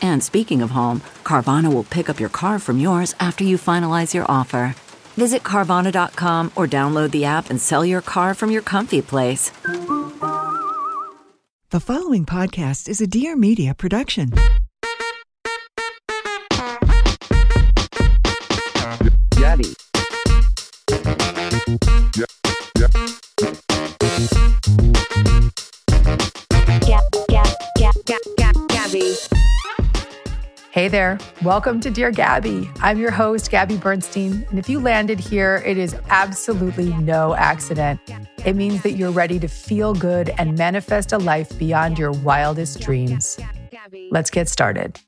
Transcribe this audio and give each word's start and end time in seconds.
And 0.00 0.22
speaking 0.22 0.62
of 0.62 0.70
home, 0.70 1.00
Carvana 1.24 1.72
will 1.72 1.84
pick 1.84 2.08
up 2.08 2.20
your 2.20 2.28
car 2.28 2.58
from 2.58 2.78
yours 2.78 3.14
after 3.20 3.44
you 3.44 3.56
finalize 3.56 4.14
your 4.14 4.24
offer. 4.28 4.74
Visit 5.16 5.42
Carvana.com 5.42 6.52
or 6.54 6.66
download 6.66 7.10
the 7.10 7.24
app 7.24 7.48
and 7.50 7.60
sell 7.60 7.84
your 7.84 8.02
car 8.02 8.34
from 8.34 8.50
your 8.50 8.62
comfy 8.62 9.02
place. 9.02 9.50
The 11.70 11.80
following 11.80 12.24
podcast 12.24 12.88
is 12.88 13.00
a 13.00 13.06
Dear 13.06 13.34
Media 13.34 13.74
production. 13.74 14.30
Gabby. 19.30 19.74
Gab, 26.86 27.02
Gab, 27.28 27.46
Gab, 27.78 27.94
Gab, 28.06 28.20
Gab, 28.36 28.68
Gabby. 28.68 29.35
Hey 30.76 30.88
there. 30.88 31.16
Welcome 31.42 31.80
to 31.80 31.90
Dear 31.90 32.10
Gabby. 32.10 32.68
I'm 32.82 32.98
your 32.98 33.10
host, 33.10 33.50
Gabby 33.50 33.78
Bernstein. 33.78 34.46
And 34.50 34.58
if 34.58 34.68
you 34.68 34.78
landed 34.78 35.18
here, 35.18 35.62
it 35.64 35.78
is 35.78 35.96
absolutely 36.10 36.92
no 36.98 37.34
accident. 37.34 37.98
It 38.44 38.56
means 38.56 38.82
that 38.82 38.90
you're 38.90 39.10
ready 39.10 39.38
to 39.38 39.48
feel 39.48 39.94
good 39.94 40.34
and 40.36 40.58
manifest 40.58 41.14
a 41.14 41.16
life 41.16 41.58
beyond 41.58 41.98
your 41.98 42.12
wildest 42.12 42.80
dreams. 42.80 43.40
Let's 44.10 44.28
get 44.28 44.50
started. 44.50 45.00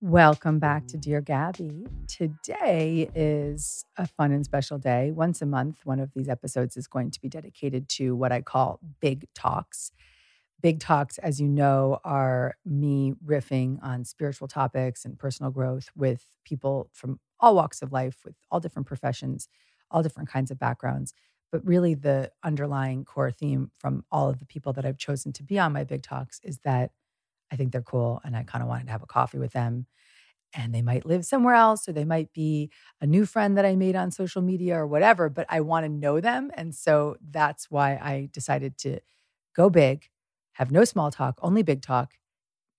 Welcome 0.00 0.58
back 0.58 0.86
to 0.86 0.96
Dear 0.96 1.20
Gabby. 1.20 1.86
Today 2.08 3.10
is 3.14 3.84
a 3.98 4.06
fun 4.06 4.32
and 4.32 4.46
special 4.46 4.78
day. 4.78 5.10
Once 5.10 5.42
a 5.42 5.46
month, 5.46 5.80
one 5.84 6.00
of 6.00 6.14
these 6.14 6.30
episodes 6.30 6.78
is 6.78 6.86
going 6.86 7.10
to 7.10 7.20
be 7.20 7.28
dedicated 7.28 7.90
to 7.90 8.16
what 8.16 8.32
I 8.32 8.40
call 8.40 8.80
big 9.02 9.26
talks. 9.34 9.92
Big 10.60 10.80
talks, 10.80 11.18
as 11.18 11.40
you 11.40 11.48
know, 11.48 12.00
are 12.04 12.56
me 12.66 13.14
riffing 13.24 13.78
on 13.82 14.04
spiritual 14.04 14.48
topics 14.48 15.04
and 15.04 15.18
personal 15.18 15.50
growth 15.50 15.88
with 15.96 16.24
people 16.44 16.90
from 16.92 17.20
all 17.38 17.54
walks 17.54 17.82
of 17.82 17.92
life, 17.92 18.18
with 18.24 18.34
all 18.50 18.60
different 18.60 18.86
professions, 18.86 19.48
all 19.90 20.02
different 20.02 20.28
kinds 20.28 20.50
of 20.50 20.58
backgrounds. 20.58 21.14
But 21.52 21.64
really, 21.66 21.94
the 21.94 22.30
underlying 22.42 23.04
core 23.04 23.30
theme 23.30 23.70
from 23.78 24.04
all 24.10 24.28
of 24.28 24.38
the 24.38 24.46
people 24.46 24.72
that 24.74 24.84
I've 24.84 24.98
chosen 24.98 25.32
to 25.34 25.42
be 25.42 25.58
on 25.58 25.72
my 25.72 25.84
big 25.84 26.02
talks 26.02 26.40
is 26.42 26.58
that 26.64 26.90
I 27.52 27.56
think 27.56 27.72
they're 27.72 27.82
cool 27.82 28.20
and 28.24 28.36
I 28.36 28.44
kind 28.44 28.62
of 28.62 28.68
wanted 28.68 28.86
to 28.86 28.92
have 28.92 29.02
a 29.02 29.06
coffee 29.06 29.38
with 29.38 29.52
them. 29.52 29.86
And 30.54 30.74
they 30.74 30.82
might 30.82 31.06
live 31.06 31.24
somewhere 31.26 31.54
else 31.54 31.88
or 31.88 31.92
they 31.92 32.04
might 32.04 32.32
be 32.32 32.70
a 33.00 33.06
new 33.06 33.26
friend 33.26 33.56
that 33.58 33.64
I 33.64 33.76
made 33.76 33.96
on 33.96 34.10
social 34.10 34.42
media 34.42 34.76
or 34.78 34.86
whatever, 34.86 35.28
but 35.28 35.46
I 35.48 35.60
want 35.60 35.84
to 35.86 35.90
know 35.90 36.20
them. 36.20 36.50
And 36.54 36.74
so 36.74 37.16
that's 37.30 37.70
why 37.70 37.92
I 37.92 38.30
decided 38.32 38.78
to 38.80 39.00
go 39.56 39.70
big, 39.70 40.09
have 40.60 40.70
no 40.70 40.84
small 40.84 41.10
talk, 41.10 41.38
only 41.40 41.62
big 41.62 41.80
talk, 41.80 42.12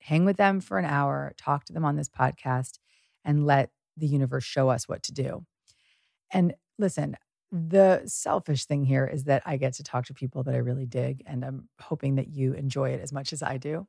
hang 0.02 0.24
with 0.24 0.38
them 0.38 0.62
for 0.62 0.78
an 0.78 0.86
hour, 0.86 1.34
talk 1.36 1.66
to 1.66 1.74
them 1.74 1.84
on 1.84 1.96
this 1.96 2.09
podcast, 2.09 2.78
and 3.25 3.47
let 3.47 3.72
the 3.97 4.06
universe 4.06 4.44
show 4.44 4.69
us 4.69 4.88
what 4.88 5.02
to 5.02 5.12
do. 5.12 5.47
And 6.31 6.53
listen, 6.78 7.18
the 7.52 8.03
selfish 8.06 8.66
thing 8.66 8.86
here 8.86 9.08
is 9.08 9.24
that 9.24 9.42
I 9.47 9.58
get 9.58 9.74
to 9.74 9.84
talk 9.84 10.06
to 10.06 10.14
people 10.14 10.44
that 10.44 10.53
I 10.53 10.59
really 10.59 10.86
dig, 10.86 11.24
and 11.25 11.44
I'm 11.44 11.69
hoping 11.80 12.16
that 12.16 12.28
you 12.28 12.53
enjoy 12.53 12.92
it 12.92 13.02
as 13.02 13.12
much 13.12 13.34
as 13.34 13.42
I 13.42 13.58
do. 13.58 13.88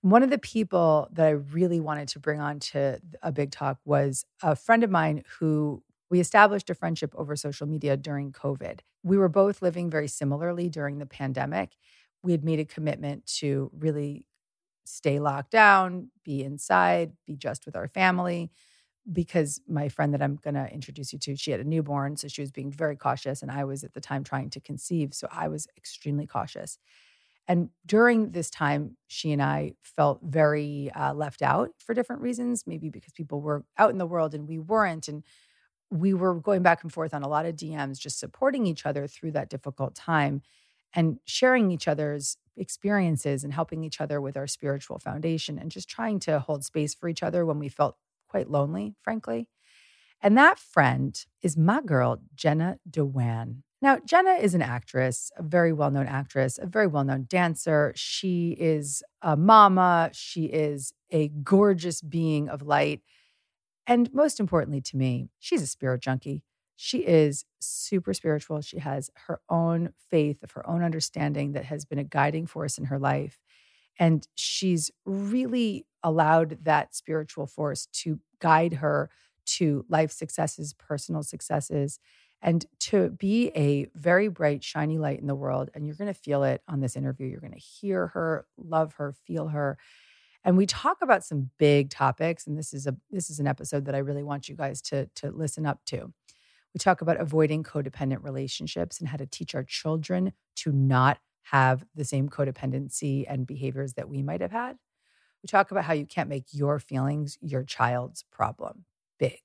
One 0.00 0.24
of 0.24 0.30
the 0.30 0.38
people 0.38 1.06
that 1.12 1.28
I 1.28 1.30
really 1.30 1.78
wanted 1.78 2.08
to 2.08 2.18
bring 2.18 2.40
on 2.40 2.58
to 2.58 2.98
a 3.22 3.30
big 3.30 3.52
talk 3.52 3.78
was 3.84 4.24
a 4.42 4.56
friend 4.56 4.82
of 4.82 4.90
mine 4.90 5.22
who 5.38 5.84
we 6.10 6.18
established 6.18 6.70
a 6.70 6.74
friendship 6.74 7.14
over 7.16 7.36
social 7.36 7.68
media 7.68 7.96
during 7.96 8.32
COVID. 8.32 8.80
We 9.04 9.16
were 9.16 9.28
both 9.28 9.62
living 9.62 9.90
very 9.90 10.08
similarly 10.08 10.68
during 10.68 10.98
the 10.98 11.06
pandemic. 11.06 11.76
We 12.22 12.32
had 12.32 12.44
made 12.44 12.60
a 12.60 12.64
commitment 12.64 13.26
to 13.38 13.70
really 13.76 14.26
stay 14.84 15.18
locked 15.18 15.50
down, 15.50 16.10
be 16.24 16.42
inside, 16.42 17.12
be 17.26 17.36
just 17.36 17.66
with 17.66 17.76
our 17.76 17.88
family. 17.88 18.50
Because 19.12 19.60
my 19.66 19.88
friend 19.88 20.14
that 20.14 20.22
I'm 20.22 20.36
going 20.36 20.54
to 20.54 20.72
introduce 20.72 21.12
you 21.12 21.18
to, 21.20 21.34
she 21.34 21.50
had 21.50 21.58
a 21.58 21.64
newborn. 21.64 22.16
So 22.16 22.28
she 22.28 22.40
was 22.40 22.52
being 22.52 22.70
very 22.70 22.94
cautious. 22.96 23.42
And 23.42 23.50
I 23.50 23.64
was 23.64 23.82
at 23.82 23.94
the 23.94 24.00
time 24.00 24.22
trying 24.22 24.50
to 24.50 24.60
conceive. 24.60 25.12
So 25.12 25.26
I 25.32 25.48
was 25.48 25.66
extremely 25.76 26.26
cautious. 26.26 26.78
And 27.48 27.70
during 27.84 28.30
this 28.30 28.48
time, 28.50 28.96
she 29.08 29.32
and 29.32 29.42
I 29.42 29.72
felt 29.82 30.20
very 30.22 30.90
uh, 30.94 31.14
left 31.14 31.42
out 31.42 31.70
for 31.84 31.94
different 31.94 32.22
reasons, 32.22 32.64
maybe 32.66 32.88
because 32.88 33.12
people 33.12 33.40
were 33.40 33.64
out 33.76 33.90
in 33.90 33.98
the 33.98 34.06
world 34.06 34.34
and 34.34 34.46
we 34.46 34.60
weren't. 34.60 35.08
And 35.08 35.24
we 35.90 36.14
were 36.14 36.34
going 36.34 36.62
back 36.62 36.82
and 36.82 36.92
forth 36.92 37.12
on 37.14 37.22
a 37.22 37.28
lot 37.28 37.46
of 37.46 37.56
DMs, 37.56 37.98
just 37.98 38.20
supporting 38.20 38.66
each 38.66 38.86
other 38.86 39.06
through 39.08 39.32
that 39.32 39.50
difficult 39.50 39.94
time 39.94 40.42
and 40.94 41.18
sharing 41.24 41.70
each 41.70 41.88
other's 41.88 42.36
experiences 42.56 43.44
and 43.44 43.52
helping 43.52 43.82
each 43.84 44.00
other 44.00 44.20
with 44.20 44.36
our 44.36 44.46
spiritual 44.46 44.98
foundation 44.98 45.58
and 45.58 45.70
just 45.70 45.88
trying 45.88 46.18
to 46.20 46.38
hold 46.38 46.64
space 46.64 46.94
for 46.94 47.08
each 47.08 47.22
other 47.22 47.46
when 47.46 47.58
we 47.58 47.68
felt 47.68 47.96
quite 48.28 48.50
lonely, 48.50 48.94
frankly. 49.02 49.48
And 50.22 50.36
that 50.38 50.58
friend 50.58 51.18
is 51.42 51.56
my 51.56 51.80
girl, 51.82 52.20
Jenna 52.34 52.78
Dewan. 52.88 53.64
Now, 53.80 53.98
Jenna 54.04 54.34
is 54.34 54.54
an 54.54 54.62
actress, 54.62 55.32
a 55.36 55.42
very 55.42 55.72
well 55.72 55.90
known 55.90 56.06
actress, 56.06 56.58
a 56.62 56.66
very 56.66 56.86
well 56.86 57.02
known 57.02 57.26
dancer. 57.28 57.92
She 57.96 58.52
is 58.52 59.02
a 59.20 59.36
mama. 59.36 60.10
She 60.12 60.44
is 60.44 60.92
a 61.10 61.28
gorgeous 61.28 62.00
being 62.00 62.48
of 62.48 62.62
light. 62.62 63.00
And 63.84 64.12
most 64.14 64.38
importantly 64.38 64.80
to 64.82 64.96
me, 64.96 65.30
she's 65.40 65.62
a 65.62 65.66
spirit 65.66 66.00
junkie. 66.00 66.44
She 66.84 67.06
is 67.06 67.44
super 67.60 68.12
spiritual. 68.12 68.60
She 68.60 68.80
has 68.80 69.08
her 69.28 69.40
own 69.48 69.92
faith 70.10 70.42
of 70.42 70.50
her 70.50 70.68
own 70.68 70.82
understanding 70.82 71.52
that 71.52 71.66
has 71.66 71.84
been 71.84 72.00
a 72.00 72.02
guiding 72.02 72.44
force 72.44 72.76
in 72.76 72.86
her 72.86 72.98
life. 72.98 73.38
And 74.00 74.26
she's 74.34 74.90
really 75.06 75.86
allowed 76.02 76.58
that 76.64 76.92
spiritual 76.92 77.46
force 77.46 77.86
to 77.92 78.18
guide 78.40 78.72
her 78.72 79.10
to 79.44 79.84
life 79.88 80.10
successes, 80.10 80.74
personal 80.74 81.22
successes, 81.22 82.00
and 82.42 82.66
to 82.80 83.10
be 83.10 83.52
a 83.54 83.86
very 83.94 84.26
bright, 84.26 84.64
shiny 84.64 84.98
light 84.98 85.20
in 85.20 85.28
the 85.28 85.36
world. 85.36 85.70
And 85.74 85.86
you're 85.86 85.94
going 85.94 86.12
to 86.12 86.20
feel 86.20 86.42
it 86.42 86.62
on 86.66 86.80
this 86.80 86.96
interview. 86.96 87.28
You're 87.28 87.38
going 87.38 87.52
to 87.52 87.60
hear 87.60 88.08
her, 88.08 88.44
love 88.56 88.94
her, 88.94 89.12
feel 89.12 89.46
her. 89.46 89.78
And 90.42 90.56
we 90.56 90.66
talk 90.66 90.98
about 91.00 91.24
some 91.24 91.50
big 91.58 91.90
topics. 91.90 92.48
And 92.48 92.58
this 92.58 92.74
is 92.74 92.88
a 92.88 92.96
this 93.12 93.30
is 93.30 93.38
an 93.38 93.46
episode 93.46 93.84
that 93.84 93.94
I 93.94 93.98
really 93.98 94.24
want 94.24 94.48
you 94.48 94.56
guys 94.56 94.82
to, 94.82 95.06
to 95.14 95.30
listen 95.30 95.64
up 95.64 95.84
to. 95.86 96.12
We 96.74 96.78
talk 96.78 97.00
about 97.02 97.20
avoiding 97.20 97.62
codependent 97.64 98.22
relationships 98.24 98.98
and 98.98 99.08
how 99.08 99.16
to 99.18 99.26
teach 99.26 99.54
our 99.54 99.64
children 99.64 100.32
to 100.56 100.72
not 100.72 101.18
have 101.44 101.84
the 101.94 102.04
same 102.04 102.28
codependency 102.28 103.24
and 103.28 103.46
behaviors 103.46 103.94
that 103.94 104.08
we 104.08 104.22
might 104.22 104.40
have 104.40 104.52
had. 104.52 104.78
We 105.42 105.48
talk 105.48 105.70
about 105.70 105.84
how 105.84 105.92
you 105.92 106.06
can't 106.06 106.28
make 106.28 106.46
your 106.52 106.78
feelings 106.78 107.36
your 107.40 107.64
child's 107.64 108.24
problem. 108.30 108.84
Big. 109.18 109.40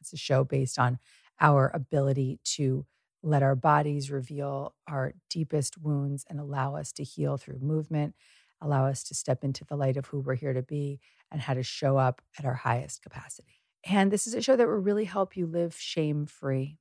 It's 0.00 0.12
a 0.12 0.16
show 0.16 0.44
based 0.44 0.78
on 0.78 0.98
our 1.40 1.70
ability 1.74 2.40
to 2.44 2.86
let 3.22 3.42
our 3.42 3.54
bodies 3.56 4.10
reveal 4.10 4.74
our 4.86 5.14
deepest 5.28 5.78
wounds 5.78 6.24
and 6.28 6.40
allow 6.40 6.76
us 6.76 6.92
to 6.92 7.04
heal 7.04 7.36
through 7.36 7.58
movement, 7.60 8.14
allow 8.60 8.86
us 8.86 9.02
to 9.04 9.14
step 9.14 9.44
into 9.44 9.64
the 9.64 9.76
light 9.76 9.96
of 9.96 10.06
who 10.06 10.20
we're 10.20 10.34
here 10.34 10.52
to 10.54 10.62
be 10.62 11.00
and 11.30 11.40
how 11.40 11.54
to 11.54 11.62
show 11.62 11.96
up 11.96 12.22
at 12.38 12.44
our 12.44 12.54
highest 12.54 13.02
capacity. 13.02 13.59
And 13.84 14.10
this 14.10 14.26
is 14.26 14.34
a 14.34 14.42
show 14.42 14.56
that 14.56 14.66
will 14.66 14.74
really 14.74 15.04
help 15.04 15.36
you 15.36 15.46
live 15.46 15.74
shame 15.74 16.26
free. 16.26 16.78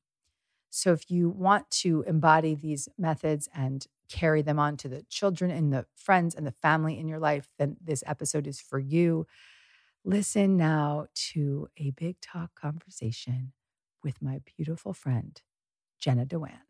So 0.69 0.91
if 0.91 1.09
you 1.09 1.29
want 1.29 1.69
to 1.71 2.03
embody 2.07 2.55
these 2.55 2.87
methods 2.97 3.49
and 3.53 3.85
carry 4.09 4.41
them 4.41 4.59
on 4.59 4.77
to 4.77 4.89
the 4.89 5.03
children 5.09 5.51
and 5.51 5.71
the 5.71 5.85
friends 5.95 6.35
and 6.35 6.45
the 6.45 6.51
family 6.51 6.99
in 6.99 7.07
your 7.07 7.19
life, 7.19 7.49
then 7.57 7.77
this 7.81 8.03
episode 8.05 8.47
is 8.47 8.59
for 8.59 8.79
you. 8.79 9.25
Listen 10.03 10.57
now 10.57 11.07
to 11.31 11.67
a 11.77 11.91
big 11.91 12.19
talk 12.21 12.51
conversation 12.55 13.53
with 14.03 14.21
my 14.21 14.41
beautiful 14.57 14.93
friend, 14.93 15.41
Jenna 15.99 16.25
Dewan. 16.25 16.68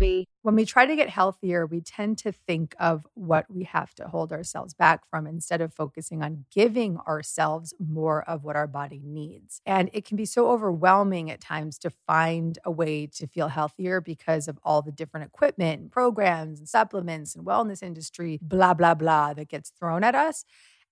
Gabby. 0.00 0.26
When 0.42 0.54
we 0.54 0.64
try 0.64 0.86
to 0.86 0.96
get 0.96 1.10
healthier, 1.10 1.66
we 1.66 1.82
tend 1.82 2.16
to 2.18 2.32
think 2.32 2.74
of 2.80 3.06
what 3.14 3.44
we 3.50 3.64
have 3.64 3.94
to 3.96 4.08
hold 4.08 4.32
ourselves 4.32 4.72
back 4.72 5.02
from 5.10 5.26
instead 5.26 5.60
of 5.60 5.74
focusing 5.74 6.22
on 6.22 6.46
giving 6.50 6.96
ourselves 7.06 7.74
more 7.78 8.22
of 8.22 8.42
what 8.42 8.56
our 8.56 8.66
body 8.66 9.02
needs. 9.04 9.60
And 9.66 9.90
it 9.92 10.06
can 10.06 10.16
be 10.16 10.24
so 10.24 10.50
overwhelming 10.50 11.30
at 11.30 11.42
times 11.42 11.78
to 11.80 11.90
find 11.90 12.58
a 12.64 12.70
way 12.70 13.06
to 13.08 13.26
feel 13.26 13.48
healthier 13.48 14.00
because 14.00 14.48
of 14.48 14.58
all 14.64 14.80
the 14.80 14.92
different 14.92 15.26
equipment 15.26 15.80
and 15.80 15.92
programs 15.92 16.58
and 16.58 16.68
supplements 16.68 17.34
and 17.34 17.44
wellness 17.44 17.82
industry, 17.82 18.38
blah, 18.40 18.72
blah, 18.72 18.94
blah, 18.94 19.34
that 19.34 19.48
gets 19.48 19.70
thrown 19.70 20.02
at 20.02 20.14
us. 20.14 20.46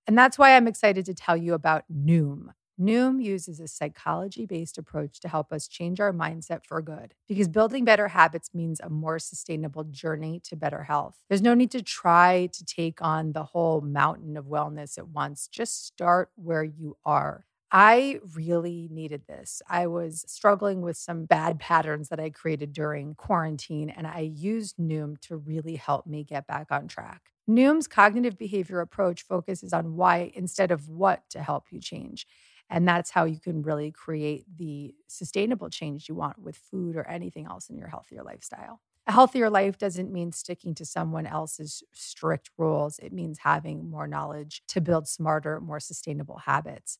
And 0.06 0.16
that's 0.16 0.38
why 0.38 0.56
I'm 0.56 0.68
excited 0.68 1.06
to 1.06 1.14
tell 1.14 1.36
you 1.36 1.54
about 1.54 1.84
Noom. 1.90 2.48
Noom 2.80 3.22
uses 3.22 3.58
a 3.58 3.66
psychology 3.66 4.46
based 4.46 4.78
approach 4.78 5.18
to 5.20 5.28
help 5.28 5.52
us 5.52 5.66
change 5.66 5.98
our 5.98 6.12
mindset 6.12 6.64
for 6.64 6.80
good 6.80 7.12
because 7.26 7.48
building 7.48 7.84
better 7.84 8.08
habits 8.08 8.50
means 8.54 8.78
a 8.80 8.88
more 8.88 9.18
sustainable 9.18 9.82
journey 9.84 10.40
to 10.44 10.54
better 10.54 10.84
health. 10.84 11.16
There's 11.28 11.42
no 11.42 11.54
need 11.54 11.72
to 11.72 11.82
try 11.82 12.48
to 12.52 12.64
take 12.64 13.02
on 13.02 13.32
the 13.32 13.42
whole 13.44 13.80
mountain 13.80 14.36
of 14.36 14.44
wellness 14.46 14.96
at 14.96 15.08
once. 15.08 15.48
Just 15.48 15.86
start 15.86 16.30
where 16.36 16.62
you 16.62 16.96
are. 17.04 17.44
I 17.70 18.20
really 18.34 18.88
needed 18.90 19.22
this. 19.28 19.60
I 19.68 19.88
was 19.88 20.24
struggling 20.26 20.80
with 20.80 20.96
some 20.96 21.26
bad 21.26 21.58
patterns 21.58 22.08
that 22.08 22.20
I 22.20 22.30
created 22.30 22.72
during 22.72 23.14
quarantine, 23.14 23.90
and 23.90 24.06
I 24.06 24.20
used 24.20 24.78
Noom 24.78 25.20
to 25.22 25.36
really 25.36 25.76
help 25.76 26.06
me 26.06 26.24
get 26.24 26.46
back 26.46 26.68
on 26.70 26.88
track. 26.88 27.20
Noom's 27.48 27.86
cognitive 27.86 28.38
behavior 28.38 28.80
approach 28.80 29.22
focuses 29.22 29.72
on 29.72 29.96
why 29.96 30.30
instead 30.34 30.70
of 30.70 30.88
what 30.88 31.28
to 31.30 31.42
help 31.42 31.64
you 31.70 31.80
change. 31.80 32.26
And 32.70 32.86
that's 32.86 33.10
how 33.10 33.24
you 33.24 33.40
can 33.40 33.62
really 33.62 33.90
create 33.90 34.44
the 34.56 34.94
sustainable 35.06 35.70
change 35.70 36.08
you 36.08 36.14
want 36.14 36.38
with 36.38 36.56
food 36.56 36.96
or 36.96 37.06
anything 37.08 37.46
else 37.46 37.70
in 37.70 37.78
your 37.78 37.88
healthier 37.88 38.22
lifestyle. 38.22 38.80
A 39.06 39.12
healthier 39.12 39.48
life 39.48 39.78
doesn't 39.78 40.12
mean 40.12 40.32
sticking 40.32 40.74
to 40.74 40.84
someone 40.84 41.26
else's 41.26 41.82
strict 41.94 42.50
rules. 42.58 42.98
It 42.98 43.12
means 43.12 43.38
having 43.38 43.88
more 43.88 44.06
knowledge 44.06 44.62
to 44.68 44.82
build 44.82 45.08
smarter, 45.08 45.60
more 45.60 45.80
sustainable 45.80 46.38
habits. 46.38 46.98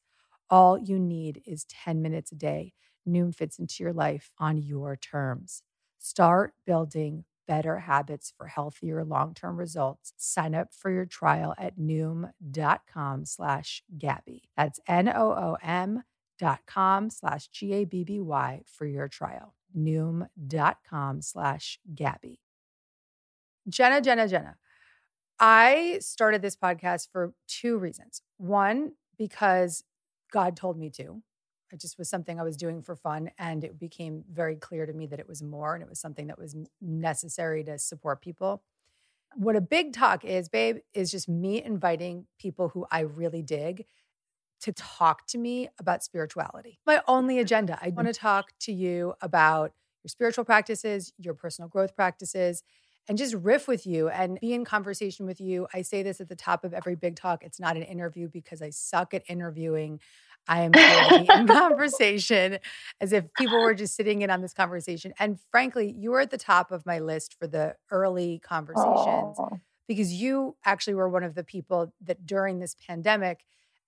All 0.49 0.79
you 0.79 0.99
need 0.99 1.43
is 1.47 1.65
10 1.67 2.00
minutes 2.00 2.32
a 2.32 2.37
day. 2.37 2.73
Noom 3.06 3.35
fits 3.35 3.59
into 3.59 3.82
your 3.82 3.93
life 3.93 4.31
on 4.38 4.56
your 4.56 4.97
terms. 4.97 5.62
Start 5.99 6.55
building 6.64 7.25
better 7.49 7.81
habits 7.81 8.33
for 8.37 8.47
healthier 8.47 9.05
long-term 9.05 9.56
results. 9.56 10.12
Sign 10.17 10.55
up 10.55 10.73
for 10.73 10.91
your 10.91 11.06
trial 11.06 11.55
at 11.59 11.79
noom.com 11.79 13.25
slash 13.25 13.83
Gabby. 13.99 14.45
That's 14.56 14.79
N-O-O-M 14.87 16.05
dot 16.39 16.61
com 16.67 17.11
slash 17.11 17.49
G-A-B-B-Y 17.49 18.62
for 18.65 18.87
your 18.87 19.09
trial. 19.09 19.55
Noom.com 19.77 21.23
slash 21.23 21.81
Gabby. 21.95 22.41
Jenna, 23.69 24.00
Jenna, 24.00 24.29
Jenna. 24.29 24.56
I 25.41 25.99
started 26.00 26.43
this 26.43 26.56
podcast 26.56 27.09
for 27.11 27.33
two 27.47 27.79
reasons. 27.79 28.23
One, 28.37 28.93
because 29.17 29.85
God 30.33 30.56
told 30.56 30.79
me 30.79 30.91
to. 30.91 31.23
It 31.73 31.81
just 31.81 31.99
was 31.99 32.09
something 32.09 32.38
I 32.38 32.43
was 32.43 32.56
doing 32.56 32.82
for 32.82 32.97
fun. 32.97 33.31
And 33.38 33.65
it 33.65 33.79
became 33.79 34.25
very 34.31 34.56
clear 34.56 34.87
to 34.87 34.93
me 34.93 35.06
that 35.06 35.20
it 35.20 35.29
was 35.29 35.43
more 35.43 35.75
and 35.75 35.82
it 35.82 35.88
was 35.88 36.00
something 36.00 36.26
that 36.29 36.38
was 36.38 36.56
necessary 36.81 37.65
to 37.65 37.79
support 37.79 38.20
people. 38.20 38.62
What 39.35 39.56
a 39.56 39.61
big 39.61 39.93
talk 39.93 40.25
is, 40.25 40.49
babe, 40.49 40.79
is 40.94 41.11
just 41.11 41.29
me 41.29 41.62
inviting 41.62 42.26
people 42.38 42.70
who 42.70 42.87
I 42.91 43.00
really 43.00 43.43
dig 43.43 43.85
to 44.61 44.73
talk 44.73 45.26
to 45.29 45.38
me 45.38 45.69
about 45.79 46.03
spirituality. 46.03 46.81
My 46.87 47.03
only 47.06 47.38
agenda. 47.41 47.79
I 47.81 47.91
want 47.91 48.09
to 48.09 48.14
talk 48.14 48.53
to 48.61 48.73
you 48.73 49.14
about 49.21 49.73
your 50.03 50.09
spiritual 50.09 50.44
practices, 50.44 51.12
your 51.19 51.35
personal 51.35 51.69
growth 51.69 51.94
practices, 51.94 52.62
and 53.09 53.17
just 53.17 53.35
riff 53.35 53.67
with 53.67 53.87
you 53.87 54.09
and 54.11 54.38
be 54.41 54.53
in 54.53 54.64
conversation 54.64 55.25
with 55.25 55.41
you. 55.41 55.67
I 55.73 55.82
say 55.82 56.03
this 56.03 56.21
at 56.21 56.29
the 56.29 56.37
top 56.37 56.62
of 56.64 56.75
every 56.75 56.94
big 56.94 57.17
talk. 57.17 57.43
It's 57.43 57.59
not 57.59 57.76
an 57.76 57.82
interview 57.82 58.29
because 58.29 58.61
I 58.61 58.71
suck 58.71 59.14
at 59.14 59.23
interviewing. 59.29 60.00
I 60.49 60.62
am 60.62 60.73
in 60.75 61.47
conversation 61.47 62.59
as 63.00 63.12
if 63.12 63.33
people 63.35 63.61
were 63.61 63.75
just 63.75 63.95
sitting 63.95 64.23
in 64.23 64.31
on 64.31 64.41
this 64.41 64.55
conversation. 64.55 65.12
And 65.19 65.39
frankly, 65.50 65.95
you 65.97 66.11
were 66.11 66.21
at 66.21 66.31
the 66.31 66.39
top 66.39 66.73
of 66.73 66.87
my 66.87 66.99
list 66.99 67.37
for 67.39 67.47
the 67.47 67.77
early 67.91 68.41
conversations 68.41 69.39
Aw. 69.39 69.59
because 69.87 70.15
you 70.15 70.56
actually 70.65 70.95
were 70.95 71.09
one 71.09 71.23
of 71.23 71.35
the 71.35 71.45
people 71.45 71.93
that 72.00 72.27
during 72.27 72.59
this 72.59 72.75
pandemic 72.87 73.45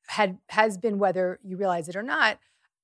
had 0.06 0.38
has 0.48 0.76
been 0.76 0.98
whether 0.98 1.38
you 1.42 1.56
realize 1.56 1.88
it 1.88 1.96
or 1.96 2.02
not 2.02 2.38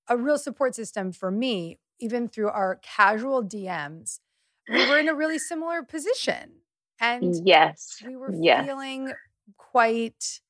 a 0.08 0.16
real 0.16 0.38
support 0.38 0.74
system 0.74 1.12
for 1.12 1.30
me 1.30 1.78
even 1.98 2.28
through 2.28 2.48
our 2.48 2.78
casual 2.82 3.42
DMs 3.42 4.20
we 4.68 4.88
were 4.88 4.98
in 4.98 5.08
a 5.08 5.14
really 5.14 5.38
similar 5.38 5.82
position 5.82 6.52
and 7.00 7.46
yes. 7.46 8.02
we 8.06 8.16
were 8.16 8.32
yes. 8.32 8.66
feeling 8.66 9.12
quite 9.56 10.40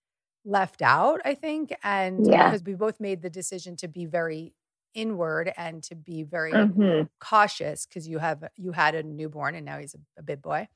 left 0.46 0.82
out, 0.82 1.22
I 1.26 1.34
think. 1.34 1.76
And 1.84 2.24
Yeah. 2.24 2.38
because 2.38 2.64
we 2.64 2.74
both 2.76 3.00
made 3.00 3.22
the 3.22 3.30
decision 3.30 3.76
to 3.78 3.88
be 3.88 4.06
very 4.06 4.54
inward 4.94 5.52
and 5.58 5.84
to 5.84 5.96
be 5.96 6.24
very 6.24 6.72
Mhm. 6.76 7.08
cautious 7.20 7.86
because 7.86 8.08
you 8.08 8.18
have 8.20 8.48
you 8.56 8.72
had 8.72 8.94
a 8.96 9.04
newborn 9.04 9.56
and 9.56 9.66
now 9.66 9.78
he's 9.80 9.94
a, 9.96 10.00
a 10.20 10.24
big 10.24 10.42
boy. 10.42 10.68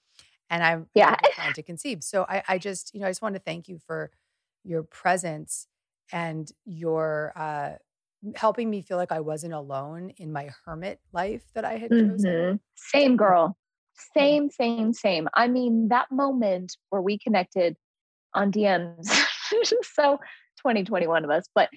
And 0.51 0.65
I'm 0.65 0.91
Yeah. 0.95 1.17
trying 1.35 1.55
to 1.55 1.63
conceive. 1.65 2.05
So 2.05 2.27
I, 2.29 2.45
I 2.49 2.59
just, 2.59 2.95
you 2.95 3.01
know, 3.01 3.07
I 3.09 3.11
just 3.11 3.23
want 3.23 3.37
to 3.37 3.41
thank 3.43 3.69
you 3.69 3.79
for 3.79 4.13
your 4.65 4.85
presence 4.85 5.69
and 6.13 6.51
your 6.67 7.33
uh 7.37 7.77
helping 8.37 8.71
me 8.71 8.83
feel 8.83 8.99
like 8.99 9.13
I 9.13 9.21
wasn't 9.21 9.55
alone 9.55 10.11
in 10.19 10.33
my 10.33 10.51
hermit 10.65 11.01
life 11.13 11.45
that 11.55 11.65
I 11.65 11.79
had 11.79 11.95
chosen. 11.97 12.35
Mhm. 12.37 12.61
Same 12.77 13.17
girl. 13.17 13.57
Same, 14.17 14.51
same, 14.51 14.93
same. 14.93 15.29
I 15.35 15.49
mean, 15.49 15.89
that 15.89 16.11
moment 16.11 16.77
where 16.91 17.03
we 17.03 17.19
connected 17.19 17.77
on 18.35 18.53
DMs, 18.53 19.09
so 19.83 20.19
2021 20.59 21.25
of 21.25 21.31
us, 21.31 21.47
but 21.55 21.69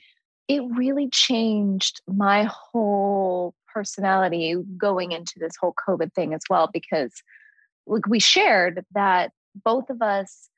it 0.47 0.61
really 0.75 1.09
changed 1.09 2.01
my 2.07 2.43
whole 2.43 3.53
personality 3.73 4.55
going 4.77 5.11
into 5.11 5.33
this 5.37 5.53
whole 5.59 5.73
COVID 5.87 6.13
thing 6.13 6.33
as 6.33 6.41
well, 6.49 6.69
because 6.71 7.13
like 7.87 8.07
we 8.07 8.19
shared 8.19 8.85
that 8.93 9.31
both 9.63 9.89
of 9.89 10.01
us 10.01 10.49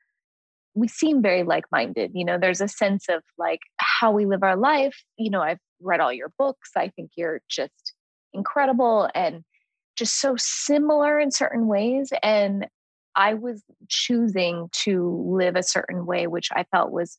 we 0.77 0.87
seem 0.89 1.21
very 1.21 1.43
like-minded 1.43 2.11
you 2.13 2.23
know 2.25 2.37
there's 2.37 2.61
a 2.61 2.67
sense 2.67 3.07
of 3.09 3.23
like 3.37 3.61
how 3.77 4.11
we 4.11 4.25
live 4.25 4.43
our 4.43 4.57
life. 4.57 5.03
You 5.17 5.29
know 5.31 5.41
i've 5.41 5.57
read 5.81 5.99
all 5.99 6.13
your 6.13 6.31
books. 6.37 6.71
I 6.75 6.89
think 6.89 7.11
you're 7.15 7.41
just 7.49 7.93
incredible 8.33 9.09
and 9.15 9.43
just 9.95 10.19
so 10.19 10.35
similar 10.37 11.19
in 11.19 11.31
certain 11.31 11.67
ways. 11.67 12.11
And 12.21 12.67
i 13.15 13.33
was 13.33 13.63
choosing 13.89 14.69
to 14.71 15.23
live 15.27 15.55
a 15.55 15.63
certain 15.63 16.05
way 16.05 16.27
which 16.27 16.49
i 16.53 16.63
felt 16.71 16.91
was 16.91 17.17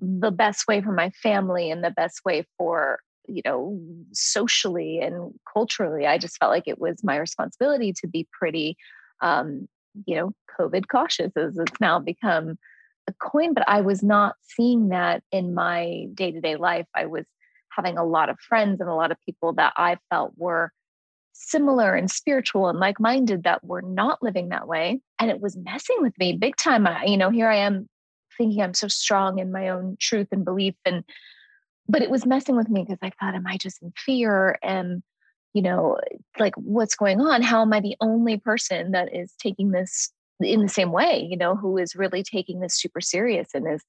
the 0.00 0.30
best 0.30 0.66
way 0.66 0.80
for 0.80 0.92
my 0.92 1.10
family 1.22 1.70
and 1.70 1.84
the 1.84 1.90
best 1.90 2.20
way 2.24 2.44
for 2.56 3.00
you 3.28 3.42
know 3.44 3.78
socially 4.12 4.98
and 5.00 5.32
culturally. 5.52 6.06
I 6.06 6.18
just 6.18 6.38
felt 6.38 6.50
like 6.50 6.66
it 6.66 6.80
was 6.80 7.04
my 7.04 7.16
responsibility 7.16 7.92
to 8.00 8.08
be 8.08 8.26
pretty 8.32 8.76
um 9.20 9.68
you 10.06 10.16
know 10.16 10.32
covid 10.58 10.84
cautious 10.88 11.32
as 11.36 11.58
it's 11.58 11.80
now 11.80 11.98
become 11.98 12.56
a 13.08 13.12
coin 13.20 13.52
but 13.54 13.68
i 13.68 13.80
was 13.80 14.02
not 14.02 14.36
seeing 14.42 14.88
that 14.88 15.22
in 15.32 15.52
my 15.54 16.06
day-to-day 16.14 16.56
life. 16.56 16.86
I 16.94 17.06
was 17.06 17.24
having 17.70 17.98
a 17.98 18.04
lot 18.04 18.28
of 18.30 18.38
friends 18.40 18.80
and 18.80 18.88
a 18.88 18.94
lot 18.94 19.10
of 19.10 19.18
people 19.26 19.52
that 19.54 19.72
i 19.76 19.98
felt 20.10 20.32
were 20.36 20.72
similar 21.32 21.94
and 21.94 22.10
spiritual 22.10 22.68
and 22.68 22.78
like-minded 22.78 23.44
that 23.44 23.64
were 23.64 23.82
not 23.82 24.22
living 24.22 24.48
that 24.48 24.68
way. 24.68 25.00
And 25.18 25.30
it 25.30 25.40
was 25.40 25.56
messing 25.56 25.96
with 26.00 26.16
me 26.18 26.36
big 26.36 26.56
time. 26.56 26.86
I, 26.86 27.04
you 27.04 27.16
know 27.16 27.30
here 27.30 27.48
i 27.48 27.56
am 27.56 27.88
thinking 28.38 28.62
i'm 28.62 28.74
so 28.74 28.88
strong 28.88 29.38
in 29.38 29.52
my 29.52 29.68
own 29.68 29.96
truth 30.00 30.28
and 30.32 30.44
belief 30.44 30.74
and 30.84 31.04
but 31.88 32.02
it 32.02 32.10
was 32.10 32.24
messing 32.24 32.56
with 32.56 32.68
me 32.68 32.82
because 32.82 32.98
i 33.02 33.10
thought 33.20 33.34
am 33.34 33.46
i 33.46 33.56
just 33.56 33.82
in 33.82 33.92
fear? 33.96 34.58
And 34.62 35.02
you 35.52 35.62
know 35.62 35.98
like 36.38 36.54
what's 36.56 36.94
going 36.94 37.20
on? 37.20 37.42
How 37.42 37.62
am 37.62 37.72
i 37.72 37.80
the 37.80 37.96
only 38.00 38.38
person 38.38 38.92
that 38.92 39.14
is 39.14 39.32
taking 39.40 39.70
this 39.70 40.12
in 40.40 40.62
the 40.62 40.68
same 40.68 40.90
way 40.90 41.26
you 41.28 41.36
know 41.36 41.54
who 41.54 41.76
is 41.76 41.94
really 41.94 42.22
taking 42.22 42.60
this 42.60 42.74
super 42.74 43.00
serious 43.00 43.48
and 43.54 43.66
is 43.70 43.82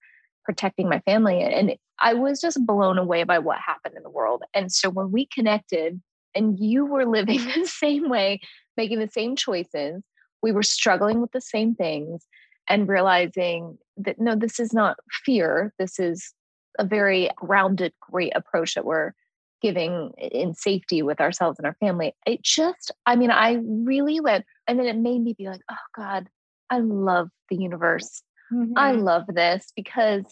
protecting 0.43 0.89
my 0.89 0.99
family? 1.01 1.41
And 1.41 1.75
i 1.99 2.13
was 2.13 2.41
just 2.41 2.65
blown 2.65 2.97
away 2.97 3.23
by 3.23 3.39
what 3.39 3.59
happened 3.65 3.95
in 3.95 4.03
the 4.03 4.09
world. 4.09 4.43
And 4.53 4.71
so 4.71 4.89
when 4.89 5.11
we 5.11 5.27
connected 5.27 6.01
and 6.35 6.59
you 6.59 6.85
were 6.85 7.05
living 7.05 7.39
the 7.55 7.65
same 7.67 8.09
way 8.09 8.39
making 8.77 8.99
the 8.99 9.09
same 9.09 9.35
choices 9.35 10.01
we 10.41 10.51
were 10.51 10.63
struggling 10.63 11.21
with 11.21 11.31
the 11.31 11.41
same 11.41 11.75
things 11.75 12.25
and 12.69 12.87
realizing 12.87 13.77
that 13.97 14.19
no 14.19 14.35
this 14.35 14.59
is 14.59 14.73
not 14.73 14.97
fear 15.25 15.73
this 15.77 15.99
is 15.99 16.33
a 16.79 16.85
very 16.85 17.29
grounded 17.35 17.93
great 18.01 18.31
approach 18.35 18.75
that 18.75 18.85
we're 18.85 19.11
giving 19.61 20.11
in 20.17 20.53
safety 20.53 21.01
with 21.01 21.21
ourselves 21.21 21.59
and 21.59 21.65
our 21.65 21.75
family. 21.79 22.13
It 22.25 22.41
just, 22.41 22.91
I 23.05 23.15
mean, 23.15 23.31
I 23.31 23.59
really 23.63 24.19
went, 24.19 24.45
and 24.67 24.79
then 24.79 24.87
it 24.87 24.97
made 24.97 25.21
me 25.21 25.35
be 25.37 25.47
like, 25.47 25.61
oh 25.69 25.75
God, 25.95 26.27
I 26.69 26.79
love 26.79 27.29
the 27.49 27.57
universe. 27.57 28.23
I 28.75 28.91
Mhm. 28.91 29.03
love 29.03 29.27
this 29.27 29.71
because 29.75 30.25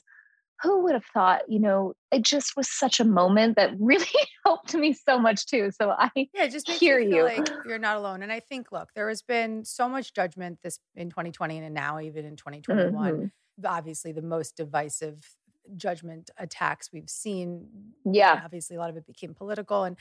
who 0.62 0.84
would 0.84 0.94
have 0.94 1.06
thought, 1.06 1.44
you 1.50 1.60
know, 1.60 1.94
it 2.12 2.24
just 2.24 2.56
was 2.58 2.70
such 2.70 3.00
a 3.00 3.06
moment 3.06 3.56
that 3.56 3.72
really 3.80 4.06
helped 4.46 4.74
me 4.76 4.94
so 4.94 5.20
much 5.20 5.46
too. 5.46 5.72
So 5.72 5.92
I 5.92 6.12
Yeah, 6.34 6.48
just 6.48 6.70
hear 6.70 7.00
you 7.00 7.00
feel 7.10 7.24
you. 7.26 7.26
like 7.26 7.50
you're 7.64 7.80
not 7.80 7.98
alone. 7.98 8.22
And 8.22 8.32
I 8.32 8.40
think, 8.40 8.72
look, 8.72 8.94
there 8.94 9.10
has 9.10 9.22
been 9.24 9.66
so 9.66 9.90
much 9.90 10.14
judgment 10.14 10.60
this 10.62 10.80
in 10.96 11.10
2020 11.10 11.58
and 11.58 11.74
now 11.74 12.00
even 12.00 12.24
in 12.26 12.36
2021. 12.36 13.24
Mhm. 13.24 13.32
Obviously, 13.66 14.12
the 14.12 14.22
most 14.22 14.56
divisive 14.56 15.36
judgment 15.76 16.30
attacks 16.38 16.92
we've 16.94 17.10
seen. 17.10 17.94
Yeah. 18.06 18.40
and 18.40 18.44
obviously, 18.46 18.76
a 18.76 18.80
lot 18.80 18.92
of 18.92 18.98
it 18.98 19.08
became 19.08 19.34
political. 19.34 19.84
And 19.86 19.98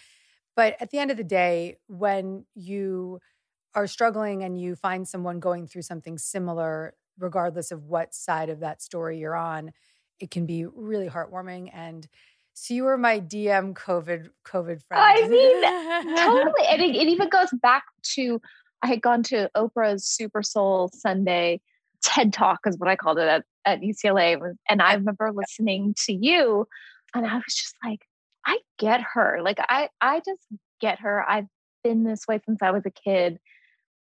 but 0.57 0.77
at 0.81 0.91
the 0.91 0.99
end 0.99 1.11
of 1.11 1.17
the 1.17 1.25
day, 1.25 1.77
when 1.89 2.47
you 2.55 3.21
are 3.75 3.87
struggling 3.87 4.43
and 4.43 4.61
you 4.61 4.77
find 4.77 5.07
someone 5.09 5.41
going 5.41 5.67
through 5.67 5.83
something 5.83 6.19
similar, 6.19 6.95
regardless 7.19 7.71
of 7.71 7.85
what 7.85 8.15
side 8.15 8.51
of 8.51 8.61
that 8.61 8.83
story 8.83 9.19
you're 9.19 9.37
on, 9.37 9.73
it 10.21 10.31
can 10.31 10.47
be 10.47 10.67
really 10.67 11.09
heartwarming. 11.09 11.71
And 11.73 12.07
so 12.55 12.75
you 12.75 12.85
were 12.85 12.99
my 12.99 13.21
DM 13.21 13.75
COVID 13.75 14.31
COVID 14.47 14.83
friend. 14.83 15.03
I 15.03 15.29
mean, 15.29 16.17
totally. 16.17 16.67
And 16.69 16.83
it, 16.83 16.97
it 16.97 17.09
even 17.09 17.29
goes 17.29 17.51
back 17.63 17.85
to 18.15 18.41
I 18.83 18.89
had 18.89 19.03
gone 19.03 19.23
to 19.25 19.51
Oprah's 19.57 20.07
Super 20.07 20.43
Soul 20.43 20.91
Sunday 20.93 21.61
TED 22.03 22.33
Talk, 22.33 22.61
is 22.67 22.79
what 22.79 22.89
I 22.89 22.97
called 22.97 23.19
it 23.19 23.29
at, 23.29 23.45
at 23.65 23.81
UCLA. 23.81 24.41
And 24.69 24.83
I 24.83 24.95
remember 24.95 25.33
listening 25.33 25.95
to 26.07 26.13
you, 26.13 26.67
and 27.15 27.27
I 27.27 27.35
was 27.35 27.55
just 27.55 27.75
like, 27.85 28.01
I 28.47 28.59
get 28.79 29.01
her. 29.15 29.41
Like 29.43 29.59
I, 29.61 29.89
I 30.01 30.19
just 30.19 30.43
get 30.81 31.01
her. 31.01 31.29
I've 31.29 31.47
been 31.85 32.05
this 32.05 32.27
way 32.27 32.41
since 32.45 32.63
I 32.63 32.71
was 32.71 32.85
a 32.87 32.91
kid. 32.91 33.39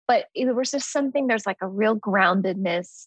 But 0.06 0.26
it 0.34 0.54
was 0.54 0.70
just 0.70 0.92
something. 0.92 1.26
There's 1.26 1.46
like 1.46 1.58
a 1.62 1.66
real 1.66 1.96
groundedness, 1.96 3.06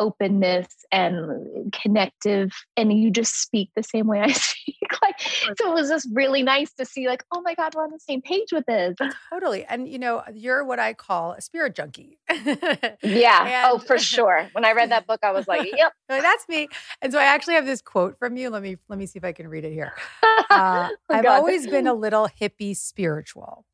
openness, 0.00 0.66
and 0.90 1.72
connective, 1.72 2.50
and 2.76 2.92
you 2.92 3.12
just 3.12 3.40
speak 3.40 3.70
the 3.76 3.84
same 3.84 4.08
way 4.08 4.20
I 4.20 4.32
speak. 4.32 4.76
Like 5.02 5.20
so, 5.58 5.70
it 5.70 5.74
was 5.74 5.88
just 5.88 6.08
really 6.12 6.42
nice 6.42 6.72
to 6.74 6.84
see. 6.84 7.06
Like, 7.06 7.24
oh 7.32 7.42
my 7.42 7.54
God, 7.54 7.74
we're 7.76 7.84
on 7.84 7.92
the 7.92 8.00
same 8.00 8.22
page 8.22 8.52
with 8.52 8.66
this. 8.66 8.96
Totally. 9.32 9.64
And 9.64 9.88
you 9.88 9.98
know, 9.98 10.22
you're 10.34 10.64
what 10.64 10.80
I 10.80 10.94
call 10.94 11.32
a 11.32 11.40
spirit 11.40 11.74
junkie. 11.76 12.18
Yeah. 13.02 13.62
oh, 13.70 13.78
for 13.78 13.98
sure. 13.98 14.48
When 14.52 14.64
I 14.64 14.72
read 14.72 14.90
that 14.90 15.06
book, 15.06 15.20
I 15.22 15.32
was 15.32 15.46
like, 15.48 15.68
yep. 15.76 15.92
That's 16.08 16.48
me. 16.48 16.68
And 17.02 17.12
so 17.12 17.18
I 17.18 17.24
actually 17.24 17.54
have 17.54 17.66
this 17.66 17.82
quote 17.82 18.18
from 18.18 18.36
you. 18.36 18.50
Let 18.50 18.62
me 18.62 18.76
let 18.88 18.98
me 18.98 19.06
see 19.06 19.18
if 19.18 19.24
I 19.24 19.32
can 19.32 19.48
read 19.48 19.64
it 19.64 19.72
here. 19.72 19.92
Uh, 20.50 20.88
Oh, 21.10 21.14
I've 21.16 21.24
God. 21.24 21.38
always 21.38 21.66
been 21.66 21.86
a 21.86 21.94
little 21.94 22.28
hippie 22.40 22.76
spiritual. 22.76 23.64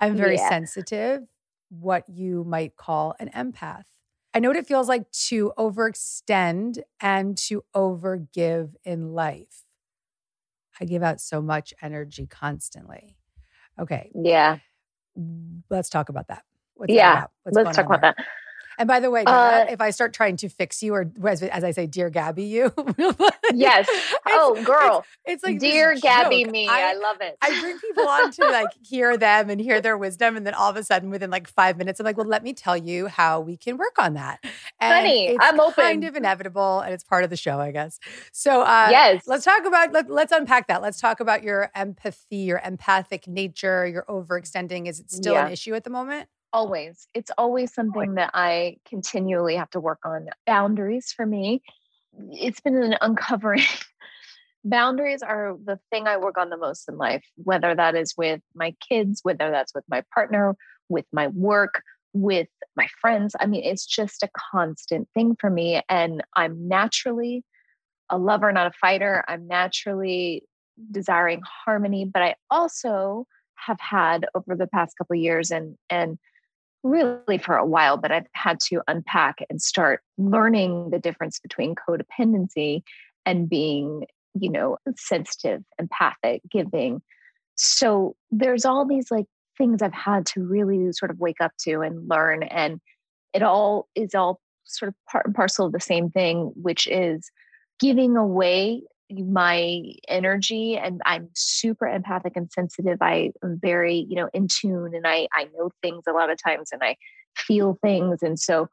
I'm 0.00 0.16
very 0.16 0.36
Yeah. 0.36 0.48
sensitive, 0.48 1.22
what 1.70 2.08
you 2.08 2.44
might 2.44 2.76
call 2.76 3.14
an 3.18 3.30
empath. 3.30 3.84
I 4.34 4.40
know 4.40 4.48
what 4.48 4.56
it 4.56 4.66
feels 4.66 4.88
like 4.88 5.10
to 5.28 5.52
overextend 5.58 6.78
and 7.00 7.36
to 7.48 7.64
overgive 7.76 8.74
in 8.84 9.12
life. 9.12 9.64
I 10.80 10.84
give 10.86 11.02
out 11.02 11.20
so 11.20 11.42
much 11.42 11.74
energy 11.82 12.26
constantly. 12.26 13.16
Okay, 13.78 14.10
Yeah. 14.14 14.58
let's 15.70 15.88
talk 15.90 16.08
about 16.08 16.28
that. 16.28 16.44
What's 16.74 16.94
that 16.94 16.96
Yeah. 16.96 17.10
about? 17.10 17.30
What's 17.44 17.56
Let's 17.56 17.76
talk 17.76 17.86
about 17.86 18.00
there? 18.02 18.14
that. 18.16 18.26
And 18.82 18.88
by 18.88 18.98
the 18.98 19.12
way, 19.12 19.22
Uh, 19.24 19.66
if 19.70 19.80
I 19.80 19.90
start 19.90 20.12
trying 20.12 20.34
to 20.38 20.48
fix 20.48 20.82
you, 20.82 20.92
or 20.92 21.08
as, 21.24 21.40
as 21.40 21.62
I 21.62 21.70
say, 21.70 21.86
dear 21.86 22.10
Gabby, 22.10 22.42
you. 22.42 22.72
Yes. 23.54 23.88
Oh, 24.34 24.60
girl. 24.64 25.04
It's, 25.24 25.34
it's 25.34 25.44
like 25.44 25.58
Dear 25.58 25.94
Gabby, 25.94 26.44
joke. 26.44 26.52
me. 26.52 26.66
I, 26.66 26.92
I, 26.92 26.94
love 26.94 27.18
it. 27.20 27.36
I 27.42 27.60
bring 27.60 27.78
people 27.78 28.08
on 28.08 28.30
to 28.32 28.44
like 28.46 28.70
hear 28.82 29.16
them 29.16 29.50
and 29.50 29.60
hear 29.60 29.80
their 29.80 29.98
wisdom, 29.98 30.36
and 30.36 30.46
then 30.46 30.54
all 30.54 30.70
of 30.70 30.76
a 30.76 30.82
sudden, 30.82 31.10
within 31.10 31.30
like 31.30 31.46
five 31.48 31.76
minutes, 31.76 32.00
I'm 32.00 32.06
like, 32.06 32.16
"Well, 32.16 32.26
let 32.26 32.42
me 32.42 32.54
tell 32.54 32.76
you 32.76 33.08
how 33.08 33.40
we 33.40 33.58
can 33.58 33.76
work 33.76 33.96
on 33.98 34.14
that." 34.14 34.42
And 34.80 35.06
it's 35.06 35.38
I'm 35.40 35.60
open. 35.60 35.84
Kind 35.84 36.04
of 36.04 36.16
inevitable, 36.16 36.80
and 36.80 36.94
it's 36.94 37.04
part 37.04 37.24
of 37.24 37.30
the 37.30 37.36
show, 37.36 37.58
I 37.60 37.72
guess. 37.72 38.00
So, 38.32 38.62
uh, 38.62 38.88
yes. 38.90 39.24
let's 39.26 39.44
talk 39.44 39.66
about 39.66 39.92
let, 39.92 40.08
let's 40.08 40.32
unpack 40.32 40.68
that. 40.68 40.80
Let's 40.80 41.00
talk 41.00 41.20
about 41.20 41.42
your 41.42 41.70
empathy, 41.74 42.36
your 42.36 42.60
empathic 42.64 43.28
nature, 43.28 43.86
your 43.86 44.04
overextending. 44.08 44.88
Is 44.88 44.98
it 44.98 45.10
still 45.10 45.36
an 45.36 45.52
issue 45.52 45.74
at 45.74 45.84
the 45.84 45.90
moment? 45.90 46.28
Always. 46.52 47.08
It's 47.14 47.30
always 47.36 47.72
something 47.72 48.14
that 48.14 48.30
I 48.34 48.76
continually 48.88 49.56
have 49.56 49.70
to 49.70 49.80
work 49.80 50.00
on. 50.04 50.28
Boundaries 50.46 51.12
for 51.14 51.26
me, 51.26 51.62
it's 52.30 52.60
been 52.60 52.76
an 52.76 52.96
uncovering. 53.00 53.64
Boundaries 54.64 55.22
are 55.22 55.56
the 55.64 55.80
thing 55.90 56.06
I 56.06 56.18
work 56.18 56.38
on 56.38 56.50
the 56.50 56.56
most 56.56 56.88
in 56.88 56.96
life, 56.96 57.24
whether 57.36 57.74
that 57.74 57.96
is 57.96 58.14
with 58.16 58.40
my 58.54 58.74
kids, 58.88 59.20
whether 59.22 59.50
that's 59.50 59.74
with 59.74 59.84
my 59.88 60.04
partner, 60.14 60.54
with 60.88 61.06
my 61.12 61.28
work, 61.28 61.82
with 62.12 62.48
my 62.76 62.86
friends. 63.00 63.34
I 63.40 63.46
mean, 63.46 63.64
it's 63.64 63.86
just 63.86 64.22
a 64.22 64.28
constant 64.52 65.08
thing 65.14 65.36
for 65.40 65.50
me. 65.50 65.82
And 65.88 66.22
I'm 66.36 66.68
naturally 66.68 67.44
a 68.08 68.18
lover, 68.18 68.52
not 68.52 68.68
a 68.68 68.78
fighter. 68.80 69.24
I'm 69.26 69.48
naturally 69.48 70.44
desiring 70.90 71.42
harmony, 71.64 72.04
but 72.04 72.22
I 72.22 72.36
also 72.50 73.26
have 73.56 73.80
had 73.80 74.26
over 74.34 74.54
the 74.54 74.66
past 74.66 74.96
couple 74.96 75.14
of 75.14 75.20
years 75.20 75.50
and 75.50 75.76
and 75.88 76.18
really 76.82 77.38
for 77.38 77.56
a 77.56 77.66
while, 77.66 77.96
but 77.96 78.12
I've 78.12 78.26
had 78.32 78.58
to 78.68 78.82
unpack 78.88 79.38
and 79.48 79.60
start 79.60 80.02
learning 80.18 80.90
the 80.90 80.98
difference 80.98 81.38
between 81.38 81.74
codependency 81.74 82.82
and 83.24 83.48
being, 83.48 84.06
you 84.34 84.50
know, 84.50 84.78
sensitive, 84.96 85.62
empathic, 85.78 86.42
giving. 86.50 87.02
So 87.54 88.16
there's 88.30 88.64
all 88.64 88.86
these 88.86 89.10
like 89.10 89.26
things 89.56 89.82
I've 89.82 89.92
had 89.92 90.26
to 90.26 90.42
really 90.42 90.92
sort 90.92 91.10
of 91.10 91.20
wake 91.20 91.40
up 91.40 91.52
to 91.60 91.80
and 91.80 92.08
learn. 92.08 92.42
And 92.42 92.80
it 93.32 93.42
all 93.42 93.88
is 93.94 94.14
all 94.14 94.40
sort 94.64 94.88
of 94.88 94.94
part 95.10 95.26
and 95.26 95.34
parcel 95.34 95.66
of 95.66 95.72
the 95.72 95.80
same 95.80 96.10
thing, 96.10 96.52
which 96.54 96.86
is 96.86 97.30
giving 97.78 98.16
away 98.16 98.82
my 99.18 99.82
energy 100.08 100.76
and 100.76 101.00
I'm 101.04 101.28
super 101.34 101.86
empathic 101.86 102.32
and 102.36 102.50
sensitive. 102.50 102.98
I 103.00 103.32
am 103.42 103.58
very, 103.60 104.06
you 104.08 104.16
know, 104.16 104.28
in 104.32 104.48
tune 104.48 104.94
and 104.94 105.06
I 105.06 105.28
I 105.34 105.48
know 105.56 105.70
things 105.82 106.04
a 106.08 106.12
lot 106.12 106.30
of 106.30 106.42
times 106.42 106.70
and 106.72 106.82
I 106.82 106.96
feel 107.36 107.78
things. 107.82 108.22
And 108.22 108.38
so, 108.38 108.68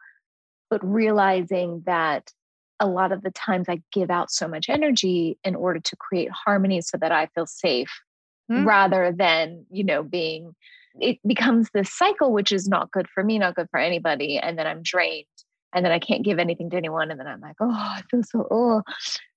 but 0.69 0.83
realizing 0.83 1.83
that 1.85 2.31
a 2.79 2.87
lot 2.87 3.11
of 3.11 3.23
the 3.23 3.31
times 3.31 3.67
I 3.67 3.81
give 3.91 4.09
out 4.09 4.31
so 4.31 4.47
much 4.47 4.69
energy 4.69 5.37
in 5.43 5.55
order 5.55 5.79
to 5.79 5.95
create 5.97 6.29
harmony 6.31 6.81
so 6.81 6.97
that 6.97 7.11
I 7.11 7.27
feel 7.27 7.45
safe 7.45 7.91
Hmm. 8.49 8.67
rather 8.67 9.11
than, 9.15 9.65
you 9.69 9.83
know, 9.83 10.01
being 10.01 10.55
it 10.99 11.19
becomes 11.25 11.69
this 11.71 11.95
cycle 11.95 12.33
which 12.33 12.51
is 12.51 12.67
not 12.67 12.91
good 12.91 13.07
for 13.07 13.23
me, 13.23 13.37
not 13.37 13.55
good 13.55 13.69
for 13.69 13.79
anybody. 13.79 14.39
And 14.39 14.57
then 14.57 14.65
I'm 14.65 14.81
drained 14.81 15.27
and 15.73 15.85
then 15.85 15.91
I 15.91 15.99
can't 15.99 16.25
give 16.25 16.39
anything 16.39 16.69
to 16.71 16.77
anyone. 16.77 17.11
And 17.11 17.19
then 17.19 17.27
I'm 17.27 17.41
like, 17.41 17.57
oh, 17.59 17.69
I 17.69 18.01
feel 18.09 18.23
so 18.23 18.47
oh. 18.49 18.81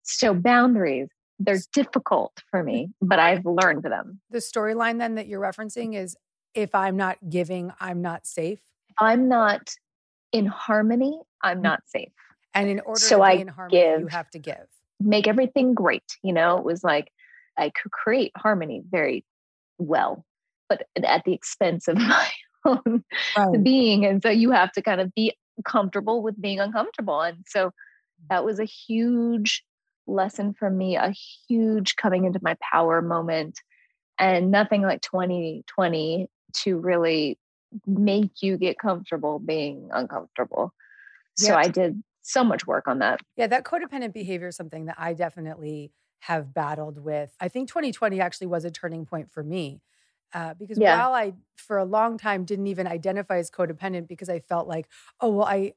So 0.03 0.35
boundaries, 0.35 1.09
they're 1.39 1.61
difficult 1.73 2.43
for 2.51 2.63
me, 2.63 2.85
mm-hmm. 2.85 3.09
but 3.09 3.19
I've 3.19 3.45
learned 3.45 3.83
them. 3.85 4.21
The 4.31 4.39
storyline 4.39 4.99
then 4.99 5.17
that 5.17 5.27
you're 5.27 5.41
referencing 5.41 5.97
is 5.97 6.17
if 6.55 6.75
I'm 6.75 6.97
not 6.97 7.19
giving, 7.29 7.73
I'm 7.81 8.03
not 8.03 8.27
safe. 8.27 8.61
I'm 8.99 9.29
not 9.29 9.75
in 10.33 10.47
harmony, 10.47 11.19
I'm 11.43 11.57
mm-hmm. 11.57 11.63
not 11.63 11.81
safe. 11.87 12.13
And 12.55 12.69
in 12.69 12.81
order 12.81 13.01
So 13.01 13.19
to 13.19 13.23
be 13.23 13.29
I 13.29 13.33
in 13.33 13.49
harmony, 13.49 13.81
you 13.81 14.07
have 14.09 14.31
to 14.31 14.39
give. 14.39 14.67
Make 15.01 15.27
everything 15.27 15.75
great. 15.75 16.19
You 16.23 16.33
know, 16.33 16.59
it 16.59 16.65
was 16.65 16.85
like 16.85 17.11
I 17.57 17.71
could 17.71 17.91
create 17.93 18.33
harmony 18.37 18.83
very 18.91 19.25
well, 19.79 20.25
but 20.69 20.87
at 21.03 21.25
the 21.25 21.33
expense 21.33 21.89
of 21.89 21.97
my 21.99 22.29
own 22.65 23.03
being. 23.63 24.05
And 24.05 24.23
so 24.23 24.31
you 24.31 24.51
have 24.51 24.73
to 24.73 24.83
kind 24.83 25.01
of 25.01 25.15
be 25.15 25.35
comfortable 25.65 26.23
with 26.23 26.41
being 26.41 26.61
uncomfortable. 26.61 27.21
And 27.21 27.45
so 27.47 27.69
mm-hmm. 27.69 28.27
that 28.31 28.45
was 28.45 28.59
a 28.59 28.65
huge 28.65 29.65
lesson 30.13 30.55
for 30.55 30.71
me, 30.71 30.97
a 30.97 31.11
huge 31.49 31.97
coming 31.97 32.25
into 32.25 32.41
my 32.43 32.57
power 32.73 33.03
moment. 33.03 33.61
And 34.19 34.51
nothing 34.51 34.83
like 34.83 35.01
2020 35.03 36.29
to 36.59 36.79
really 36.79 37.39
make 37.87 38.43
you 38.43 38.59
get 38.59 38.79
comfortable 38.79 39.39
being 39.39 39.89
uncomfortable. 39.93 40.73
So 41.37 41.55
I 41.55 41.69
did 41.69 42.03
so 42.23 42.45
much 42.45 42.67
work 42.67 42.87
on 42.87 42.99
that. 43.01 43.21
Yeah, 43.37 43.47
that 43.49 43.65
codependent 43.65 44.13
behavior 44.13 44.49
is 44.49 44.57
something 44.57 44.85
that 44.87 44.97
I 44.99 45.15
definitely 45.15 45.93
have 46.21 46.55
battled 46.55 46.99
with. 46.99 47.35
I 47.41 47.49
think 47.49 47.69
2020 47.69 48.21
actually 48.21 48.47
was 48.47 48.65
a 48.65 48.71
turning 48.71 49.07
point 49.07 49.31
for 49.31 49.43
me. 49.43 49.81
Uh, 50.35 50.55
because 50.55 50.79
Yeah. 50.79 50.97
while 50.97 51.15
I, 51.15 51.35
for 51.57 51.77
a 51.77 51.85
long 51.85 52.17
time, 52.17 52.45
didn't 52.45 52.67
even 52.67 52.87
identify 52.87 53.37
as 53.39 53.51
codependent 53.51 54.09
because 54.09 54.31
I 54.31 54.41
felt 54.41 54.67
like, 54.67 54.87
oh, 55.21 55.31
well, 55.31 55.47
I, 55.47 55.75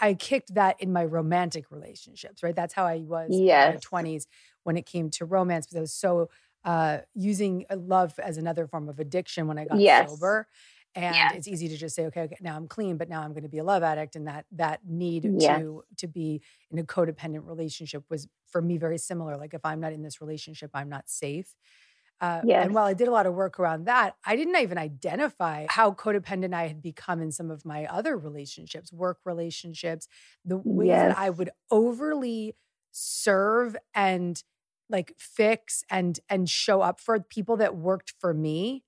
I 0.00 0.14
kicked 0.14 0.54
that 0.54 0.80
in 0.80 0.92
my 0.92 1.04
romantic 1.04 1.70
relationships, 1.70 2.42
right? 2.42 2.54
That's 2.54 2.74
how 2.74 2.84
I 2.86 2.98
was 2.98 3.42
in 3.48 3.62
my 3.62 3.78
20s 3.78 4.26
when 4.64 4.76
it 4.76 4.86
came 4.86 5.10
to 5.12 5.24
romance 5.24 5.66
because 5.66 5.76
I 5.76 5.80
was 5.80 5.94
so 5.94 6.30
uh, 6.64 6.98
using 7.14 7.64
uh, 7.70 7.76
love 7.76 8.18
as 8.18 8.36
another 8.38 8.66
form 8.66 8.88
of 8.88 8.98
addiction 8.98 9.46
when 9.46 9.58
I 9.58 9.64
got 9.66 9.84
Yes. 9.84 10.02
sober. 10.02 10.48
And 10.94 11.30
Yes. 11.30 11.32
it's 11.32 11.46
easy 11.46 11.68
to 11.68 11.76
just 11.76 11.94
say, 11.94 12.06
okay, 12.06 12.22
okay, 12.22 12.36
now 12.40 12.56
I'm 12.56 12.68
clean, 12.68 12.96
but 12.96 13.08
now 13.08 13.22
I'm 13.22 13.32
going 13.32 13.42
to 13.42 13.50
be 13.50 13.58
a 13.58 13.64
love 13.64 13.82
addict, 13.82 14.16
and 14.16 14.26
that 14.28 14.46
that 14.52 14.80
need 14.86 15.32
Yes. 15.38 15.40
to 15.40 15.84
to 15.98 16.06
be 16.08 16.42
in 16.70 16.78
a 16.78 16.84
codependent 16.84 17.46
relationship 17.46 18.04
was 18.08 18.26
for 18.46 18.62
me 18.62 18.78
very 18.78 18.96
similar. 18.98 19.36
Like 19.36 19.52
if 19.52 19.64
I'm 19.64 19.80
not 19.80 19.92
in 19.92 20.02
this 20.02 20.20
relationship, 20.22 20.70
I'm 20.72 20.88
not 20.88 21.08
safe. 21.10 21.54
Uh, 22.20 22.40
Yes. 22.44 22.64
And 22.64 22.74
while 22.74 22.84
I 22.86 22.94
did 22.94 23.08
a 23.08 23.10
lot 23.10 23.26
of 23.26 23.34
work 23.34 23.58
around 23.60 23.84
that, 23.86 24.16
I 24.24 24.36
didn't 24.36 24.56
even 24.56 24.78
identify 24.78 25.66
how 25.68 25.92
codependent 25.92 26.54
I 26.54 26.66
had 26.66 26.80
become 26.80 27.20
in 27.20 27.30
some 27.30 27.50
of 27.50 27.64
my 27.64 27.84
other 27.86 28.16
relationships, 28.16 28.92
work 28.92 29.18
relationships, 29.24 30.08
the 30.44 30.56
ways 30.56 30.88
Yes. 30.88 31.14
that 31.14 31.18
I 31.18 31.28
would 31.30 31.50
overly 31.70 32.54
serve 32.92 33.76
and 33.94 34.42
like 34.88 35.12
fix 35.18 35.84
and 35.90 36.18
and 36.28 36.48
show 36.48 36.80
up 36.80 37.00
for 37.00 37.18
people 37.20 37.56
that 37.58 37.76
worked 37.76 38.14
for 38.18 38.32
me. 38.32 38.84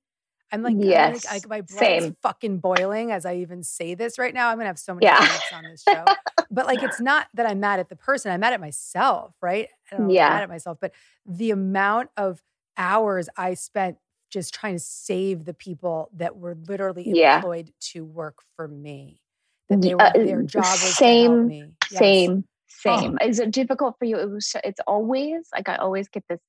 I'm 0.50 0.62
like, 0.62 0.72
I'm 0.72 0.78
like- 0.78 0.88
Yes. 0.88 1.26
like, 1.26 1.46
my 1.48 1.60
blood's 1.60 1.78
Same. 1.78 2.16
fucking 2.22 2.58
boiling 2.60 3.12
as 3.12 3.26
I 3.26 3.36
even 3.36 3.62
say 3.62 3.94
this 3.94 4.18
right 4.18 4.32
now. 4.32 4.48
I'm 4.48 4.56
gonna 4.56 4.68
have 4.68 4.78
so 4.78 4.94
many 4.94 5.04
Yeah. 5.06 5.28
on 5.52 5.64
this 5.64 5.82
show. 5.82 6.04
but 6.50 6.64
like 6.66 6.82
it's 6.82 7.00
not 7.00 7.26
that 7.34 7.44
I'm 7.46 7.60
mad 7.60 7.80
at 7.80 7.90
the 7.90 7.96
person, 7.96 8.32
I'm 8.32 8.40
mad 8.40 8.54
at 8.54 8.60
myself, 8.60 9.34
right? 9.42 9.68
I 9.92 9.96
don't 9.96 10.06
know 10.06 10.06
if 10.06 10.10
I'm 10.10 10.14
Yeah. 10.14 10.28
mad 10.30 10.42
at 10.44 10.48
myself, 10.48 10.78
but 10.80 10.92
the 11.26 11.50
amount 11.50 12.08
of 12.16 12.42
hours 12.78 13.28
I 13.36 13.54
spent 13.54 13.98
just 14.30 14.54
trying 14.54 14.76
to 14.76 14.80
save 14.80 15.44
the 15.44 15.54
people 15.54 16.10
that 16.14 16.36
were 16.36 16.56
literally 16.68 17.04
Yeah. 17.08 17.36
employed 17.36 17.72
to 17.92 18.04
work 18.04 18.36
for 18.56 18.68
me. 18.68 19.20
That 19.68 19.82
they 19.82 19.94
were, 19.94 20.02
uh, 20.02 20.12
their 20.14 20.42
job 20.42 20.64
was 20.64 20.96
same, 20.96 21.48
me. 21.48 21.72
Yes. 21.90 21.98
Same, 21.98 22.44
Oh. 22.86 23.00
same. 23.00 23.18
Is 23.22 23.38
it 23.38 23.50
difficult 23.50 23.96
for 23.98 24.04
you? 24.04 24.18
It 24.18 24.30
was. 24.30 24.54
It's 24.64 24.80
always 24.86 25.48
like 25.52 25.68
I 25.68 25.76
always 25.76 26.08
get 26.08 26.24
this. 26.28 26.40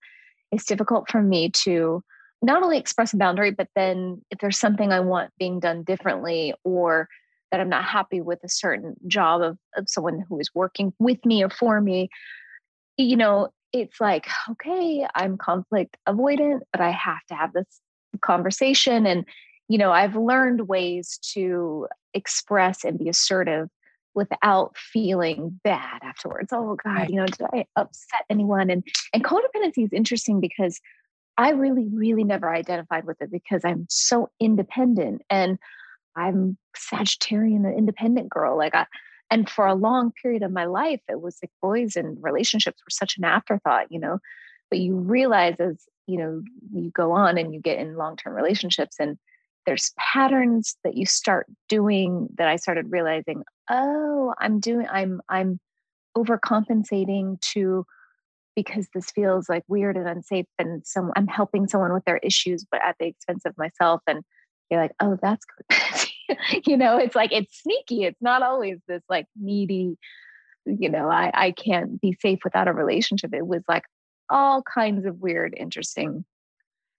It's 0.51 0.65
difficult 0.65 1.09
for 1.09 1.21
me 1.21 1.49
to 1.63 2.03
not 2.41 2.63
only 2.63 2.77
express 2.77 3.13
a 3.13 3.17
boundary, 3.17 3.51
but 3.51 3.67
then 3.75 4.21
if 4.31 4.39
there's 4.39 4.59
something 4.59 4.91
I 4.91 4.99
want 5.01 5.31
being 5.37 5.59
done 5.59 5.83
differently, 5.83 6.53
or 6.63 7.09
that 7.51 7.59
I'm 7.59 7.69
not 7.69 7.83
happy 7.83 8.21
with 8.21 8.39
a 8.43 8.49
certain 8.49 8.95
job 9.07 9.41
of, 9.41 9.57
of 9.75 9.89
someone 9.89 10.23
who 10.27 10.39
is 10.39 10.51
working 10.53 10.93
with 10.99 11.25
me 11.25 11.43
or 11.43 11.49
for 11.49 11.81
me, 11.81 12.09
you 12.97 13.15
know, 13.17 13.49
it's 13.73 13.99
like, 14.01 14.27
okay, 14.51 15.05
I'm 15.15 15.37
conflict 15.37 15.97
avoidant, 16.07 16.61
but 16.71 16.81
I 16.81 16.91
have 16.91 17.23
to 17.29 17.35
have 17.35 17.53
this 17.53 17.81
conversation. 18.21 19.05
And, 19.05 19.25
you 19.67 19.77
know, 19.77 19.91
I've 19.91 20.15
learned 20.15 20.67
ways 20.67 21.19
to 21.33 21.87
express 22.13 22.83
and 22.83 22.97
be 22.97 23.09
assertive 23.09 23.69
without 24.15 24.75
feeling 24.75 25.59
bad 25.63 26.01
afterwards. 26.03 26.51
Oh 26.51 26.75
God, 26.83 27.09
you 27.09 27.17
know, 27.17 27.25
did 27.25 27.47
I 27.53 27.65
upset 27.75 28.25
anyone? 28.29 28.69
And 28.69 28.83
and 29.13 29.23
codependency 29.23 29.85
is 29.85 29.93
interesting 29.93 30.41
because 30.41 30.79
I 31.37 31.51
really, 31.51 31.87
really 31.93 32.23
never 32.23 32.53
identified 32.53 33.05
with 33.05 33.21
it 33.21 33.31
because 33.31 33.63
I'm 33.63 33.85
so 33.89 34.29
independent 34.39 35.21
and 35.29 35.57
I'm 36.15 36.57
Sagittarian, 36.75 37.65
an 37.65 37.75
independent 37.77 38.29
girl. 38.29 38.57
Like 38.57 38.75
I 38.75 38.87
and 39.31 39.49
for 39.49 39.67
a 39.67 39.75
long 39.75 40.11
period 40.21 40.43
of 40.43 40.51
my 40.51 40.65
life, 40.65 41.01
it 41.07 41.21
was 41.21 41.37
like 41.41 41.51
boys 41.61 41.95
and 41.95 42.17
relationships 42.21 42.81
were 42.83 42.89
such 42.89 43.17
an 43.17 43.23
afterthought, 43.23 43.91
you 43.91 43.99
know. 43.99 44.19
But 44.69 44.79
you 44.79 44.95
realize 44.95 45.55
as 45.59 45.85
you 46.07 46.17
know, 46.17 46.41
you 46.73 46.89
go 46.91 47.11
on 47.11 47.37
and 47.37 47.53
you 47.53 47.59
get 47.59 47.77
in 47.77 47.95
long-term 47.95 48.33
relationships 48.33 48.95
and 48.99 49.17
there's 49.65 49.93
patterns 49.97 50.75
that 50.83 50.97
you 50.97 51.05
start 51.05 51.45
doing 51.67 52.27
that 52.37 52.47
I 52.47 52.55
started 52.55 52.91
realizing, 52.91 53.43
oh, 53.69 54.33
I'm 54.39 54.59
doing 54.59 54.87
I'm 54.89 55.21
I'm 55.29 55.59
overcompensating 56.17 57.39
to 57.53 57.85
because 58.55 58.87
this 58.93 59.11
feels 59.11 59.47
like 59.47 59.63
weird 59.67 59.95
and 59.95 60.07
unsafe 60.07 60.47
and 60.57 60.85
some 60.85 61.11
I'm 61.15 61.27
helping 61.27 61.67
someone 61.67 61.93
with 61.93 62.03
their 62.05 62.17
issues 62.17 62.65
but 62.69 62.81
at 62.83 62.95
the 62.99 63.05
expense 63.05 63.43
of 63.45 63.57
myself 63.57 64.01
and 64.07 64.23
you're 64.69 64.81
like, 64.81 64.95
oh, 64.99 65.17
that's 65.21 65.45
good. 65.45 65.77
you 66.65 66.77
know, 66.77 66.97
it's 66.97 67.15
like 67.15 67.31
it's 67.31 67.61
sneaky. 67.61 68.03
It's 68.03 68.21
not 68.21 68.41
always 68.43 68.77
this 68.87 69.03
like 69.09 69.27
needy, 69.35 69.97
you 70.65 70.89
know, 70.89 71.09
I, 71.09 71.31
I 71.33 71.51
can't 71.51 71.99
be 72.01 72.17
safe 72.21 72.39
without 72.43 72.67
a 72.67 72.73
relationship. 72.73 73.33
It 73.33 73.45
was 73.47 73.63
like 73.67 73.83
all 74.29 74.61
kinds 74.61 75.05
of 75.05 75.19
weird, 75.19 75.53
interesting 75.57 76.25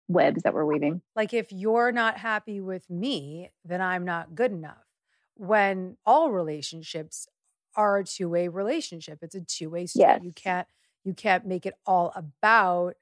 webs 0.08 0.42
that 0.42 0.54
we're 0.54 0.64
weaving. 0.64 1.00
Like 1.14 1.32
if 1.32 1.52
you're 1.52 1.92
not 1.92 2.18
happy 2.18 2.60
with 2.60 2.88
me, 2.90 3.50
then 3.64 3.80
I'm 3.80 4.04
not 4.04 4.34
good 4.34 4.50
enough. 4.52 4.84
When 5.36 5.96
all 6.04 6.30
relationships 6.32 7.26
are 7.76 7.98
a 7.98 8.04
two-way 8.04 8.48
relationship. 8.48 9.20
It's 9.22 9.34
a 9.34 9.40
two-way 9.40 9.86
street. 9.86 10.02
Yes. 10.02 10.20
You 10.24 10.32
can't 10.32 10.66
you 11.04 11.14
can't 11.14 11.46
make 11.46 11.64
it 11.66 11.74
all 11.86 12.12
about 12.14 12.94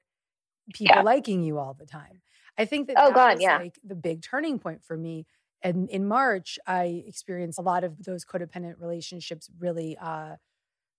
people 0.73 0.95
Yeah. 0.97 1.01
liking 1.01 1.43
you 1.43 1.57
all 1.57 1.73
the 1.73 1.85
time. 1.85 2.21
I 2.57 2.65
think 2.65 2.87
that 2.87 2.95
Oh, 2.99 3.07
that 3.07 3.15
God, 3.15 3.33
was 3.35 3.41
yeah. 3.41 3.57
like 3.57 3.79
the 3.83 3.95
big 3.95 4.21
turning 4.21 4.59
point 4.59 4.83
for 4.83 4.95
me. 4.95 5.25
And 5.61 5.89
in 5.89 6.07
March, 6.07 6.57
I 6.67 7.03
experienced 7.07 7.59
a 7.59 7.63
lot 7.63 7.83
of 7.83 8.03
those 8.03 8.25
codependent 8.25 8.79
relationships 8.79 9.49
really 9.59 9.97
uh 9.97 10.35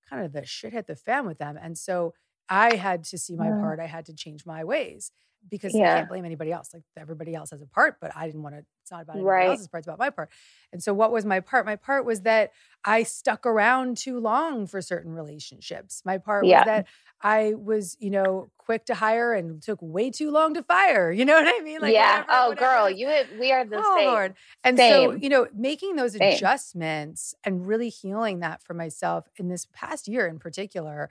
kind 0.09 0.25
of 0.25 0.33
the 0.33 0.45
shit 0.47 0.73
hit 0.73 0.87
the 0.87 0.97
fan 0.97 1.27
with 1.27 1.39
them. 1.39 1.59
And 1.61 1.79
so 1.79 2.15
I 2.51 2.75
had 2.75 3.05
to 3.05 3.19
see 3.19 3.37
my 3.37 3.49
Yeah. 3.49 3.61
part. 3.61 3.81
I 3.81 3.87
had 3.87 4.07
to 4.07 4.15
change 4.15 4.45
my 4.45 4.65
ways 4.65 5.13
because 5.49 5.75
I 5.75 5.79
can't 5.79 6.09
blame 6.09 6.27
anybody 6.27 6.53
else. 6.53 6.75
Like 6.75 6.83
everybody 6.99 7.35
else 7.35 7.51
has 7.51 7.63
a 7.63 7.67
part, 7.67 7.97
but 7.99 8.15
I 8.15 8.27
didn't 8.27 8.43
want 8.43 8.57
to, 8.57 8.65
it's 8.83 8.91
not 8.91 9.03
about 9.03 9.15
anybody 9.17 9.31
Right. 9.31 9.49
else's 9.49 9.69
part, 9.69 9.81
it's 9.81 9.87
about 9.87 9.99
my 9.99 10.11
part. 10.11 10.29
And 10.71 10.83
so 10.83 10.93
what 10.93 11.13
was 11.13 11.25
my 11.25 11.41
part? 11.41 11.65
My 11.65 11.77
part 11.77 12.05
was 12.05 12.23
that 12.23 12.53
I 12.85 13.05
stuck 13.05 13.47
around 13.47 13.97
too 13.97 14.19
long 14.19 14.67
for 14.67 14.83
certain 14.83 15.13
relationships. 15.13 16.03
My 16.05 16.19
part 16.19 16.45
Yeah. 16.45 16.59
was 16.59 16.67
that 16.67 16.87
I 17.23 17.55
was, 17.55 17.97
you 18.01 18.11
know, 18.11 18.51
quick 18.59 18.85
to 18.87 18.95
hire 18.95 19.33
and 19.33 19.63
took 19.63 19.79
way 19.81 20.11
too 20.11 20.31
long 20.31 20.53
to 20.55 20.63
fire. 20.63 21.11
You 21.11 21.25
know 21.25 21.35
what 21.43 21.49
I 21.49 21.63
mean? 21.65 21.81
Like, 21.81 21.95
yeah. 21.95 22.21
whatever- 22.21 22.27
oh, 22.33 22.49
whatever 22.51 22.73
girl, 22.75 22.91
you 22.91 23.07
had- 23.07 23.39
we 23.39 23.51
are 23.53 23.65
the 23.65 23.79
Oh, 23.83 23.97
same. 23.97 24.07
Lord. 24.09 24.35
And 24.65 24.77
so, 24.77 25.13
you 25.13 25.29
know, 25.31 25.47
making 25.55 25.97
those 25.97 26.13
Same. 26.13 26.35
adjustments 26.35 27.35
and 27.45 27.67
really 27.67 27.89
healing 27.89 28.41
that 28.41 28.63
for 28.63 28.75
myself 28.75 29.29
in 29.37 29.49
this 29.49 29.67
past 29.73 30.07
year 30.09 30.27
in 30.27 30.39
particular 30.39 31.09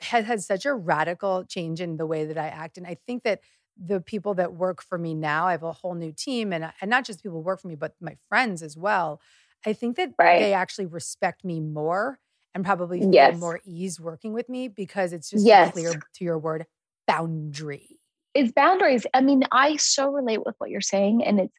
has 0.00 0.26
had 0.26 0.42
such 0.42 0.66
a 0.66 0.74
radical 0.74 1.44
change 1.44 1.80
in 1.80 1.96
the 1.96 2.06
way 2.06 2.24
that 2.24 2.38
I 2.38 2.48
act. 2.48 2.78
And 2.78 2.86
I 2.86 2.94
think 2.94 3.22
that 3.24 3.40
the 3.76 4.00
people 4.00 4.34
that 4.34 4.54
work 4.54 4.82
for 4.82 4.98
me 4.98 5.14
now, 5.14 5.46
I 5.46 5.52
have 5.52 5.62
a 5.62 5.72
whole 5.72 5.94
new 5.94 6.12
team 6.12 6.52
and, 6.52 6.72
and 6.80 6.90
not 6.90 7.04
just 7.04 7.22
people 7.22 7.38
who 7.38 7.44
work 7.44 7.60
for 7.60 7.68
me, 7.68 7.74
but 7.74 7.94
my 8.00 8.16
friends 8.28 8.62
as 8.62 8.76
well. 8.76 9.20
I 9.66 9.72
think 9.72 9.96
that 9.96 10.14
Right. 10.18 10.38
they 10.38 10.52
actually 10.52 10.86
respect 10.86 11.44
me 11.44 11.60
more 11.60 12.18
and 12.54 12.64
probably 12.64 13.02
feel 13.02 13.32
Yes. 13.32 13.32
more 13.32 13.60
ease 13.64 13.98
working 14.00 14.32
with 14.32 14.48
me 14.48 14.68
because 14.68 15.12
it's 15.12 15.30
just 15.30 15.50
Yes. 15.50 15.72
clear 15.72 16.04
to 16.14 16.24
your 16.24 16.38
word 16.38 16.66
boundary. 17.06 17.98
it's 18.34 18.52
boundaries. 18.52 19.06
I 19.14 19.20
mean, 19.20 19.44
I 19.52 19.76
so 19.76 20.10
relate 20.10 20.44
with 20.44 20.54
what 20.58 20.70
you're 20.70 20.80
saying. 20.80 21.24
And 21.24 21.40
it's 21.40 21.54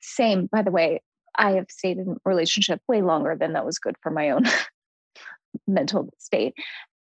same, 0.00 0.46
by 0.46 0.62
the 0.62 0.70
way, 0.70 1.02
I 1.36 1.52
have 1.52 1.70
stayed 1.70 1.98
in 1.98 2.10
a 2.10 2.16
relationship 2.24 2.82
way 2.88 3.02
longer 3.02 3.36
than 3.38 3.54
that 3.54 3.66
was 3.66 3.78
good 3.78 3.96
for 4.02 4.10
my 4.10 4.30
own 4.30 4.44
mental 5.66 6.08
state. 6.18 6.54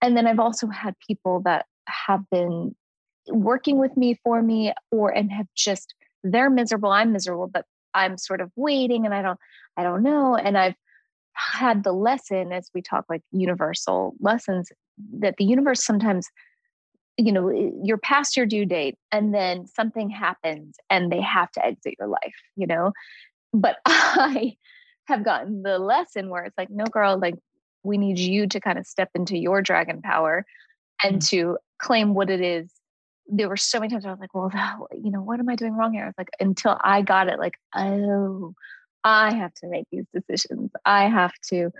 And 0.03 0.17
then 0.17 0.27
I've 0.27 0.41
also 0.41 0.67
had 0.69 0.95
people 1.07 1.41
that 1.45 1.67
have 1.89 2.29
been 2.31 2.75
working 3.29 3.79
with 3.79 3.97
me 3.97 4.19
for 4.23 4.43
me 4.43 4.73
or 4.91 5.11
and 5.11 5.33
have 5.33 5.47
just 5.57 5.95
they're 6.23 6.51
miserable, 6.51 6.91
I'm 6.91 7.13
miserable, 7.13 7.49
but 7.49 7.65
I'm 7.95 8.19
sort 8.19 8.41
of 8.41 8.51
waiting 8.57 9.05
and 9.05 9.15
I 9.15 9.23
don't 9.23 9.39
I 9.77 9.83
don't 9.83 10.03
know. 10.03 10.37
And 10.37 10.57
I've 10.57 10.75
had 11.33 11.85
the 11.85 11.93
lesson 11.93 12.53
as 12.53 12.71
we 12.75 12.83
talk 12.83 13.05
like 13.09 13.23
universal 13.31 14.15
lessons 14.21 14.71
that 15.19 15.35
the 15.37 15.45
universe 15.45 15.85
sometimes 15.85 16.29
you 17.19 17.33
know 17.33 17.49
eh, 17.49 17.71
you're 17.83 17.99
past 17.99 18.37
your 18.37 18.47
due 18.47 18.65
date 18.65 18.97
and 19.13 19.35
then 19.35 19.67
something 19.67 20.09
happens 20.09 20.77
and 20.89 21.13
they 21.13 21.21
have 21.21 21.51
to 21.53 21.65
exit 21.65 21.95
your 21.99 22.09
life 22.09 22.35
you 22.57 22.67
know 22.67 22.93
but 23.53 23.77
i 23.87 24.57
have 25.05 25.25
gotten 25.25 25.63
the 25.63 25.79
lesson 25.79 26.31
where 26.31 26.45
it's 26.45 26.57
like 26.57 26.71
no 26.71 26.85
girl 26.87 27.19
like 27.19 27.35
we 27.87 27.99
need 27.99 28.19
you 28.19 28.47
to 28.47 28.61
kind 28.61 28.79
of 28.79 28.87
step 28.87 29.11
into 29.15 29.37
your 29.37 29.63
dragon 29.63 30.03
power 30.03 30.45
and 31.03 31.17
mm. 31.17 31.29
to 31.29 31.59
claim 31.79 32.15
what 32.15 32.31
it 32.31 32.41
is 32.41 32.71
there 33.29 33.49
were 33.49 33.57
so 33.57 33.81
many 33.81 33.91
times 33.91 34.07
i 34.07 34.11
was 34.11 34.21
like 34.21 34.35
well 34.35 34.51
you 34.93 35.11
know 35.11 35.23
what 35.23 35.41
am 35.41 35.49
i 35.49 35.57
doing 35.57 35.75
wrong 35.75 35.93
here 35.93 36.05
i 36.05 36.07
was 36.07 36.15
like 36.19 36.31
until 36.41 36.79
i 36.83 37.03
got 37.03 37.29
it 37.29 37.39
like 37.39 37.55
oh 37.75 38.55
i 39.05 39.35
have 39.35 39.53
to 39.55 39.67
make 39.67 39.87
these 39.91 40.07
decisions 40.15 40.71
i 40.85 41.09
have 41.09 41.33
to 41.49 41.71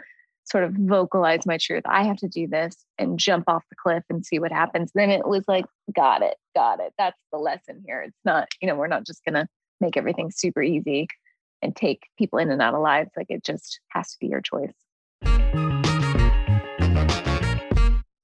sort 0.47 0.65
of 0.65 0.73
vocalize 0.75 1.45
my 1.45 1.59
truth. 1.59 1.83
I 1.87 2.05
have 2.05 2.17
to 2.19 2.29
do 2.29 2.47
this 2.47 2.85
and 2.99 3.19
jump 3.19 3.49
off 3.49 3.65
the 3.69 3.77
cliff 3.77 4.05
and 4.09 4.25
see 4.25 4.39
what 4.39 4.53
happens. 4.53 4.93
Then 4.95 5.11
it 5.11 5.27
was 5.27 5.45
like, 5.49 5.67
got 5.95 6.23
it, 6.23 6.37
got 6.55 6.81
it. 6.81 6.93
That's 6.97 7.21
the 7.33 7.39
lesson 7.39 7.83
here. 7.85 8.03
It's 8.03 8.17
not, 8.25 8.49
you 8.63 8.69
know, 8.69 8.77
we're 8.77 8.87
not 8.87 9.05
just 9.05 9.25
going 9.25 9.35
to 9.35 9.49
make 9.81 9.97
everything 9.97 10.31
super 10.31 10.63
easy 10.63 11.09
and 11.63 11.75
take 11.75 12.07
people 12.17 12.39
in 12.39 12.51
and 12.51 12.63
out 12.63 12.75
of 12.75 12.81
lives. 12.81 13.11
Like 13.17 13.27
it 13.29 13.45
just 13.45 13.81
has 13.89 14.13
to 14.13 14.17
be 14.21 14.29
your 14.29 14.41
choice. 14.41 14.73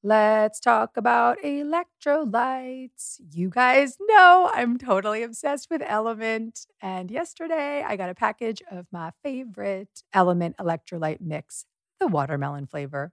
Let's 0.04 0.58
talk 0.58 0.96
about 0.96 1.38
electrolytes. 1.42 3.20
You 3.30 3.50
guys 3.50 3.96
know 4.00 4.50
I'm 4.52 4.76
totally 4.76 5.22
obsessed 5.22 5.68
with 5.70 5.80
Element. 5.84 6.66
And 6.80 7.08
yesterday 7.10 7.84
I 7.86 7.96
got 7.96 8.10
a 8.10 8.14
package 8.14 8.62
of 8.70 8.86
my 8.90 9.12
favorite 9.22 10.02
Element 10.12 10.56
electrolyte 10.58 11.20
mix, 11.20 11.66
the 12.00 12.08
watermelon 12.08 12.66
flavor. 12.66 13.12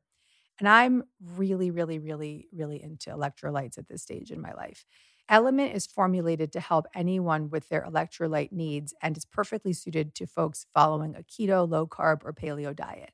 And 0.59 0.69
I'm 0.69 1.03
really, 1.37 1.71
really, 1.71 1.99
really, 1.99 2.47
really 2.53 2.83
into 2.83 3.11
electrolytes 3.11 3.77
at 3.77 3.87
this 3.89 4.03
stage 4.03 4.31
in 4.31 4.41
my 4.41 4.53
life. 4.53 4.85
Element 5.29 5.75
is 5.75 5.87
formulated 5.87 6.51
to 6.53 6.59
help 6.59 6.87
anyone 6.95 7.49
with 7.49 7.69
their 7.69 7.83
electrolyte 7.83 8.51
needs 8.51 8.93
and 9.01 9.17
is 9.17 9.25
perfectly 9.25 9.73
suited 9.73 10.15
to 10.15 10.27
folks 10.27 10.65
following 10.73 11.15
a 11.15 11.23
keto, 11.23 11.69
low 11.69 11.87
carb, 11.87 12.21
or 12.25 12.33
paleo 12.33 12.75
diet 12.75 13.11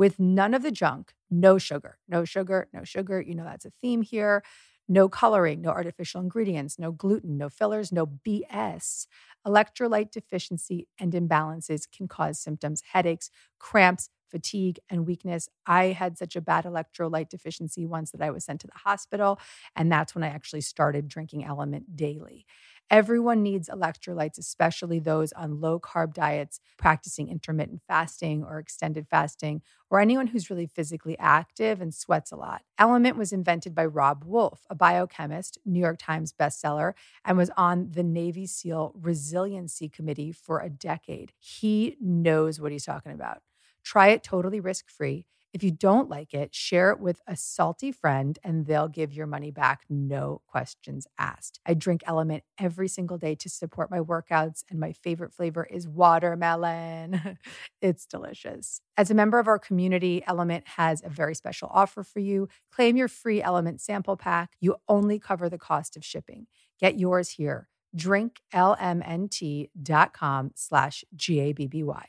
with 0.00 0.18
none 0.18 0.54
of 0.54 0.62
the 0.64 0.72
junk, 0.72 1.12
no 1.30 1.58
sugar, 1.58 1.98
no 2.08 2.24
sugar, 2.24 2.68
no 2.74 2.84
sugar. 2.84 3.20
You 3.20 3.36
know, 3.36 3.44
that's 3.44 3.66
a 3.66 3.70
theme 3.70 4.02
here. 4.02 4.42
No 4.88 5.10
coloring, 5.10 5.60
no 5.60 5.70
artificial 5.70 6.22
ingredients, 6.22 6.78
no 6.78 6.90
gluten, 6.90 7.36
no 7.36 7.50
fillers, 7.50 7.92
no 7.92 8.06
BS. 8.06 9.06
Electrolyte 9.46 10.10
deficiency 10.10 10.88
and 10.98 11.12
imbalances 11.12 11.82
can 11.94 12.08
cause 12.08 12.40
symptoms, 12.40 12.82
headaches, 12.94 13.30
cramps, 13.60 14.08
fatigue, 14.30 14.78
and 14.88 15.06
weakness. 15.06 15.50
I 15.66 15.88
had 15.88 16.18
such 16.18 16.34
a 16.34 16.40
bad 16.40 16.64
electrolyte 16.64 17.28
deficiency 17.28 17.86
once 17.86 18.10
that 18.12 18.22
I 18.22 18.30
was 18.30 18.44
sent 18.46 18.62
to 18.62 18.68
the 18.68 18.78
hospital. 18.78 19.38
And 19.76 19.92
that's 19.92 20.14
when 20.14 20.24
I 20.24 20.28
actually 20.28 20.62
started 20.62 21.08
drinking 21.08 21.44
Element 21.44 21.96
daily. 21.96 22.46
Everyone 22.90 23.42
needs 23.44 23.68
electrolytes, 23.68 24.36
especially 24.36 24.98
those 24.98 25.32
on 25.34 25.60
low 25.60 25.78
carb 25.78 26.12
diets, 26.12 26.58
practicing 26.76 27.28
intermittent 27.28 27.82
fasting 27.86 28.42
or 28.42 28.58
extended 28.58 29.06
fasting, 29.08 29.62
or 29.90 30.00
anyone 30.00 30.26
who's 30.26 30.50
really 30.50 30.66
physically 30.66 31.16
active 31.20 31.80
and 31.80 31.94
sweats 31.94 32.32
a 32.32 32.36
lot. 32.36 32.62
Element 32.78 33.16
was 33.16 33.32
invented 33.32 33.76
by 33.76 33.84
Robb 33.86 34.24
Wolf, 34.24 34.66
a 34.68 34.74
biochemist, 34.74 35.56
New 35.64 35.78
York 35.78 35.98
Times 36.00 36.32
bestseller, 36.32 36.94
and 37.24 37.38
was 37.38 37.50
on 37.56 37.92
the 37.92 38.02
Navy 38.02 38.46
SEAL 38.46 38.92
Resiliency 39.00 39.88
Committee 39.88 40.32
for 40.32 40.58
a 40.58 40.68
decade. 40.68 41.32
He 41.38 41.96
knows 42.00 42.60
what 42.60 42.72
he's 42.72 42.84
talking 42.86 43.12
about. 43.12 43.42
Try 43.84 44.08
it 44.08 44.24
totally 44.24 44.58
risk 44.58 44.90
free. 44.90 45.26
If 45.52 45.64
you 45.64 45.72
don't 45.72 46.08
like 46.08 46.32
it, 46.32 46.54
share 46.54 46.92
it 46.92 47.00
with 47.00 47.20
a 47.26 47.34
salty 47.34 47.90
friend 47.90 48.38
and 48.44 48.66
they'll 48.66 48.86
give 48.86 49.12
your 49.12 49.26
money 49.26 49.50
back, 49.50 49.80
no 49.88 50.42
questions 50.46 51.08
asked. 51.18 51.58
I 51.66 51.74
drink 51.74 52.02
Element 52.06 52.44
every 52.58 52.86
single 52.86 53.18
day 53.18 53.34
to 53.34 53.48
support 53.48 53.90
my 53.90 53.98
workouts, 53.98 54.62
and 54.70 54.78
my 54.78 54.92
favorite 54.92 55.32
flavor 55.32 55.64
is 55.64 55.88
watermelon. 55.88 57.36
it's 57.82 58.06
delicious. 58.06 58.80
As 58.96 59.10
a 59.10 59.14
member 59.14 59.40
of 59.40 59.48
our 59.48 59.58
community, 59.58 60.22
Element 60.26 60.68
has 60.76 61.02
a 61.02 61.08
very 61.08 61.34
special 61.34 61.68
offer 61.72 62.04
for 62.04 62.20
you. 62.20 62.48
Claim 62.70 62.96
your 62.96 63.08
free 63.08 63.42
Element 63.42 63.80
sample 63.80 64.16
pack. 64.16 64.52
You 64.60 64.76
only 64.88 65.18
cover 65.18 65.48
the 65.48 65.58
cost 65.58 65.96
of 65.96 66.04
shipping. 66.04 66.46
Get 66.78 66.96
yours 66.98 67.30
here. 67.30 67.68
drinklmnt.com 67.96 70.50
slash 70.54 71.04
G-A-B-B-Y 71.16 72.06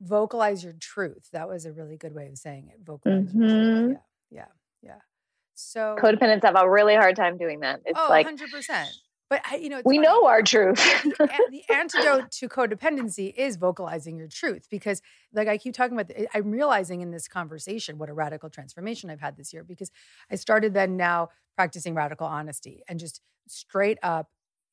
vocalize 0.00 0.62
your 0.62 0.74
truth. 0.74 1.28
That 1.32 1.48
was 1.48 1.66
a 1.66 1.72
really 1.72 1.96
good 1.96 2.14
way 2.14 2.26
of 2.28 2.36
saying 2.38 2.68
it. 2.72 2.80
Vocalize 2.84 3.32
your 3.32 3.44
Mhm. 3.44 3.50
truth. 3.86 3.98
Yeah. 4.30 4.38
Yeah. 4.38 4.46
Yeah. 4.82 4.98
So 5.54 5.96
Codependents 5.98 6.44
have 6.44 6.56
a 6.56 6.68
really 6.68 6.94
hard 6.94 7.16
time 7.16 7.38
doing 7.38 7.60
that. 7.60 7.80
It's 7.86 7.98
oh, 7.98 8.06
like 8.10 8.26
100%. 8.26 8.88
But 9.28 9.40
you 9.60 9.70
know, 9.70 9.78
it's 9.78 9.86
we 9.86 9.96
funny. 9.96 10.06
know 10.06 10.26
our 10.26 10.40
truth. 10.42 10.76
the, 11.02 11.28
the 11.50 11.74
antidote 11.74 12.30
to 12.30 12.48
codependency 12.48 13.34
is 13.36 13.56
vocalizing 13.56 14.16
your 14.16 14.28
truth 14.28 14.68
because 14.70 15.02
like 15.32 15.48
i 15.48 15.58
keep 15.58 15.74
talking 15.74 15.98
about 15.98 16.06
the, 16.08 16.28
i'm 16.36 16.50
realizing 16.52 17.00
in 17.00 17.10
this 17.10 17.26
conversation 17.26 17.98
what 17.98 18.08
a 18.08 18.12
radical 18.14 18.48
transformation 18.48 19.10
i've 19.10 19.20
had 19.20 19.36
this 19.36 19.52
year 19.52 19.64
because 19.64 19.90
i 20.30 20.36
started 20.36 20.74
then 20.74 20.96
now 20.96 21.28
practicing 21.56 21.92
radical 21.94 22.26
honesty 22.26 22.82
and 22.88 23.00
just 23.00 23.20
straight 23.48 23.98
up 24.02 24.28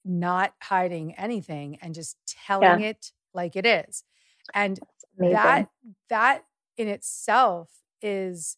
not 0.06 0.54
hiding 0.62 1.16
anything 1.16 1.78
and 1.82 1.96
just 1.96 2.18
telling 2.46 2.82
it 2.82 3.12
like 3.34 3.56
it 3.56 3.66
is 3.66 4.04
and 4.54 4.80
Amazing. 5.18 5.34
that 5.36 5.68
that 6.10 6.46
in 6.78 6.88
itself 6.88 7.70
is 8.02 8.58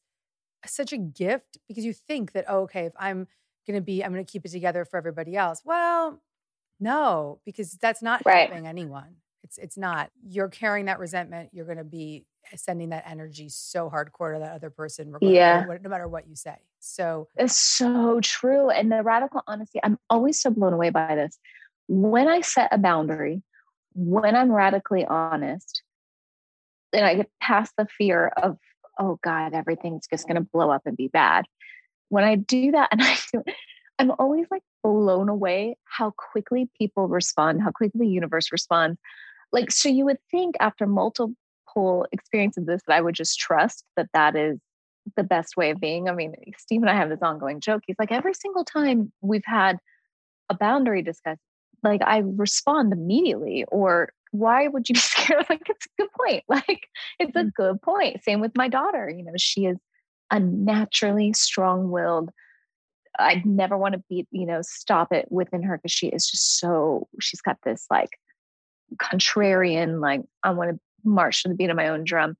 such 0.65 0.93
a 0.93 0.97
gift 0.97 1.57
because 1.67 1.85
you 1.85 1.93
think 1.93 2.31
that 2.31 2.45
oh, 2.47 2.61
okay 2.61 2.85
if 2.85 2.93
i'm 2.99 3.27
going 3.67 3.75
to 3.75 3.81
be 3.81 4.03
i'm 4.03 4.11
going 4.13 4.25
to 4.25 4.31
keep 4.31 4.45
it 4.45 4.49
together 4.51 4.85
for 4.85 4.97
everybody 4.97 5.35
else 5.35 5.61
well 5.65 6.21
no 6.79 7.39
because 7.45 7.73
that's 7.73 8.01
not 8.01 8.21
Right. 8.25 8.49
helping 8.49 8.67
anyone 8.67 9.15
it's 9.43 9.57
it's 9.57 9.77
not 9.77 10.09
you're 10.27 10.49
carrying 10.49 10.85
that 10.85 10.99
resentment 10.99 11.49
you're 11.53 11.65
going 11.65 11.77
to 11.77 11.83
be 11.83 12.25
sending 12.55 12.89
that 12.89 13.03
energy 13.07 13.49
so 13.49 13.89
hardcore 13.89 14.33
to 14.33 14.39
that 14.39 14.53
other 14.53 14.69
person 14.69 15.13
Yeah. 15.21 15.65
no 15.81 15.89
matter 15.89 16.07
what 16.07 16.27
you 16.27 16.35
say 16.35 16.57
so 16.79 17.27
It's 17.35 17.57
so 17.57 18.19
true. 18.21 18.69
And 18.69 18.91
the 18.91 19.01
radical 19.01 19.41
honesty, 19.47 19.79
I'm 19.83 19.97
always 20.07 20.39
so 20.39 20.51
blown 20.51 20.71
away 20.71 20.91
by 20.91 21.15
this. 21.15 21.39
When 21.87 22.27
I 22.27 22.41
set 22.41 22.69
a 22.71 22.77
boundary, 22.77 23.41
when 23.95 24.35
I'm 24.35 24.51
radically 24.51 25.03
honest, 25.03 25.81
and 26.95 27.05
I 27.05 27.15
get 27.15 27.29
past 27.41 27.73
the 27.77 27.87
fear 27.97 28.31
of, 28.37 28.57
oh 28.99 29.19
God, 29.23 29.53
everything's 29.53 30.07
just 30.07 30.27
going 30.27 30.35
to 30.35 30.49
blow 30.53 30.71
up 30.71 30.83
and 30.85 30.95
be 30.95 31.09
bad. 31.09 31.45
When 32.09 32.23
I 32.23 32.35
do 32.35 32.71
that, 32.71 32.89
and 32.91 33.01
I 33.01 33.17
do, 33.31 33.43
I'm 33.99 34.11
always 34.17 34.47
like 34.49 34.63
blown 34.83 35.29
away 35.29 35.77
how 35.85 36.13
quickly 36.31 36.69
people 36.77 37.07
respond, 37.07 37.61
how 37.61 37.71
quickly 37.71 38.01
the 38.01 38.07
universe 38.07 38.51
responds. 38.51 38.99
Like, 39.51 39.71
so 39.71 39.89
you 39.89 40.05
would 40.05 40.19
think 40.31 40.55
after 40.59 40.85
multiple 40.85 42.05
experiences 42.11 42.61
of 42.61 42.67
this 42.67 42.81
that 42.87 42.95
I 42.95 43.01
would 43.01 43.15
just 43.15 43.39
trust 43.39 43.83
that 43.95 44.09
that 44.13 44.35
is 44.35 44.59
the 45.15 45.23
best 45.23 45.55
way 45.55 45.69
of 45.69 45.79
being. 45.79 46.09
I 46.09 46.13
mean, 46.13 46.33
Steve 46.57 46.81
and 46.81 46.89
I 46.89 46.95
have 46.95 47.09
this 47.09 47.21
ongoing 47.21 47.59
joke. 47.59 47.83
He's 47.85 47.95
like, 47.99 48.11
every 48.11 48.33
single 48.33 48.63
time 48.63 49.11
we've 49.21 49.45
had 49.45 49.77
a 50.49 50.55
boundary 50.55 51.01
discussed, 51.01 51.41
like 51.83 52.01
I 52.03 52.19
respond 52.25 52.91
immediately. 52.91 53.65
Or 53.67 54.09
why 54.37 54.67
would 54.67 54.87
you 54.89 54.93
be 54.93 54.99
scared? 54.99 55.37
I 55.37 55.37
was 55.37 55.49
like, 55.49 55.69
it's 55.69 55.85
a 55.85 56.01
good 56.01 56.11
point. 56.11 56.43
Like, 56.47 56.87
it's 57.19 57.35
a 57.35 57.43
mm. 57.43 57.53
good 57.53 57.81
point. 57.81 58.23
Same 58.23 58.39
with 58.39 58.55
my 58.55 58.67
daughter. 58.67 59.09
You 59.09 59.23
know, 59.23 59.33
she 59.37 59.65
is 59.65 59.77
a 60.31 60.39
naturally 60.39 61.33
strong 61.33 61.91
willed. 61.91 62.29
I'd 63.17 63.45
never 63.45 63.77
want 63.77 63.93
to 63.93 64.03
be, 64.09 64.27
you 64.31 64.45
know, 64.45 64.61
stop 64.61 65.13
it 65.13 65.27
within 65.31 65.63
her 65.63 65.77
because 65.77 65.91
she 65.91 66.07
is 66.07 66.27
just 66.27 66.59
so, 66.59 67.07
she's 67.21 67.41
got 67.41 67.57
this 67.63 67.85
like 67.89 68.09
contrarian, 69.01 70.01
like, 70.01 70.21
I 70.43 70.51
want 70.51 70.71
to 70.71 70.79
march 71.03 71.43
to 71.43 71.49
the 71.49 71.55
beat 71.55 71.69
of 71.69 71.77
my 71.77 71.87
own 71.87 72.03
drum 72.03 72.35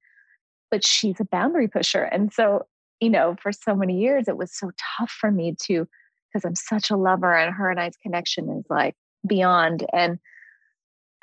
but 0.72 0.86
she's 0.86 1.20
a 1.20 1.26
boundary 1.26 1.68
pusher. 1.68 2.04
And 2.04 2.34
so, 2.34 2.64
you 3.00 3.10
know, 3.10 3.36
for 3.42 3.52
so 3.52 3.76
many 3.76 4.00
years, 4.00 4.28
it 4.28 4.38
was 4.38 4.54
so 4.54 4.72
tough 5.00 5.10
for 5.10 5.32
me 5.32 5.56
to, 5.64 5.88
because 6.28 6.46
I'm 6.46 6.56
such 6.56 6.90
a 6.90 6.98
lover 6.98 7.34
and 7.34 7.54
her 7.54 7.70
and 7.70 7.80
I's 7.80 7.98
connection 7.98 8.50
is 8.50 8.66
like 8.70 8.96
beyond. 9.26 9.86
And 9.94 10.20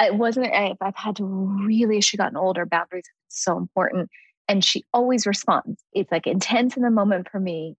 it 0.02 0.14
wasn't, 0.16 0.52
I- 0.52 0.76
I've 0.80 0.96
had 0.96 1.16
to 1.16 1.24
really, 1.24 1.98
as 1.98 2.04
she 2.04 2.16
gotten 2.16 2.36
older, 2.36 2.66
boundaries 2.66 3.04
are 3.06 3.18
so 3.28 3.56
important. 3.56 4.10
And 4.48 4.64
she 4.64 4.84
always 4.92 5.26
responds. 5.26 5.82
It's 5.92 6.10
like 6.12 6.26
intense 6.26 6.76
in 6.76 6.82
the 6.82 6.90
moment 6.90 7.28
for 7.30 7.40
me 7.40 7.76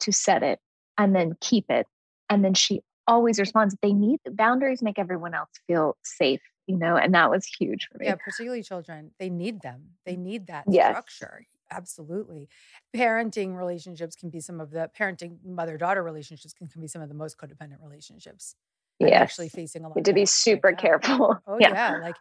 to 0.00 0.12
set 0.12 0.42
it 0.42 0.58
and 0.98 1.14
then 1.14 1.36
keep 1.40 1.66
it. 1.70 1.86
And 2.28 2.44
then 2.44 2.54
she 2.54 2.80
always 3.06 3.38
responds. 3.38 3.76
They 3.82 3.92
need 3.92 4.20
the 4.24 4.30
boundaries, 4.30 4.82
make 4.82 4.98
everyone 4.98 5.34
else 5.34 5.50
feel 5.66 5.96
safe, 6.02 6.40
you 6.66 6.76
know, 6.76 6.96
and 6.96 7.14
that 7.14 7.30
was 7.30 7.44
huge 7.46 7.88
for 7.90 7.98
me. 7.98 8.06
yeah 8.06 8.14
particularly 8.16 8.62
children 8.62 9.12
they 9.18 9.30
need 9.30 9.60
them 9.62 9.90
they 10.06 10.16
need 10.16 10.46
that 10.48 10.64
Yes. 10.68 10.90
structure 10.90 11.44
absolutely 11.70 12.48
parenting 12.94 13.56
relationships 13.56 14.14
can 14.14 14.28
be 14.30 14.40
some 14.40 14.60
of 14.60 14.70
the 14.70 14.90
parenting 14.98 15.38
mother 15.44 15.76
daughter 15.78 16.02
relationships 16.02 16.52
can, 16.52 16.66
can 16.68 16.80
be 16.80 16.86
some 16.88 17.00
of 17.02 17.08
the 17.08 17.14
most 17.14 17.38
codependent 17.38 17.82
relationships 17.82 18.54
I'm 19.02 19.10
Yes. 19.10 19.22
actually 19.22 19.48
facing 19.50 19.84
a 19.84 19.88
lot 19.88 19.96
Need 19.98 20.06
to 20.06 20.12
be 20.12 20.22
that 20.22 20.30
right 20.50 20.64
super 20.64 20.72
careful. 20.72 21.38
Oh 21.46 21.58
yeah. 21.58 22.00
like 22.00 22.16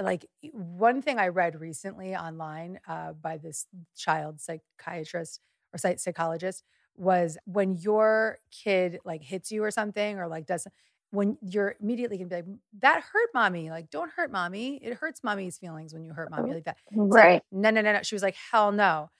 like 0.00 0.26
e- 0.42 0.50
one 0.54 1.02
thing 1.02 1.18
I 1.18 1.28
read 1.28 1.60
recently 1.60 2.16
online 2.16 2.80
uh, 2.88 3.12
by 3.12 3.38
this 3.38 3.66
child 3.96 4.40
psychiatrist 4.40 5.40
or 5.72 5.78
psych- 5.78 6.00
psychologist 6.00 6.64
was 6.96 7.38
when 7.46 7.76
your 7.76 8.38
kid 8.50 8.98
like 9.04 9.22
hits 9.22 9.52
you 9.52 9.62
or 9.64 9.70
something 9.70 10.18
or 10.18 10.28
like 10.28 10.46
does 10.46 10.66
when 11.10 11.38
you're 11.42 11.76
immediately 11.80 12.18
gonna 12.18 12.28
be 12.28 12.36
like 12.36 12.46
that 12.80 13.02
hurt 13.12 13.30
mommy 13.34 13.70
like 13.70 13.90
don't 13.90 14.10
hurt 14.12 14.32
mommy 14.32 14.76
it 14.82 14.94
hurts 14.94 15.22
mommy's 15.24 15.58
feelings 15.58 15.94
when 15.94 16.04
you 16.04 16.12
hurt 16.12 16.30
mommy 16.30 16.54
like 16.54 16.64
that 16.64 16.76
It's 17.06 17.16
like, 17.16 17.28
Right. 17.28 17.42
no 17.52 17.70
no 17.70 17.80
no 17.82 17.92
no 17.92 18.02
she 18.02 18.14
was 18.14 18.22
like 18.22 18.36
hell 18.52 18.72
no 18.72 19.10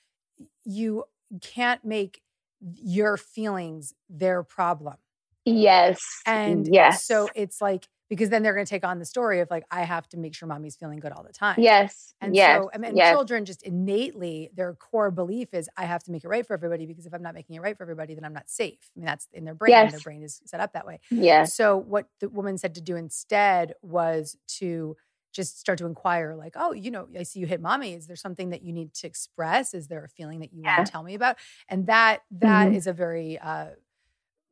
you 0.64 1.04
can't 1.42 1.84
make 1.84 2.20
your 2.60 3.16
feelings 3.16 3.94
their 4.08 4.42
problem 4.42 4.96
Yes. 5.44 6.22
and 6.26 6.66
yes. 6.66 7.04
so 7.04 7.28
it's 7.34 7.60
like 7.60 7.88
because 8.10 8.28
then 8.28 8.42
they're 8.42 8.54
going 8.54 8.66
to 8.66 8.70
take 8.70 8.84
on 8.84 8.98
the 8.98 9.04
story 9.04 9.40
of 9.40 9.50
like 9.50 9.64
I 9.70 9.82
have 9.82 10.08
to 10.10 10.16
make 10.18 10.34
sure 10.34 10.46
mommy's 10.46 10.76
feeling 10.76 11.00
good 11.00 11.12
all 11.12 11.22
the 11.24 11.32
time. 11.32 11.56
yes. 11.58 12.14
And 12.20 12.34
yes. 12.34 12.62
so 12.62 12.70
I 12.74 12.78
mean 12.78 12.96
yes. 12.96 13.10
children 13.12 13.44
just 13.44 13.62
innately 13.62 14.50
their 14.54 14.74
core 14.74 15.10
belief 15.10 15.52
is 15.52 15.68
I 15.76 15.84
have 15.84 16.02
to 16.04 16.10
make 16.10 16.24
it 16.24 16.28
right 16.28 16.46
for 16.46 16.54
everybody 16.54 16.86
because 16.86 17.06
if 17.06 17.14
I'm 17.14 17.22
not 17.22 17.34
making 17.34 17.56
it 17.56 17.60
right 17.62 17.76
for 17.76 17.82
everybody 17.82 18.14
then 18.14 18.24
I'm 18.24 18.32
not 18.32 18.48
safe. 18.48 18.90
I 18.96 19.00
mean 19.00 19.06
that's 19.06 19.28
in 19.32 19.44
their 19.44 19.54
brain. 19.54 19.74
and 19.74 19.92
Their 19.92 20.00
brain 20.00 20.22
is 20.22 20.40
set 20.46 20.60
up 20.60 20.72
that 20.74 20.86
way. 20.86 21.00
Yes. 21.10 21.54
So 21.56 21.76
what 21.76 22.08
the 22.20 22.28
woman 22.28 22.56
said 22.58 22.74
to 22.76 22.80
do 22.80 22.96
instead 22.96 23.74
was 23.82 24.36
to 24.58 24.96
just 25.32 25.58
start 25.58 25.78
to 25.78 25.86
inquire 25.86 26.36
like, 26.36 26.52
"Oh, 26.56 26.72
you 26.72 26.92
know, 26.92 27.08
I 27.18 27.24
see 27.24 27.40
you 27.40 27.46
hit 27.46 27.60
mommy. 27.60 27.94
Is 27.94 28.06
there 28.06 28.14
something 28.14 28.50
that 28.50 28.62
you 28.62 28.72
need 28.72 28.94
to 28.94 29.06
express? 29.08 29.74
Is 29.74 29.88
there 29.88 30.04
a 30.04 30.08
feeling 30.08 30.38
that 30.40 30.52
you 30.52 30.62
Yeah. 30.62 30.76
want 30.76 30.86
to 30.86 30.92
tell 30.92 31.02
me 31.02 31.14
about?" 31.14 31.38
And 31.68 31.86
that 31.88 32.22
that 32.30 32.68
Mhm. 32.68 32.76
is 32.76 32.86
a 32.86 32.92
very 32.92 33.38
uh 33.38 33.70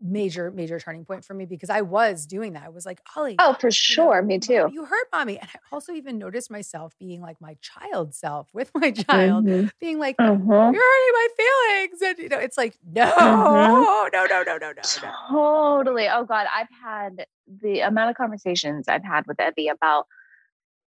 major 0.03 0.51
major 0.51 0.81
turning 0.81 1.05
point 1.05 1.25
for 1.25 1.33
me 1.33 1.45
because 1.47 1.71
I 1.71 1.81
was 1.83 2.27
doing 2.27 2.55
that. 2.55 2.65
I 2.65 2.69
was 2.71 2.85
like, 2.85 3.01
"Ollie, 3.17 3.37
Oh, 3.38 3.53
for 3.55 3.69
you 3.69 3.69
know, 3.69 3.71
sure. 3.71 4.23
Me 4.23 4.38
too. 4.38 4.69
You 4.73 4.85
hurt 4.85 5.07
mommy. 5.12 5.38
And 5.38 5.49
I 5.55 5.59
also 5.71 5.93
even 5.93 6.19
noticed 6.19 6.51
myself 6.51 6.95
being 6.99 7.21
like 7.21 7.41
my 7.41 7.57
child 7.61 8.15
self 8.15 8.49
with 8.53 8.71
my 8.75 8.91
child, 8.91 9.45
Mhm. 9.45 9.71
being 9.81 9.99
like, 9.99 10.17
Mhm. 10.19 10.29
you're 10.75 10.83
hurting 10.83 11.12
my 11.15 11.29
feelings. 11.37 12.03
And, 12.03 12.19
you 12.19 12.29
know, 12.29 12.38
it's 12.38 12.57
like, 12.59 12.77
no, 12.85 13.05
Mhm. 13.07 14.12
no, 14.12 14.27
no, 14.27 14.27
no, 14.27 14.43
no, 14.43 14.59
no, 14.59 14.73
no. 14.73 15.12
Totally. 15.31 16.09
Oh 16.09 16.25
God, 16.25 16.47
I've 16.53 16.69
had 16.83 17.27
the 17.47 17.81
amount 17.81 18.11
of 18.11 18.17
conversations 18.17 18.88
I've 18.88 19.05
had 19.05 19.27
with 19.27 19.38
Evie 19.41 19.69
about 19.69 20.07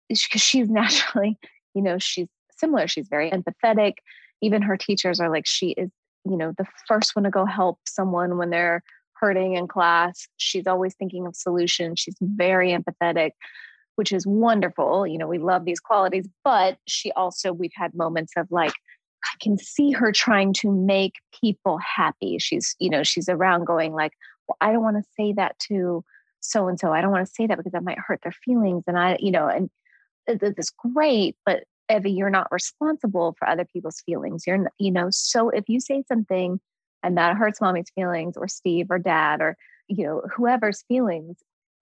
because 0.08 0.42
she's 0.42 0.68
naturally, 0.70 1.38
you 1.74 1.82
know, 1.82 1.98
she's 1.98 2.28
similar. 2.56 2.88
She's 2.88 3.08
very 3.08 3.30
empathetic. 3.30 3.94
Even 4.40 4.62
her 4.62 4.76
teachers 4.76 5.20
are 5.20 5.30
like, 5.30 5.46
she 5.46 5.70
is 5.70 5.90
you 6.26 6.38
know, 6.38 6.52
the 6.56 6.64
first 6.88 7.14
one 7.14 7.24
to 7.24 7.30
go 7.30 7.44
help 7.44 7.78
someone 7.86 8.38
when 8.38 8.48
they're 8.48 8.82
hurting 9.24 9.54
in 9.54 9.66
class. 9.66 10.28
She's 10.36 10.66
always 10.66 10.94
thinking 10.94 11.26
of 11.26 11.34
solutions. 11.34 11.98
She's 11.98 12.16
very 12.20 12.76
empathetic, 12.76 13.30
which 13.96 14.12
is 14.12 14.26
wonderful. 14.26 15.06
You 15.06 15.16
know, 15.16 15.26
we 15.26 15.38
love 15.38 15.64
these 15.64 15.80
qualities, 15.80 16.28
but 16.44 16.76
she 16.86 17.10
also, 17.12 17.54
we've 17.54 17.72
had 17.74 17.94
moments 17.94 18.34
of 18.36 18.46
like, 18.50 18.74
I 19.24 19.36
can 19.40 19.56
see 19.56 19.92
her 19.92 20.12
trying 20.12 20.52
to 20.60 20.70
make 20.70 21.14
people 21.40 21.78
happy. 21.78 22.36
She's, 22.38 22.76
you 22.78 22.90
know, 22.90 23.02
she's 23.02 23.30
around 23.30 23.64
going 23.64 23.94
like, 23.94 24.12
well, 24.46 24.58
I 24.60 24.72
don't 24.72 24.82
want 24.82 24.98
to 24.98 25.10
say 25.16 25.32
that 25.32 25.58
to 25.70 26.04
so 26.40 26.68
and 26.68 26.78
so. 26.78 26.92
I 26.92 27.00
don't 27.00 27.10
want 27.10 27.26
to 27.26 27.32
say 27.32 27.46
that 27.46 27.56
because 27.56 27.72
that 27.72 27.82
might 27.82 27.98
hurt 27.98 28.20
their 28.22 28.34
feelings. 28.44 28.84
And 28.86 28.98
I, 28.98 29.16
you 29.20 29.30
know, 29.30 29.48
and 29.48 29.70
it's 30.26 30.70
great, 30.70 31.36
but 31.46 31.64
Evie, 31.90 32.12
you're 32.12 32.28
not 32.28 32.52
responsible 32.52 33.34
for 33.38 33.48
other 33.48 33.64
people's 33.64 34.02
feelings. 34.04 34.46
You're, 34.46 34.70
you 34.78 34.90
know, 34.90 35.08
so 35.10 35.48
if 35.48 35.64
you 35.66 35.80
say 35.80 36.04
something 36.06 36.60
and 37.04 37.16
that 37.18 37.36
hurts 37.36 37.60
mommy's 37.60 37.90
feelings 37.94 38.36
or 38.36 38.48
Steve 38.48 38.86
or 38.90 38.98
dad 38.98 39.40
or, 39.40 39.56
you 39.88 40.04
know, 40.04 40.22
whoever's 40.34 40.82
feelings, 40.88 41.36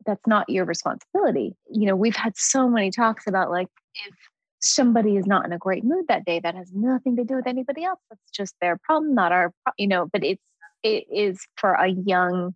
that's 0.05 0.27
not 0.27 0.49
your 0.51 0.65
responsibility. 0.65 1.55
You 1.71 1.87
know, 1.87 1.97
we've 1.97 2.17
had 2.17 2.37
so 2.37 2.69
many 2.69 2.91
talks 2.91 3.27
about 3.27 3.51
like 3.51 3.69
if 3.95 4.15
somebody 4.59 5.17
is 5.17 5.27
not 5.27 5.47
in 5.47 5.53
a 5.53 5.59
great 5.59 5.85
mood 5.85 6.07
that 6.09 6.25
day, 6.25 6.41
that 6.41 6.57
has 6.57 6.73
nothing 6.75 7.17
to 7.17 7.25
do 7.25 7.37
with 7.37 7.47
anybody 7.47 7.85
else. 7.85 8.01
That's 8.11 8.31
just 8.33 8.57
their 8.61 8.77
problem, 8.83 9.15
not 9.15 9.33
our, 9.33 9.53
you 9.79 9.87
know, 9.87 10.07
but 10.13 10.25
it's, 10.25 10.43
it 10.83 11.05
is 11.13 11.39
for 11.57 11.73
a 11.75 11.89
young 11.89 12.55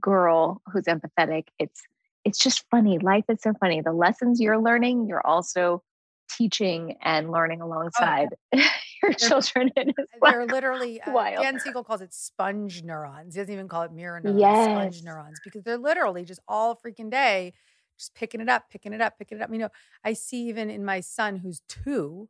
girl 0.00 0.60
who's 0.72 0.84
empathetic. 0.84 1.44
It's, 1.60 1.80
it's 2.24 2.38
just 2.38 2.64
funny. 2.70 2.98
Life 2.98 3.24
is 3.28 3.42
so 3.42 3.52
funny. 3.60 3.80
The 3.80 3.92
lessons 3.92 4.40
you're 4.40 4.58
learning, 4.58 5.06
you're 5.08 5.24
also 5.24 5.82
teaching 6.28 6.96
and 7.02 7.30
learning 7.30 7.62
Oh, 8.52 8.64
children. 9.18 9.70
Is 9.76 9.94
They're 10.24 10.46
like 10.46 10.46
literally, 10.46 11.00
uh, 11.02 11.06
wild. 11.06 11.40
Dan 11.40 11.58
Siegel 11.58 11.84
calls 11.84 12.00
it 12.00 12.12
sponge 12.14 12.82
neurons. 12.82 13.34
He 13.34 13.40
doesn't 13.40 13.52
even 13.52 13.68
call 13.68 13.82
it 13.82 13.92
mirror 13.92 14.20
neurons, 14.20 14.58
yes. 14.58 14.62
sponge 14.62 15.02
neurons, 15.02 15.40
because 15.40 15.62
they're 15.62 15.78
literally 15.78 16.24
just 16.24 16.40
all 16.48 16.76
freaking 16.76 17.10
day, 17.10 17.54
just 17.98 18.14
picking 18.14 18.40
it 18.40 18.48
up, 18.48 18.70
picking 18.70 18.92
it 18.92 19.00
up, 19.00 19.18
picking 19.18 19.38
it 19.38 19.42
up. 19.42 19.50
You 19.52 19.58
know, 19.58 19.70
I 20.04 20.14
see 20.14 20.48
even 20.48 20.70
in 20.70 20.84
my 20.84 21.00
son 21.00 21.36
who's 21.36 21.60
two, 21.68 22.28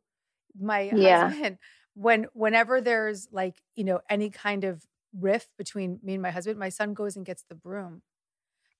my 0.59 0.89
Yeah. 0.89 1.35
husband, 1.41 1.57
when 1.93 2.27
whenever 2.33 2.81
there's 2.81 3.27
like, 3.31 3.61
you 3.75 3.83
know, 3.83 4.01
any 4.09 4.29
kind 4.29 4.63
of 4.63 4.85
rift 5.17 5.49
between 5.57 5.99
me 6.03 6.13
and 6.13 6.21
my 6.21 6.31
husband, 6.31 6.59
my 6.59 6.69
son 6.69 6.93
goes 6.93 7.15
and 7.15 7.25
gets 7.25 7.43
the 7.49 7.55
broom 7.55 8.01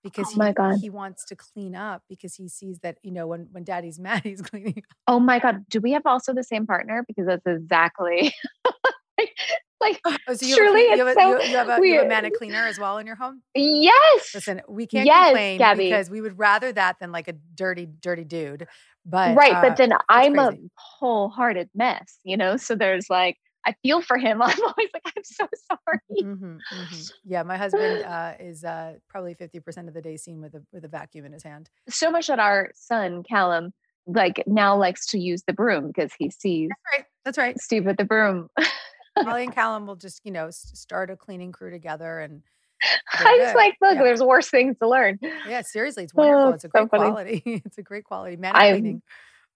because 0.03 0.31
Oh 0.33 0.73
he, 0.73 0.81
he 0.81 0.89
wants 0.89 1.25
to 1.25 1.35
clean 1.35 1.75
up 1.75 2.03
because 2.09 2.35
he 2.35 2.47
sees 2.47 2.79
that, 2.79 2.97
you 3.03 3.11
know, 3.11 3.27
when 3.27 3.47
when 3.51 3.63
daddy's 3.63 3.99
mad, 3.99 4.23
he's 4.23 4.41
cleaning 4.41 4.77
up. 4.77 4.97
Oh 5.07 5.19
my 5.19 5.39
God. 5.39 5.65
Do 5.69 5.79
we 5.79 5.91
have 5.91 6.05
also 6.05 6.33
the 6.33 6.43
same 6.43 6.65
partner? 6.65 7.03
Because 7.07 7.25
that's 7.27 7.45
exactly 7.45 8.33
like, 9.17 9.31
like 9.81 10.01
Oh, 10.05 10.33
so 10.33 10.45
you 10.45 10.55
Surely 10.55 10.87
have, 10.89 10.97
you, 10.97 11.05
have 11.05 11.17
a, 11.17 11.19
so 11.19 11.29
you, 11.29 11.55
have 11.55 11.69
a, 11.69 11.87
you 11.87 11.95
have 11.95 12.05
a 12.05 12.09
manic 12.09 12.35
cleaner 12.35 12.65
as 12.65 12.77
well 12.79 12.97
in 12.97 13.07
your 13.07 13.15
home? 13.15 13.41
yes. 13.55 14.31
Listen, 14.33 14.61
we 14.67 14.87
can't 14.87 15.05
Yes, 15.05 15.27
complain 15.27 15.57
Gabby. 15.57 15.83
because 15.85 16.09
we 16.09 16.21
would 16.21 16.37
rather 16.37 16.71
that 16.71 16.97
than 16.99 17.11
like 17.11 17.27
a 17.27 17.33
dirty, 17.55 17.85
dirty 17.85 18.23
dude. 18.23 18.67
But 19.05 19.37
right. 19.37 19.53
uh, 19.53 19.61
but 19.61 19.77
then 19.77 19.93
I'm 20.09 20.37
a 20.37 20.51
wholehearted 20.75 21.69
mess, 21.73 22.17
you 22.23 22.35
know? 22.37 22.57
So 22.57 22.75
there's 22.75 23.09
like, 23.09 23.37
I 23.67 23.73
feel 23.83 24.01
for 24.01 24.17
him. 24.17 24.41
I'm 24.41 24.59
always 24.61 24.89
like, 24.93 25.03
I'm 25.05 25.23
so 25.23 25.47
sorry. 25.67 26.23
mhm, 26.23 26.61
mhm. 26.73 27.11
yeah, 27.25 27.43
my 27.43 27.57
husband 27.57 28.01
uh, 28.01 28.33
is 28.39 28.63
uh, 28.63 28.93
probably 29.09 29.33
fifty 29.33 29.59
percent 29.59 29.87
of 29.89 29.93
the 29.93 30.01
day 30.01 30.15
seen 30.17 30.41
with 30.41 30.55
a 30.55 30.63
with 30.71 30.85
a 30.85 30.87
vacuum 30.87 31.25
in 31.25 31.33
his 31.33 31.43
hand. 31.43 31.69
So 31.89 32.09
much 32.09 32.27
that 32.27 32.39
our 32.39 32.71
son, 32.73 33.23
Callum, 33.23 33.73
like 34.07 34.41
now 34.47 34.77
likes 34.77 35.05
to 35.07 35.19
use 35.19 35.43
the 35.45 35.53
broom 35.53 35.87
because 35.87 36.13
he 36.17 36.29
sees 36.31 36.69
That's 36.69 36.97
right. 36.97 37.05
That's 37.25 37.37
right. 37.37 37.59
Steve 37.59 37.85
with 37.85 37.97
the 37.97 38.05
broom. 38.05 38.47
Ollie 39.25 39.43
and 39.43 39.53
Callum 39.53 39.85
will 39.85 39.95
just 39.97 40.21
you 40.23 40.31
know 40.31 40.47
start 40.49 41.09
a 41.09 41.17
cleaning 41.17 41.51
crew 41.51 41.69
together, 41.71 42.19
and 42.19 42.41
I 43.13 43.39
was 43.43 43.55
like, 43.55 43.75
look, 43.81 43.95
Yeah. 43.95 44.03
there's 44.03 44.21
worse 44.23 44.49
things 44.49 44.77
to 44.81 44.87
learn. 44.87 45.19
yeah, 45.45 45.61
seriously, 45.61 46.05
it's 46.05 46.13
wonderful. 46.13 46.51
Oh, 46.51 46.53
it's 46.53 46.63
a 46.63 46.67
so 46.67 46.85
great 46.85 46.89
funny. 46.89 47.03
quality. 47.03 47.41
it's 47.65 47.77
a 47.77 47.83
great 47.83 48.05
quality. 48.05 48.37
Man 48.37 48.53
cleaning. 48.53 49.01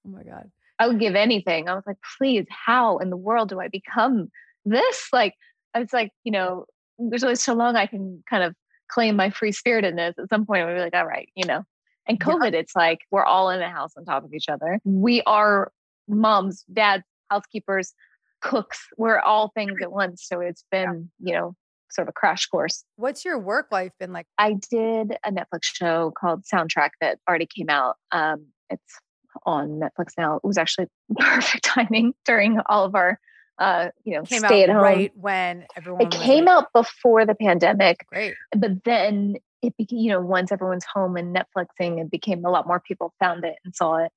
Oh 0.05 0.09
my 0.09 0.23
god. 0.23 0.51
I 0.81 0.87
would 0.87 0.99
give 0.99 1.13
anything. 1.13 1.69
I 1.69 1.75
was 1.75 1.83
like, 1.85 1.99
please, 2.17 2.47
how 2.49 2.97
in 2.97 3.11
the 3.11 3.17
world 3.17 3.49
do 3.49 3.59
I 3.59 3.67
become 3.67 4.29
this? 4.65 5.09
Like, 5.13 5.35
I 5.75 5.79
was 5.79 5.93
like, 5.93 6.11
you 6.23 6.31
know, 6.31 6.65
there's 6.97 7.23
only 7.23 7.35
so 7.35 7.53
long 7.53 7.75
I 7.75 7.85
can 7.85 8.23
kind 8.27 8.43
of 8.43 8.55
claim 8.87 9.15
my 9.15 9.29
free 9.29 9.51
spiritedness. 9.51 10.17
At 10.17 10.29
some 10.29 10.43
point, 10.43 10.63
I'll 10.63 10.73
be 10.73 10.81
like, 10.81 10.95
all 10.95 11.05
right, 11.05 11.29
you 11.35 11.45
know. 11.45 11.61
And 12.07 12.17
Yeah. 12.19 12.33
COVID, 12.33 12.53
it's 12.53 12.75
like 12.75 13.01
we're 13.11 13.23
all 13.23 13.51
in 13.51 13.61
a 13.61 13.69
house 13.69 13.91
on 13.95 14.05
top 14.05 14.23
of 14.23 14.33
each 14.33 14.49
other. 14.49 14.79
We 14.83 15.21
are 15.27 15.71
moms, 16.07 16.65
dads, 16.73 17.03
housekeepers, 17.29 17.93
cooks. 18.41 18.83
We're 18.97 19.19
all 19.19 19.51
things 19.53 19.79
at 19.83 19.91
once. 19.91 20.25
So 20.25 20.39
it's 20.39 20.65
been, 20.71 21.11
you 21.19 21.35
know, 21.35 21.53
sort 21.91 22.07
of 22.07 22.09
a 22.09 22.13
crash 22.13 22.47
course. 22.47 22.83
What's 22.95 23.23
your 23.23 23.37
work 23.37 23.67
life 23.71 23.91
been 23.99 24.13
like? 24.13 24.25
I 24.39 24.53
did 24.53 25.15
a 25.23 25.31
Netflix 25.31 25.59
show 25.61 26.11
called 26.19 26.43
Soundtrack 26.51 26.89
that 27.01 27.19
already 27.29 27.45
came 27.45 27.69
out. 27.69 27.97
Um, 28.11 28.47
it's 28.71 28.99
on 29.45 29.79
Netflix 29.79 30.11
now. 30.17 30.35
It 30.37 30.43
was 30.43 30.57
actually 30.57 30.87
perfect 31.17 31.63
timing 31.63 32.13
during 32.25 32.59
all 32.67 32.85
of 32.85 32.95
our, 32.95 33.19
uh, 33.59 33.89
you 34.03 34.15
know, 34.15 34.23
Came 34.23 34.39
stay 34.39 34.63
out 34.63 34.69
at 34.69 34.75
home. 34.75 34.83
right 34.83 35.11
when 35.15 35.65
everyone 35.75 36.01
It 36.01 36.11
came 36.11 36.47
out 36.47 36.67
before 36.73 37.25
the 37.25 37.35
pandemic, 37.35 38.05
great. 38.09 38.35
but 38.55 38.83
then 38.85 39.35
it 39.61 39.75
became, 39.77 39.99
you 39.99 40.11
know, 40.11 40.21
once 40.21 40.51
everyone's 40.51 40.85
home 40.85 41.15
and 41.17 41.35
Netflixing, 41.35 42.01
it 42.01 42.09
became 42.09 42.43
a 42.45 42.49
lot 42.49 42.65
more 42.67 42.79
people 42.79 43.13
found 43.19 43.43
it 43.45 43.55
and 43.63 43.75
saw 43.75 43.97
it, 43.97 44.11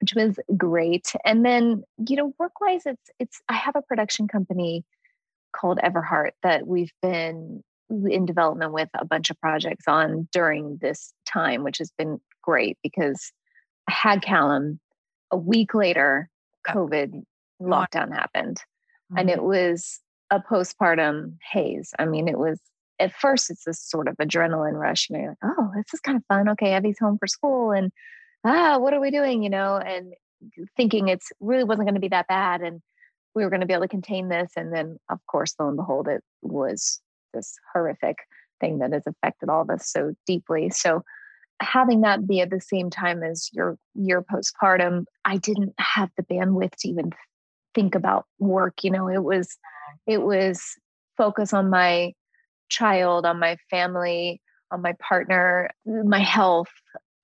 which 0.00 0.14
was 0.14 0.38
great. 0.56 1.12
And 1.24 1.44
then, 1.44 1.84
you 2.08 2.16
know, 2.16 2.32
work 2.38 2.60
wise, 2.60 2.82
it's 2.86 3.10
it's. 3.20 3.40
I 3.48 3.54
have 3.54 3.76
a 3.76 3.82
production 3.82 4.26
company 4.26 4.84
called 5.52 5.78
Everheart 5.78 6.30
that 6.42 6.66
we've 6.66 6.92
been 7.02 7.62
in 8.08 8.24
development 8.24 8.72
with 8.72 8.88
a 8.94 9.04
bunch 9.04 9.30
of 9.30 9.40
projects 9.40 9.84
on 9.88 10.28
during 10.32 10.78
this 10.80 11.12
time, 11.26 11.62
which 11.64 11.78
has 11.78 11.90
been 11.98 12.20
great 12.42 12.78
because 12.82 13.32
had 13.90 14.22
Callum. 14.22 14.80
A 15.30 15.36
week 15.36 15.74
later, 15.74 16.28
COVID 16.66 17.14
on. 17.14 17.24
lockdown 17.60 18.12
happened 18.12 18.60
and 19.16 19.28
Mhm. 19.28 19.32
it 19.32 19.42
was 19.42 20.00
a 20.30 20.40
postpartum 20.40 21.36
haze. 21.52 21.92
I 21.98 22.06
mean, 22.06 22.28
it 22.28 22.38
was 22.38 22.60
at 22.98 23.12
first 23.14 23.50
it's 23.50 23.64
this 23.64 23.80
sort 23.80 24.08
of 24.08 24.16
adrenaline 24.18 24.78
rush. 24.78 25.08
and 25.08 25.18
you're 25.20 25.30
like, 25.30 25.38
oh, 25.58 25.70
this 25.74 25.92
is 25.94 26.00
kind 26.00 26.16
of 26.16 26.24
fun. 26.26 26.48
Okay, 26.50 26.74
Evie's 26.74 26.98
home 26.98 27.18
for 27.18 27.26
school, 27.26 27.72
and 27.72 27.90
ah, 28.44 28.78
what 28.78 28.92
are 28.94 29.00
we 29.00 29.10
doing? 29.10 29.42
You 29.42 29.50
know, 29.50 29.76
and 29.76 30.14
thinking 30.76 31.08
it's 31.08 31.32
really 31.40 31.64
wasn't 31.64 31.86
going 31.86 31.94
to 31.94 32.00
be 32.00 32.08
that 32.08 32.26
bad, 32.28 32.60
and 32.60 32.80
we 33.34 33.42
were 33.44 33.50
going 33.50 33.60
to 33.60 33.66
be 33.66 33.72
able 33.72 33.84
to 33.84 33.88
contain 33.88 34.28
this. 34.28 34.52
And 34.56 34.72
then, 34.72 34.98
of 35.08 35.18
course, 35.26 35.54
lo 35.58 35.68
and 35.68 35.76
behold, 35.76 36.08
it 36.08 36.22
was 36.42 37.00
this 37.32 37.56
horrific 37.72 38.18
thing 38.60 38.78
that 38.78 38.92
has 38.92 39.06
affected 39.06 39.48
all 39.48 39.62
of 39.62 39.70
us 39.70 39.90
so 39.90 40.14
deeply. 40.26 40.70
So 40.70 41.02
having 41.60 42.00
that 42.00 42.26
be 42.26 42.40
at 42.40 42.50
the 42.50 42.60
same 42.60 42.90
time 42.90 43.22
as 43.22 43.50
your 43.52 43.78
your 43.94 44.22
postpartum, 44.22 45.04
I 45.24 45.36
didn't 45.36 45.74
have 45.78 46.10
the 46.16 46.22
bandwidth 46.22 46.74
to 46.80 46.88
even 46.88 47.12
think 47.74 47.94
about 47.94 48.26
work. 48.38 48.82
You 48.82 48.90
know, 48.90 49.08
it 49.08 49.22
was 49.22 49.56
it 50.06 50.18
mm. 50.18 50.26
was 50.26 50.62
focus 51.16 51.52
on 51.52 51.70
my 51.70 52.12
child, 52.68 53.26
on 53.26 53.38
my 53.38 53.56
family, 53.70 54.40
on 54.70 54.82
my 54.82 54.94
partner, 55.00 55.70
my 55.84 56.20
health, 56.20 56.70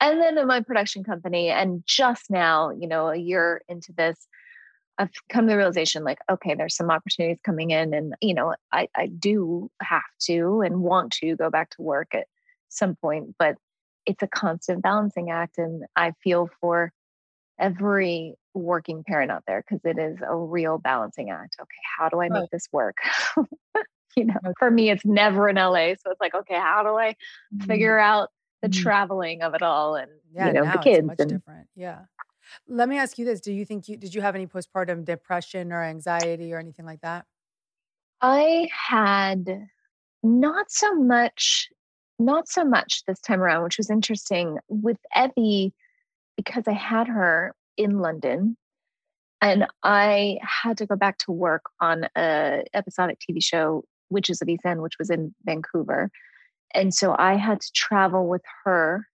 and 0.01 0.21
then 0.21 0.37
in 0.39 0.47
my 0.47 0.61
production 0.61 1.03
company. 1.03 1.49
And 1.49 1.83
just 1.87 2.31
now, 2.31 2.71
you 2.71 2.89
know, 2.89 3.09
a 3.09 3.17
year 3.17 3.63
into 3.69 3.93
this, 3.93 4.27
I've 4.99 5.11
come 5.31 5.47
to 5.47 5.53
the 5.53 5.57
realization 5.57 6.05
like, 6.05 6.19
okay, 6.31 6.55
there's 6.55 6.77
some 6.77 6.91
opportunities 6.91 7.41
coming 7.45 7.71
in, 7.71 7.95
and 7.95 8.15
you 8.21 8.35
know, 8.35 8.55
I, 8.73 8.89
I 8.95 9.07
do 9.07 9.71
have 9.81 10.03
to 10.23 10.63
and 10.63 10.81
want 10.81 11.13
to 11.15 11.37
go 11.37 11.51
back 11.51 11.71
to 11.71 11.83
work 11.83 12.15
at 12.15 12.27
some 12.69 12.97
point, 12.97 13.35
but 13.39 13.57
it's 14.07 14.23
a 14.23 14.29
constant 14.29 14.83
balancing 14.83 15.31
act. 15.31 15.59
And 15.59 15.85
I 15.97 16.13
feel 16.23 16.49
for 16.61 16.93
every 17.59 18.35
working 18.55 19.05
parent 19.05 19.31
out 19.31 19.45
there 19.47 19.63
because 19.63 19.85
it 19.85 19.99
is 19.99 20.19
a 20.27 20.37
real 20.37 20.79
balancing 20.79 21.31
act. 21.31 21.57
Okay, 21.61 21.77
how 21.99 22.09
do 22.09 22.21
I 22.21 22.29
make 22.29 22.51
this 22.51 22.69
work? 22.73 22.97
you 24.17 24.25
know, 24.27 24.41
for 24.59 24.71
me, 24.71 24.91
it's 24.91 25.05
never 25.05 25.49
in 25.49 25.57
LA. 25.57 25.95
So 25.95 26.11
it's 26.11 26.21
like, 26.21 26.35
okay, 26.35 26.55
how 26.55 26.83
do 26.83 26.97
I 26.97 27.17
figure 27.67 27.99
out 27.99 28.31
the 28.63 28.69
Mhm. 28.69 28.73
traveling 28.73 29.43
of 29.43 29.55
it 29.55 29.63
all 29.63 29.97
and 29.97 30.11
yeah, 30.33 30.49
you 30.49 30.53
know 30.55 30.65
now 30.65 30.73
the 30.73 30.79
kids 30.79 30.99
it's 30.99 31.07
much 31.07 31.21
and 31.21 31.31
different. 31.31 31.69
Yeah. 31.75 32.07
Let 32.69 32.89
me 32.89 32.99
ask 32.99 33.19
you 33.19 33.25
this: 33.25 33.41
Do 33.41 33.53
you 33.53 33.65
think 33.65 33.89
you 33.89 33.97
did 33.97 34.15
you 34.15 34.21
have 34.23 34.35
any 34.35 34.47
postpartum 34.47 35.05
depression 35.05 35.73
or 35.73 35.83
anxiety 35.83 36.53
or 36.53 36.59
anything 36.59 36.87
like 36.87 37.01
that? 37.03 37.27
I 38.23 38.69
had 38.73 39.69
not 40.23 40.71
so 40.71 40.95
much, 40.95 41.69
not 42.19 42.49
so 42.49 42.65
much 42.65 43.03
this 43.07 43.21
time 43.21 43.43
around, 43.43 43.65
which 43.65 43.79
was 43.79 43.91
interesting 43.91 44.59
with 44.69 44.99
Evie 45.15 45.73
because 46.37 46.65
I 46.67 46.73
had 46.73 47.09
her 47.09 47.55
in 47.77 47.99
London 47.99 48.57
and 49.43 49.67
I 49.83 50.39
had 50.43 50.79
to 50.79 50.87
go 50.87 50.97
back 50.97 51.19
to 51.19 51.33
work 51.33 51.65
on 51.81 52.09
a 52.17 52.65
episodic 52.75 53.19
TV 53.19 53.43
show, 53.43 53.85
Witches 54.09 54.41
of 54.41 54.49
East 54.49 54.65
End, 54.65 54.83
which 54.83 54.99
was 54.99 55.11
in 55.11 55.35
Vancouver. 55.45 56.11
And 56.75 56.95
so 56.95 57.15
I 57.19 57.37
had 57.37 57.61
to 57.61 57.73
travel 57.75 58.29
with 58.29 58.43
her. 58.65 59.07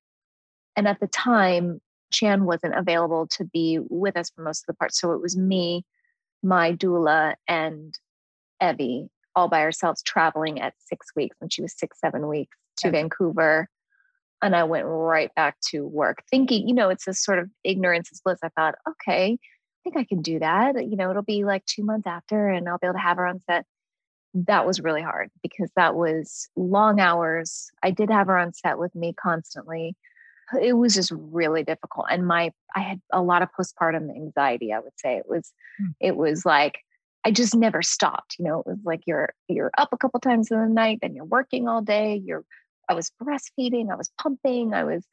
And 0.77 0.87
at 0.87 1.01
the 1.01 1.09
time, 1.09 1.81
Chan 2.12 2.45
wasn't 2.45 2.77
available 2.77 3.27
to 3.29 3.45
be 3.45 3.81
with 3.88 4.17
us 4.17 4.31
for 4.31 4.43
most 4.43 4.62
of 4.62 4.67
the 4.69 4.75
part. 4.75 4.95
So 4.95 5.12
it 5.12 5.21
was 5.21 5.37
me, 5.37 5.85
my 6.43 6.73
doula, 6.73 7.35
and 7.49 7.99
Evie 8.62 9.09
all 9.35 9.49
by 9.49 9.61
ourselves 9.62 10.03
traveling 10.03 10.61
at 10.61 10.75
six 10.79 11.09
weeks 11.17 11.37
when 11.41 11.49
she 11.49 11.62
was 11.62 11.77
six, 11.77 11.99
seven 11.99 12.29
weeks 12.29 12.57
to 12.79 12.89
Okay. 12.89 12.99
Vancouver. 13.03 13.69
And 14.43 14.57
I 14.57 14.65
went 14.65 14.87
right 14.87 15.33
back 15.37 15.57
to 15.71 15.87
work 15.87 16.23
thinking, 16.31 16.69
you 16.69 16.75
know, 16.75 16.89
it's 16.91 17.05
this 17.05 17.23
sort 17.25 17.39
of 17.39 17.49
ignorance 17.65 18.11
is 18.13 18.21
bliss. 18.25 18.41
I 18.43 18.49
thought, 18.51 18.75
okay, 18.89 19.39
I 19.41 19.79
think 19.85 19.97
I 19.97 20.05
can 20.05 20.21
do 20.23 20.39
that. 20.41 20.75
You 20.89 20.97
know, 20.97 21.11
it'll 21.11 21.23
be 21.23 21.45
like 21.45 21.65
two 21.67 21.85
months 21.85 22.07
after 22.07 22.49
and 22.49 22.69
I'll 22.69 22.79
be 22.79 22.87
able 22.89 22.95
to 22.95 23.01
have 23.01 23.19
her 23.19 23.27
on 23.27 23.41
set. 23.49 23.65
That 24.35 24.67
was 24.67 24.81
really 24.81 25.03
hard 25.03 25.31
because 25.43 25.71
that 25.77 25.95
was 25.95 26.49
long 26.57 26.99
hours. 27.01 27.71
I 27.83 27.91
did 27.91 28.11
have 28.11 28.29
her 28.29 28.39
on 28.39 28.53
set 28.55 28.79
with 28.79 28.95
me 28.95 29.13
constantly. 29.13 29.95
It 30.61 30.75
was 30.75 30.95
just 30.95 31.13
really 31.15 31.63
difficult. 31.65 32.07
And 32.11 32.27
my 32.27 32.53
I 32.75 32.81
had 32.81 33.01
a 33.13 33.23
lot 33.23 33.43
of 33.43 33.49
postpartum 33.59 34.11
anxiety, 34.15 34.73
I 34.73 34.81
would 34.81 34.99
say. 34.99 35.17
It 35.17 35.27
was 35.29 35.53
Hmm. 35.79 35.91
it 36.01 36.17
was 36.17 36.45
like 36.47 36.79
I 37.25 37.31
just 37.31 37.55
never 37.55 37.83
stopped. 37.83 38.37
You 38.39 38.47
know, 38.47 38.61
it 38.61 38.67
was 38.67 38.79
like 38.85 39.03
you're 39.07 39.33
you're 39.49 39.71
up 39.79 39.91
a 39.93 39.99
couple 39.99 40.21
times 40.21 40.51
in 40.51 40.59
the 40.61 40.67
night, 40.69 40.99
then 41.03 41.15
you're 41.15 41.25
working 41.25 41.69
all 41.69 41.83
day. 41.83 42.17
You're 42.25 42.45
I 42.88 42.95
was 42.95 43.11
breastfeeding, 43.23 43.90
I 43.90 43.97
was 43.97 44.11
pumping, 44.21 44.75
I 44.75 44.85
was 44.85 45.05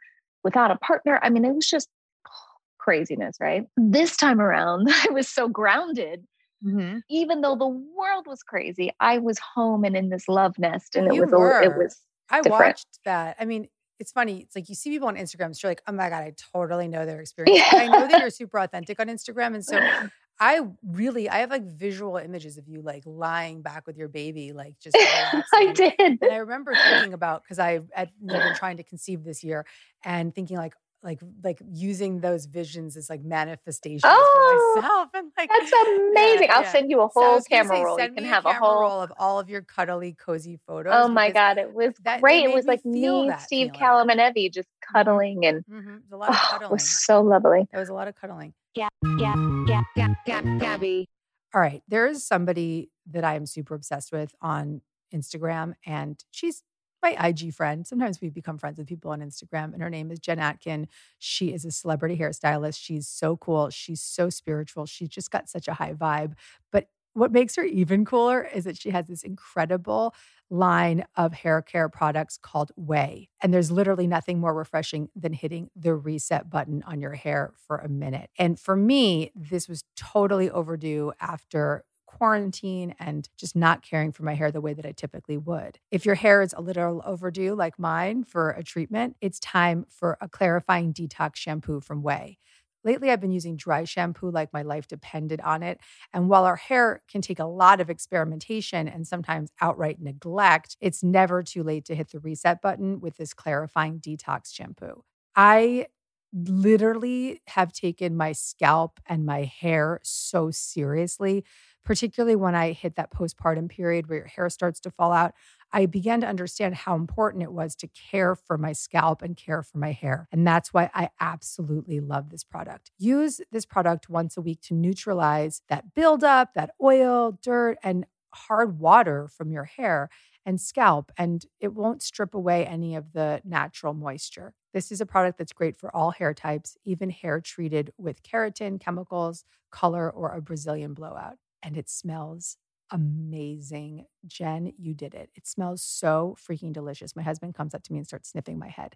without 0.43 0.71
a 0.71 0.77
partner. 0.77 1.19
I 1.21 1.29
mean, 1.29 1.45
it 1.45 1.53
was 1.53 1.67
just 1.67 1.87
craziness, 2.77 3.37
right? 3.39 3.65
This 3.77 4.15
time 4.17 4.39
around, 4.41 4.87
I 4.91 5.07
was 5.11 5.27
so 5.27 5.47
grounded. 5.47 6.25
Mhm. 6.65 7.01
Even 7.09 7.39
though 7.41 7.55
the 7.55 7.67
world 7.67 8.27
was 8.27 8.43
crazy, 8.43 8.91
I 8.99 9.17
was 9.19 9.39
home 9.39 9.85
and 9.85 9.95
in 9.95 10.09
this 10.09 10.27
love 10.27 10.59
nest, 10.59 10.95
and 10.95 11.07
it 11.07 11.19
was 11.19 11.31
a, 11.31 11.63
it 11.63 11.77
was 11.77 11.97
I 12.29 12.41
different. 12.41 12.65
watched 12.65 12.99
that. 13.05 13.37
I 13.39 13.45
mean, 13.45 13.69
it's 13.97 14.11
funny. 14.11 14.41
It's 14.41 14.55
like 14.55 14.67
you 14.67 14.75
see 14.75 14.89
people 14.89 15.07
on 15.07 15.15
Instagram, 15.15 15.55
so 15.55 15.67
you're 15.67 15.71
like, 15.71 15.81
oh 15.87 15.93
my 15.93 16.09
God, 16.09 16.21
I 16.23 16.33
totally 16.53 16.89
know 16.89 17.05
their 17.05 17.21
experience. 17.21 17.61
But 17.71 17.81
I 17.81 17.87
know 17.87 18.07
that 18.07 18.19
you're 18.19 18.29
super 18.29 18.59
authentic 18.59 18.99
on 18.99 19.07
Instagram. 19.07 19.55
And 19.55 19.63
so 19.63 19.79
I 20.39 20.61
really, 20.83 21.29
I 21.29 21.39
have 21.39 21.49
like 21.49 21.65
visual 21.65 22.15
images 22.17 22.57
of 22.57 22.67
you 22.67 22.81
like 22.81 23.03
lying 23.05 23.61
back 23.61 23.85
with 23.85 23.97
your 23.97 24.07
baby, 24.07 24.53
like 24.53 24.79
just 24.79 24.95
I 25.53 25.71
did. 25.75 25.93
And 25.99 26.19
I 26.31 26.37
remember 26.37 26.73
thinking 26.75 27.13
about 27.13 27.43
because 27.43 27.59
I 27.59 27.81
had 27.93 28.11
you 28.21 28.27
know, 28.27 28.39
been 28.39 28.55
trying 28.55 28.77
to 28.77 28.83
conceive 28.83 29.23
this 29.23 29.43
year 29.43 29.65
and 30.05 30.33
thinking 30.33 30.57
like 30.57 30.73
like 31.01 31.21
like 31.45 31.61
using 31.71 32.19
those 32.19 32.45
visions 32.45 32.97
as 32.97 33.09
like 33.09 33.21
manifestations 33.23 34.01
Oh, 34.05 34.71
for 34.75 34.81
myself 34.81 35.09
and 35.13 35.31
like 35.37 35.49
That's 35.49 35.71
amazing. 35.71 36.49
I'll 36.51 36.63
yeah. 36.63 36.71
send 36.71 36.89
you 36.91 37.01
a 37.01 37.07
whole 37.07 37.23
gonna 37.39 37.43
camera 37.49 37.75
say, 37.77 37.83
roll. 37.83 37.99
You 38.01 38.11
can 38.11 38.23
have 38.25 38.45
a 38.45 38.53
whole. 38.53 38.81
roll 38.81 39.01
of 39.01 39.13
all 39.17 39.39
of 39.39 39.49
your 39.49 39.61
cuddly, 39.61 40.13
cozy 40.13 40.59
photos. 40.67 40.91
Oh 40.95 41.07
my 41.07 41.31
God, 41.31 41.57
it 41.57 41.73
was 41.73 41.93
that- 42.03 42.19
great. 42.21 42.43
It 42.43 42.53
was 42.53 42.65
like 42.65 42.83
me, 42.85 43.27
that 43.29 43.41
Steve. 43.41 43.71
Callum, 43.73 44.09
and 44.09 44.19
Evie 44.19 44.49
just 44.49 44.67
cuddling, 44.81 45.45
and 45.45 45.63
Mhm. 45.71 45.85
There's 45.85 46.11
a 46.11 46.17
lot 46.17 46.29
of 46.31 46.35
oh, 46.61 46.65
it 46.65 46.71
was 46.71 46.89
so 46.89 47.21
lovely. 47.21 47.65
It 47.71 47.77
was 47.77 47.87
a 47.89 47.93
lot 47.93 48.07
of 48.09 48.15
cuddling. 48.15 48.53
Gab, 48.75 48.91
Gab, 49.17 49.67
Gab, 49.67 49.83
Gab, 49.95 50.11
Gab, 50.25 50.59
Gabby. 50.59 51.07
All 51.53 51.61
right. 51.61 51.81
There 51.87 52.07
is 52.07 52.23
somebody 52.25 52.91
that 53.09 53.23
I 53.23 53.35
am 53.35 53.45
super 53.45 53.73
obsessed 53.73 54.11
with 54.11 54.35
on 54.41 54.81
Instagram, 55.13 55.73
and 55.85 56.23
she's 56.29 56.61
my 57.01 57.15
IG 57.19 57.53
friend. 57.53 57.87
Sometimes 57.87 58.21
we 58.21 58.29
become 58.29 58.57
friends 58.57 58.77
with 58.77 58.87
people 58.87 59.09
on 59.11 59.21
Instagram, 59.21 59.73
and 59.73 59.81
her 59.81 59.89
name 59.89 60.11
is 60.11 60.19
Jen 60.19 60.37
Atkin. 60.37 60.87
She 61.17 61.53
is 61.53 61.65
a 61.65 61.71
celebrity 61.71 62.17
hairstylist. 62.17 62.79
She's 62.79 63.07
so 63.07 63.37
cool. 63.37 63.69
She's 63.69 64.01
so 64.01 64.29
spiritual. 64.29 64.85
She's 64.85 65.09
just 65.09 65.31
got 65.31 65.49
such 65.49 65.67
a 65.67 65.73
high 65.73 65.93
vibe. 65.93 66.33
But 66.71 66.89
what 67.19 67.31
makes 67.31 67.55
her 67.55 67.63
even 67.63 68.05
cooler 68.05 68.43
is 68.43 68.63
that 68.63 68.77
she 68.77 68.89
has 68.91 69.07
this 69.07 69.23
incredible 69.23 70.13
line 70.49 71.05
of 71.15 71.33
hair 71.33 71.61
care 71.61 71.89
products 71.89 72.39
called 72.41 72.71
OUAI. 72.79 73.27
And 73.41 73.53
there's 73.53 73.71
literally 73.71 74.07
nothing 74.07 74.39
more 74.39 74.53
refreshing 74.53 75.09
than 75.15 75.33
hitting 75.33 75.69
the 75.75 75.93
reset 75.93 76.49
button 76.49 76.83
on 76.83 77.01
your 77.01 77.13
hair 77.13 77.53
for 77.67 77.77
a 77.77 77.87
minute. 77.87 78.29
And 78.37 78.59
for 78.59 78.75
me, 78.75 79.31
this 79.35 79.67
was 79.67 79.83
totally 79.95 80.49
overdue 80.49 81.13
after 81.19 81.83
quarantine 82.07 82.95
and 82.99 83.29
just 83.37 83.55
not 83.55 83.83
caring 83.83 84.11
for 84.11 84.23
my 84.23 84.33
hair 84.33 84.51
the 84.51 84.59
way 84.59 84.73
that 84.73 84.85
I 84.85 84.91
typically 84.91 85.37
would. 85.37 85.77
If 85.91 86.05
your 86.05 86.15
hair 86.15 86.41
is 86.41 86.53
a 86.57 86.61
little 86.61 87.03
overdue, 87.05 87.53
like 87.53 87.77
mine, 87.77 88.23
for 88.23 88.49
a 88.49 88.63
treatment, 88.63 89.15
it's 89.21 89.39
time 89.39 89.85
for 89.89 90.17
a 90.19 90.27
clarifying 90.27 90.91
detox 90.91 91.35
shampoo 91.35 91.79
from 91.81 92.01
OUAI. 92.01 92.37
Lately, 92.85 93.11
I've 93.11 93.19
been 93.19 93.31
using 93.31 93.57
dry 93.57 93.83
shampoo 93.83 94.31
like 94.31 94.53
my 94.53 94.61
life 94.61 94.87
depended 94.87 95.41
on 95.41 95.63
it. 95.63 95.79
And 96.13 96.29
while 96.29 96.45
our 96.45 96.55
hair 96.55 97.01
can 97.09 97.21
take 97.21 97.39
a 97.39 97.45
lot 97.45 97.81
of 97.81 97.89
experimentation 97.89 98.87
and 98.87 99.05
sometimes 99.05 99.51
outright 99.59 99.99
neglect, 100.01 100.77
it's 100.79 101.03
never 101.03 101.43
too 101.43 101.63
late 101.63 101.85
to 101.85 101.95
hit 101.95 102.11
the 102.11 102.19
reset 102.19 102.61
button 102.61 103.01
with 103.01 103.17
this 103.17 103.33
clarifying 103.33 103.99
detox 103.99 104.53
shampoo. 104.53 105.03
I 105.35 105.87
literally 106.33 107.41
have 107.47 107.73
taken 107.73 108.15
my 108.15 108.31
scalp 108.31 108.99
and 109.07 109.25
my 109.25 109.43
hair 109.43 109.99
so 110.03 110.51
seriously, 110.51 111.43
particularly 111.89 112.35
when 112.35 112.53
I 112.53 112.73
hit 112.73 112.97
that 112.97 113.11
postpartum 113.11 113.67
period 113.67 114.07
where 114.07 114.19
your 114.19 114.27
hair 114.27 114.47
starts 114.51 114.79
to 114.81 114.91
fall 114.91 115.11
out. 115.11 115.33
I 115.71 115.87
began 115.87 116.21
to 116.21 116.27
understand 116.27 116.75
how 116.75 116.93
important 116.93 117.41
it 117.41 117.51
was 117.51 117.75
to 117.77 117.87
care 117.87 118.35
for 118.35 118.59
my 118.59 118.73
scalp 118.73 119.23
and 119.23 119.35
care 119.35 119.63
for 119.63 119.79
my 119.79 119.91
hair. 119.91 120.27
And 120.31 120.45
that's 120.45 120.71
why 120.71 120.91
I 120.93 121.09
absolutely 121.19 121.99
love 121.99 122.29
this 122.29 122.43
product. 122.43 122.91
Use 122.99 123.41
this 123.51 123.65
product 123.65 124.07
once 124.07 124.37
a 124.37 124.41
week 124.41 124.61
to 124.65 124.75
neutralize 124.75 125.63
that 125.67 125.95
buildup, 125.95 126.53
that 126.53 126.75
oil, 126.79 127.39
dirt, 127.41 127.79
and 127.81 128.05
hard 128.35 128.77
water 128.77 129.27
from 129.27 129.51
your 129.51 129.63
hair 129.63 130.11
and 130.45 130.61
scalp, 130.61 131.11
and 131.17 131.47
it 131.59 131.73
won't 131.73 132.03
strip 132.03 132.35
away 132.35 132.67
any 132.67 132.95
of 132.95 133.13
the 133.13 133.41
natural 133.43 133.95
moisture. 133.95 134.53
This 134.75 134.91
is 134.91 135.01
a 135.01 135.07
product 135.07 135.39
that's 135.39 135.53
great 135.53 135.75
for 135.75 135.95
all 135.95 136.11
hair 136.11 136.35
types, 136.35 136.77
even 136.85 137.09
hair 137.09 137.41
treated 137.41 137.93
with 137.97 138.21
keratin, 138.21 138.79
chemicals, 138.79 139.43
color, 139.71 140.07
or 140.07 140.35
a 140.35 140.41
Brazilian 140.41 140.93
blowout. 140.93 141.39
And 141.63 141.77
it 141.77 141.89
smells 141.89 142.57
amazing. 142.91 144.05
Jen, 144.25 144.73
you 144.77 144.93
did 144.93 145.13
it. 145.13 145.29
It 145.35 145.47
smells 145.47 145.83
so 145.83 146.35
freaking 146.39 146.73
delicious. 146.73 147.15
My 147.15 147.21
husband 147.21 147.53
comes 147.55 147.73
up 147.75 147.83
to 147.83 147.91
me 147.93 147.99
and 147.99 148.07
starts 148.07 148.29
sniffing 148.29 148.57
my 148.57 148.69
head. 148.69 148.95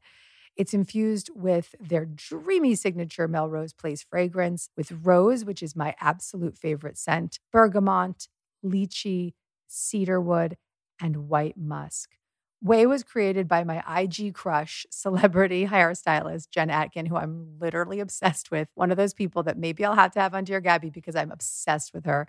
It's 0.55 0.73
infused 0.73 1.29
with 1.35 1.75
their 1.79 2.05
dreamy 2.05 2.75
signature 2.75 3.27
Melrose 3.27 3.73
Place 3.73 4.03
fragrance 4.03 4.69
with 4.77 4.91
rose, 4.91 5.45
which 5.45 5.63
is 5.63 5.75
my 5.75 5.95
absolute 5.99 6.57
favorite 6.57 6.97
scent, 6.97 7.39
bergamot, 7.51 8.27
lychee, 8.65 9.33
cedarwood, 9.67 10.57
and 11.01 11.29
white 11.29 11.57
musk. 11.57 12.11
OUAI 12.65 12.87
was 12.87 13.03
created 13.03 13.47
by 13.47 13.63
my 13.63 13.83
IG 14.01 14.33
crush, 14.33 14.85
celebrity 14.89 15.65
hairstylist, 15.71 16.49
Jen 16.49 16.69
Atkin, 16.69 17.05
who 17.05 17.17
I'm 17.17 17.57
literally 17.59 17.99
obsessed 17.99 18.51
with. 18.51 18.69
One 18.75 18.91
of 18.91 18.97
those 18.97 19.13
people 19.13 19.43
that 19.43 19.57
maybe 19.57 19.83
I'll 19.83 19.95
have 19.95 20.11
to 20.11 20.21
have 20.21 20.33
on 20.33 20.45
Dear 20.45 20.61
Gabby 20.61 20.89
because 20.89 21.15
I'm 21.15 21.31
obsessed 21.31 21.93
with 21.93 22.05
her. 22.05 22.27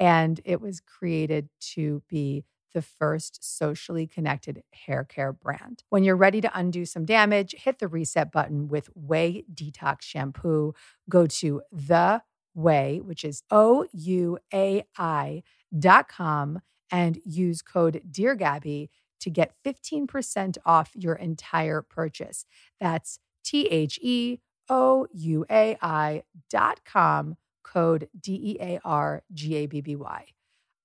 And 0.00 0.40
it 0.44 0.60
was 0.60 0.80
created 0.80 1.48
to 1.74 2.02
be 2.08 2.44
the 2.72 2.82
first 2.82 3.44
socially 3.44 4.06
connected 4.06 4.62
hair 4.72 5.04
care 5.04 5.32
brand. 5.32 5.84
When 5.90 6.02
you're 6.02 6.16
ready 6.16 6.40
to 6.40 6.58
undo 6.58 6.84
some 6.84 7.04
damage, 7.04 7.54
hit 7.56 7.78
the 7.78 7.86
reset 7.86 8.32
button 8.32 8.68
with 8.68 8.88
OUAI 8.96 9.44
Detox 9.54 10.02
Shampoo. 10.02 10.74
Go 11.08 11.26
to 11.26 11.62
the 11.70 12.22
OUAI, 12.56 13.02
which 13.02 13.24
is 13.24 13.42
O 13.50 13.86
U 13.92 14.38
A 14.52 14.84
I 14.96 15.42
dot 15.78 16.08
com, 16.08 16.60
and 16.90 17.20
use 17.24 17.62
code 17.62 18.02
Dear 18.10 18.34
Gabby 18.34 18.90
to 19.24 19.30
get 19.30 19.54
15% 19.64 20.58
off 20.66 20.92
your 20.94 21.14
entire 21.14 21.80
purchase. 21.82 22.44
That's 22.78 23.18
T 23.42 23.66
H 23.66 23.98
E 24.02 24.38
O 24.68 25.06
U 25.12 25.44
A 25.50 25.76
I 25.82 26.22
dot 26.50 26.84
com, 26.84 27.36
code 27.62 28.08
D 28.18 28.34
E 28.34 28.56
A 28.60 28.80
R 28.84 29.22
G 29.32 29.54
A 29.56 29.66
B 29.66 29.80
B 29.80 29.96
Y. 29.96 30.26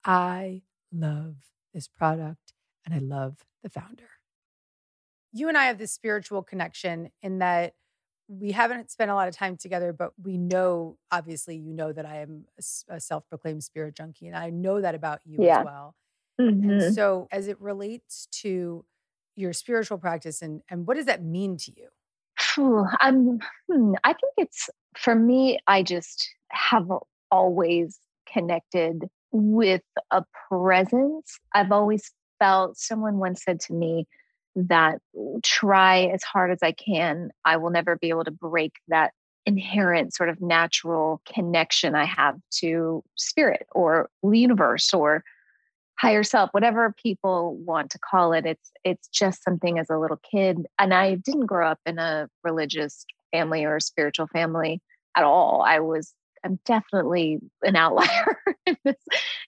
I 0.06 0.62
love 0.91 1.36
this 1.73 1.88
product 1.88 2.54
and 2.86 2.95
I 2.95 2.99
love 2.99 3.39
the 3.62 3.69
founder. 3.69 4.10
You 5.32 5.47
and 5.49 5.58
I 5.58 5.65
have 5.65 5.78
this 5.78 5.91
spiritual 5.91 6.41
connection 6.41 7.12
in 7.21 7.39
that 7.39 7.73
we 8.28 8.52
haven't 8.52 8.89
spent 8.91 9.12
a 9.12 9.15
lot 9.15 9.28
of 9.28 9.36
time 9.36 9.58
together, 9.58 9.91
but 9.91 10.13
we 10.21 10.38
know, 10.38 10.97
obviously, 11.12 11.56
you 11.58 11.73
know 11.73 11.91
that 11.91 12.06
I 12.06 12.17
am 12.21 12.45
a 12.88 12.99
self 12.99 13.28
proclaimed 13.28 13.63
spirit 13.63 13.95
junkie, 13.95 14.28
and 14.28 14.36
I 14.36 14.49
know 14.49 14.82
that 14.82 14.95
about 14.95 15.19
you 15.25 15.43
Yeah. 15.43 15.60
as 15.60 15.65
well. 15.65 15.95
Mhm. 16.39 16.63
And 16.71 16.84
so, 16.84 17.28
as 17.32 17.47
it 17.47 17.60
relates 17.60 18.28
to 18.41 18.86
your 19.36 19.54
spiritual 19.54 19.97
practice, 19.97 20.41
and, 20.41 20.62
and 20.69 20.88
what 20.88 20.97
does 20.97 21.06
that 21.06 21.23
mean 21.23 21.58
to 21.58 21.71
you? 21.75 21.89
I'm, 22.99 23.39
hmm, 23.71 23.93
I 24.04 24.14
think 24.14 24.34
it's 24.38 24.70
for 24.97 25.16
me, 25.16 25.59
I 25.68 25.84
just 25.84 26.30
have 26.51 26.88
always 27.32 27.99
connected 28.32 29.09
with 29.32 29.82
a 30.11 30.24
presence. 30.49 31.39
I've 31.53 31.72
always 31.72 32.11
felt 32.39 32.78
someone 32.78 33.18
once 33.18 33.43
said 33.43 33.59
to 33.61 33.74
me 33.74 34.07
that 34.55 34.99
try 35.43 36.05
as 36.05 36.24
hard 36.24 36.51
as 36.51 36.59
I 36.64 36.72
can, 36.72 37.32
I 37.45 37.57
will 37.57 37.70
never 37.70 37.97
be 37.97 38.09
able 38.09 38.24
to 38.26 38.32
break 38.32 38.74
that 38.88 39.14
inherent 39.45 40.14
sort 40.14 40.30
of 40.30 40.41
natural 40.41 41.22
connection 41.32 41.95
I 41.95 42.05
have 42.05 42.38
to 42.59 43.03
spirit 43.16 43.68
or 43.72 44.09
the 44.24 44.38
universe 44.39 44.93
or 44.93 45.24
higher 46.00 46.24
self 46.24 46.50
whatever 46.54 46.93
people 47.02 47.56
want 47.58 47.91
to 47.91 48.00
call 48.00 48.34
it 48.34 48.45
it's 48.45 48.72
it's 48.84 49.08
just 49.10 49.43
something 49.43 49.78
as 49.78 49.89
a 49.89 49.97
little 49.97 50.20
kid 50.30 50.66
and 50.78 50.93
i 50.93 51.16
didn't 51.16 51.45
grow 51.45 51.68
up 51.68 51.80
in 51.86 52.00
a 52.00 52.30
religious 52.43 53.06
family 53.32 53.66
or 53.66 53.80
spiritual 53.80 54.28
family 54.28 54.82
at 55.16 55.24
all 55.24 55.64
i 55.68 55.80
was 55.80 56.14
i'm 56.45 56.60
definitely 56.66 57.39
an 57.64 57.76
outlier 57.76 58.38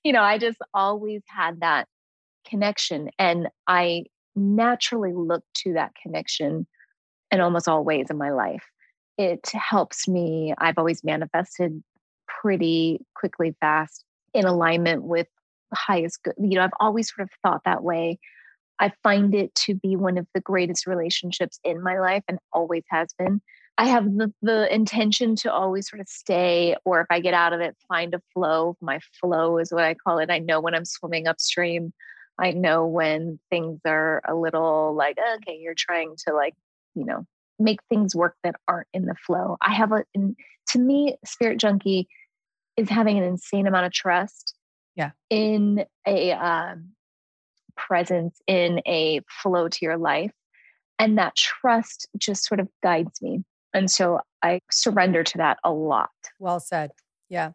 you 0.03 0.11
know 0.11 0.21
i 0.21 0.37
just 0.37 0.57
always 0.73 1.21
had 1.27 1.61
that 1.61 1.87
connection. 2.47 3.09
And 3.19 3.47
I 3.67 4.05
naturally 4.35 5.13
look 5.13 5.43
to 5.55 5.73
that 5.73 5.91
connection 6.01 6.67
in 7.31 7.39
almost 7.39 7.67
all 7.67 7.83
ways 7.83 8.07
in 8.09 8.17
my 8.17 8.31
life. 8.31 8.63
It 9.17 9.49
helps 9.53 10.07
me. 10.07 10.53
I've 10.57 10.77
always 10.77 11.03
manifested 11.03 11.81
pretty 12.27 13.05
quickly, 13.15 13.55
fast, 13.59 14.03
in 14.33 14.45
alignment 14.45 15.03
with 15.03 15.27
the 15.71 15.77
highest 15.77 16.23
good. 16.23 16.35
You 16.37 16.55
know, 16.55 16.63
I've 16.63 16.71
always 16.79 17.13
sort 17.13 17.27
of 17.27 17.31
thought 17.43 17.61
that 17.65 17.83
way. 17.83 18.19
I 18.79 18.91
find 19.03 19.35
it 19.35 19.53
to 19.55 19.75
be 19.75 19.95
one 19.95 20.17
of 20.17 20.27
the 20.33 20.41
greatest 20.41 20.87
relationships 20.87 21.59
in 21.63 21.83
my 21.83 21.99
life 21.99 22.23
and 22.27 22.39
always 22.51 22.83
has 22.89 23.09
been. 23.17 23.41
I 23.77 23.85
have 23.85 24.05
the, 24.05 24.33
the 24.41 24.73
intention 24.73 25.35
to 25.37 25.51
always 25.51 25.89
sort 25.89 26.01
of 26.01 26.07
stay, 26.07 26.75
or 26.83 27.01
if 27.01 27.07
I 27.09 27.19
get 27.19 27.33
out 27.33 27.53
of 27.53 27.61
it, 27.61 27.75
find 27.87 28.13
a 28.13 28.21
flow. 28.33 28.75
My 28.81 28.99
flow 29.19 29.57
is 29.57 29.71
what 29.71 29.83
I 29.83 29.93
call 29.93 30.19
it. 30.19 30.29
I 30.29 30.39
know 30.39 30.59
when 30.59 30.75
I'm 30.75 30.85
swimming 30.85 31.27
upstream. 31.27 31.93
I 32.39 32.51
know 32.51 32.85
when 32.85 33.39
things 33.49 33.79
are 33.85 34.21
a 34.27 34.35
little 34.35 34.95
like, 34.95 35.17
okay, 35.35 35.57
you're 35.61 35.75
trying 35.75 36.15
to 36.27 36.33
like, 36.33 36.55
you 36.95 37.05
know, 37.05 37.25
make 37.59 37.79
things 37.89 38.15
work 38.15 38.35
that 38.43 38.55
aren't 38.67 38.87
in 38.93 39.05
the 39.05 39.15
flow. 39.15 39.57
I 39.61 39.73
have 39.73 39.91
a, 39.91 40.03
to 40.15 40.79
me, 40.79 41.17
Spirit 41.23 41.59
Junkie 41.59 42.07
is 42.77 42.89
having 42.89 43.17
an 43.17 43.23
insane 43.23 43.67
amount 43.67 43.85
of 43.85 43.91
trust 43.91 44.55
Yeah. 45.01 45.11
in 45.29 45.85
a 46.05 46.31
um, 46.33 46.89
presence, 47.75 48.39
in 48.47 48.81
a 48.87 49.21
flow 49.41 49.67
to 49.67 49.79
your 49.81 49.97
life. 49.97 50.31
And 50.99 51.17
that 51.17 51.35
trust 51.35 52.07
just 52.17 52.45
sort 52.45 52.59
of 52.59 52.67
guides 52.83 53.21
me. 53.21 53.43
And 53.73 53.89
so 53.89 54.19
I 54.43 54.59
surrender 54.69 55.23
to 55.23 55.37
that 55.39 55.57
a 55.63 55.71
lot. 55.71 56.11
Well 56.39 56.59
said. 56.59 56.91
Yeah. 57.29 57.51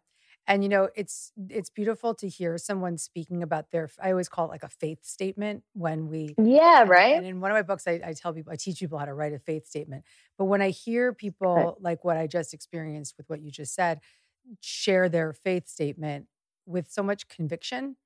And 0.48 0.62
you 0.62 0.68
know, 0.68 0.88
it's 0.94 1.32
it's 1.48 1.70
beautiful 1.70 2.14
to 2.16 2.28
hear 2.28 2.56
someone 2.56 2.98
speaking 2.98 3.42
about 3.42 3.70
their 3.72 3.90
I 4.00 4.10
always 4.10 4.28
call 4.28 4.46
it 4.46 4.50
like 4.50 4.62
a 4.62 4.68
faith 4.68 5.04
statement 5.04 5.62
when 5.74 6.08
we 6.08 6.34
Yeah, 6.38 6.84
right? 6.86 7.16
And 7.16 7.26
in 7.26 7.40
one 7.40 7.50
of 7.50 7.56
my 7.56 7.62
books, 7.62 7.86
I, 7.86 8.00
I 8.04 8.12
tell 8.12 8.32
people, 8.32 8.52
I 8.52 8.56
teach 8.56 8.78
people 8.78 8.98
how 8.98 9.04
to 9.04 9.14
write 9.14 9.32
a 9.32 9.38
faith 9.38 9.66
statement. 9.66 10.04
But 10.38 10.44
when 10.46 10.62
I 10.62 10.70
hear 10.70 11.12
people 11.12 11.76
like 11.80 12.04
what 12.04 12.16
I 12.16 12.26
just 12.26 12.54
experienced 12.54 13.14
with 13.16 13.28
what 13.28 13.42
you 13.42 13.50
just 13.50 13.74
said, 13.74 14.00
share 14.60 15.08
their 15.08 15.32
faith 15.32 15.68
statement 15.68 16.26
with 16.66 16.90
so 16.90 17.02
much 17.02 17.28
conviction. 17.28 17.96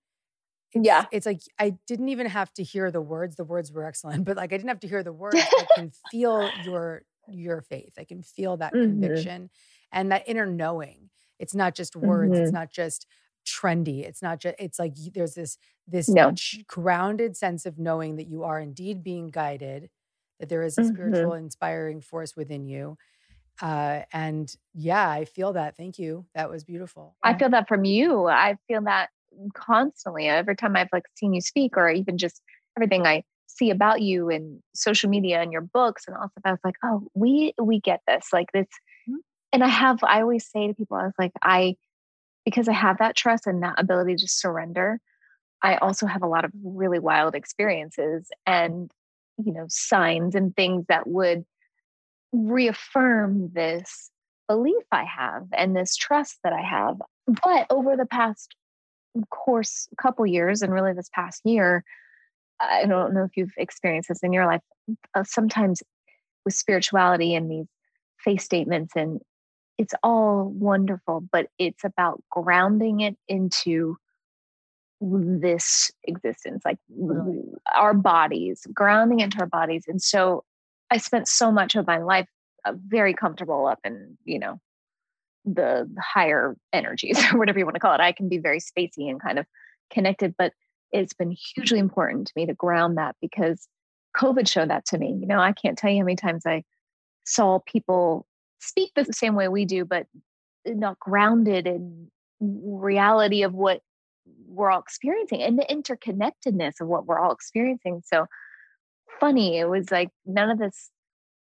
It's, 0.73 0.85
Yeah. 0.85 1.09
It's 1.11 1.27
like 1.27 1.41
I 1.59 1.71
didn't 1.87 2.09
even 2.11 2.27
have 2.27 2.53
to 2.55 2.63
hear 2.65 2.91
the 2.91 3.01
words. 3.03 3.37
The 3.37 3.45
words 3.45 3.73
were 3.73 3.85
excellent, 3.85 4.25
but 4.27 4.37
like 4.37 4.53
I 4.53 4.57
didn't 4.57 4.69
have 4.71 4.81
to 4.81 4.89
hear 4.89 5.03
the 5.03 5.13
words. 5.13 5.53
I 5.59 5.67
can 5.67 5.91
feel 6.11 6.53
your 6.57 7.03
your 7.29 7.61
faith. 7.63 7.95
I 7.99 8.05
can 8.05 8.23
feel 8.23 8.57
that 8.59 8.75
Mhm. 8.75 8.81
conviction 8.81 9.51
and 9.93 10.11
that 10.13 10.25
inner 10.29 10.47
knowing. 10.47 11.11
It's 11.39 11.55
not 11.55 11.75
just 11.75 11.97
words. 11.97 12.39
It's 12.39 12.51
Mhm. 12.51 12.53
not 12.53 12.71
just 12.73 13.07
trendy. 13.47 14.05
It's 14.05 14.23
not 14.23 14.41
just. 14.41 14.57
It's 14.59 14.79
like 14.79 14.95
there's 15.15 15.35
this 15.35 15.59
this 15.87 16.15
No. 16.15 16.41
grounded 16.67 17.37
sense 17.37 17.67
of 17.67 17.79
knowing 17.79 18.17
that 18.17 18.29
you 18.29 18.45
are 18.45 18.61
indeed 18.61 19.03
being 19.03 19.31
guided, 19.31 19.91
that 20.39 20.49
there 20.49 20.63
is 20.63 20.79
a 20.79 20.85
Mhm. 20.85 20.85
spiritual 20.85 21.35
inspiring 21.35 22.01
force 22.01 22.37
within 22.37 22.67
you. 22.67 22.97
Uh, 23.61 24.03
and 24.13 24.55
yeah, 24.75 25.09
I 25.09 25.25
feel 25.25 25.53
that. 25.53 25.77
Thank 25.77 25.99
you. 25.99 26.27
That 26.35 26.51
was 26.51 26.65
beautiful. 26.65 27.17
I 27.23 27.37
feel 27.37 27.51
that 27.51 27.69
from 27.69 27.85
you. 27.85 28.27
I 28.27 28.57
feel 28.69 28.83
that 28.83 29.11
constantly. 29.55 30.29
Every 30.29 30.57
time 30.57 30.77
I've 30.77 30.89
like 30.93 31.05
seen 31.17 31.35
you 31.35 31.41
speak, 31.41 31.77
or 31.77 31.91
even 31.91 32.19
just 32.19 32.41
everything 32.77 33.07
I 33.07 33.23
see 33.47 33.71
about 33.71 34.01
you 34.01 34.31
in 34.31 34.63
social 34.75 35.11
media 35.11 35.43
and 35.43 35.53
your 35.53 35.61
books 35.63 36.05
and 36.07 36.17
all 36.17 36.29
stuff, 36.29 36.43
I 36.45 36.51
was 36.53 36.61
like, 36.65 36.77
oh, 36.85 37.07
we 37.15 37.53
we 37.61 37.81
get 37.81 38.01
this. 38.07 38.29
Like 38.33 38.51
this. 38.53 38.67
Mhm. 39.09 39.17
And 39.53 39.65
I 39.65 39.69
have. 39.69 40.03
I 40.05 40.23
always 40.23 40.47
say 40.49 40.69
to 40.69 40.75
people, 40.75 40.97
I 40.97 41.05
was 41.05 41.15
like, 41.19 41.33
I 41.43 41.77
because 42.45 42.69
I 42.69 42.73
have 42.73 42.99
that 42.99 43.17
trust 43.17 43.47
and 43.47 43.63
that 43.63 43.75
ability 43.79 44.17
to 44.17 44.29
surrender. 44.29 45.01
I 45.63 45.77
also 45.77 46.07
have 46.07 46.23
a 46.23 46.27
lot 46.27 46.45
of 46.45 46.53
really 46.65 46.99
wild 46.99 47.35
experiences 47.35 48.29
and 48.47 48.91
you 49.37 49.53
know 49.53 49.67
signs 49.69 50.35
and 50.35 50.55
things 50.57 50.87
that 50.89 51.07
would 51.07 51.45
reaffirm 52.33 53.51
this 53.53 54.11
belief 54.49 54.85
I 54.91 55.05
have 55.05 55.47
and 55.53 55.77
this 55.77 55.97
trust 55.97 56.39
that 56.45 56.53
I 56.53 56.63
have. 56.63 57.01
But 57.27 57.67
over 57.71 57.97
the 57.97 58.07
past 58.07 58.55
course, 59.31 59.89
couple 60.01 60.27
years, 60.27 60.63
and 60.63 60.73
really 60.73 60.93
this 60.93 61.11
past 61.13 61.43
year, 61.45 61.85
I 62.61 62.87
don't 62.87 63.15
know 63.15 63.25
if 63.25 63.37
you've 63.37 63.53
experienced 63.57 64.09
this 64.09 64.23
in 64.23 64.33
your 64.33 64.47
life. 64.47 64.61
Uh, 65.15 65.25
sometimes 65.25 65.83
with 66.45 66.55
spirituality 66.55 67.35
and 67.35 67.51
these 67.51 67.67
faith 68.19 68.41
statements, 68.41 68.93
and 68.97 69.21
it's 69.79 69.95
all 70.03 70.45
wonderful, 70.45 71.23
but 71.33 71.47
it's 71.59 71.85
about 71.85 72.23
grounding 72.31 73.01
it 73.01 73.17
into 73.29 73.97
this 75.01 75.91
existence, 76.05 76.63
like 76.65 76.79
our 77.75 77.95
bodies, 77.95 78.67
grounding 78.75 79.21
into 79.21 79.39
our 79.41 79.47
bodies. 79.47 79.85
And 79.89 80.03
so 80.03 80.45
I 80.91 80.99
spent 80.99 81.29
so 81.29 81.53
much 81.53 81.77
of 81.77 81.87
my 81.87 81.99
life 81.99 82.29
uh, 82.65 82.73
very 82.87 83.15
comfortable 83.15 83.67
up 83.67 83.79
in, 83.85 84.19
you 84.25 84.39
know, 84.39 84.61
the 85.45 85.89
higher 85.99 86.57
energies 86.73 87.19
or 87.33 87.39
whatever 87.39 87.59
you 87.59 87.65
want 87.65 87.77
to 87.77 87.81
call 87.81 87.95
it. 87.95 88.01
I 88.01 88.13
can 88.13 88.29
be 88.29 88.39
very 88.39 88.61
spacey 88.61 89.09
and 89.09 89.21
kind 89.21 89.39
of 89.39 89.47
connected, 89.91 90.35
but 90.37 90.53
it's 90.93 91.15
been 91.15 91.31
hugely 91.55 91.79
important 91.79 92.27
to 92.27 92.33
me 92.37 92.47
to 92.47 92.55
ground 92.55 92.99
that 92.99 93.17
because 93.21 93.69
COVID 94.17 94.49
showed 94.49 94.71
that 94.71 94.87
to 94.87 94.99
me. 94.99 95.17
You 95.21 95.27
know, 95.27 95.39
I 95.39 95.53
can't 95.53 95.79
tell 95.79 95.91
you 95.91 95.99
how 95.99 96.05
many 96.05 96.17
times 96.17 96.45
I 96.47 96.65
saw 97.25 97.61
people 97.61 98.27
speak 98.59 98.91
the 98.95 99.05
same 99.13 99.35
way 99.35 99.49
we 99.49 99.65
do, 99.65 99.85
but 99.85 100.07
not 100.67 100.99
grounded 100.99 101.67
in 101.67 102.09
reality 102.41 103.43
of 103.43 103.55
what 103.55 103.81
we're 104.47 104.71
all 104.71 104.81
experiencing 104.81 105.43
and 105.43 105.59
the 105.59 105.67
interconnectedness 105.71 106.81
of 106.81 106.89
what 106.89 107.07
we're 107.07 107.19
all 107.19 107.33
experiencing. 107.33 108.03
So 108.05 108.27
funny, 109.21 109.59
it 109.59 109.69
was 109.69 109.91
like 109.91 110.11
none 110.27 110.51
of 110.51 110.59
this 110.59 110.91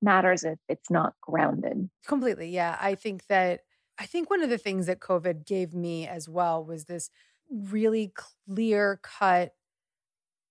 matters 0.00 0.44
if 0.44 0.58
it's 0.68 0.90
not 0.90 1.14
grounded. 1.20 1.90
Completely. 2.06 2.50
Yeah. 2.50 2.76
I 2.80 2.94
think 2.94 3.26
that, 3.26 3.60
I 3.98 4.06
think 4.06 4.30
one 4.30 4.42
of 4.42 4.50
the 4.50 4.58
things 4.58 4.86
that 4.86 5.00
COVID 5.00 5.46
gave 5.46 5.74
me 5.74 6.06
as 6.06 6.28
well 6.28 6.64
was 6.64 6.84
this 6.84 7.10
really 7.50 8.12
clear 8.14 9.00
cut 9.02 9.52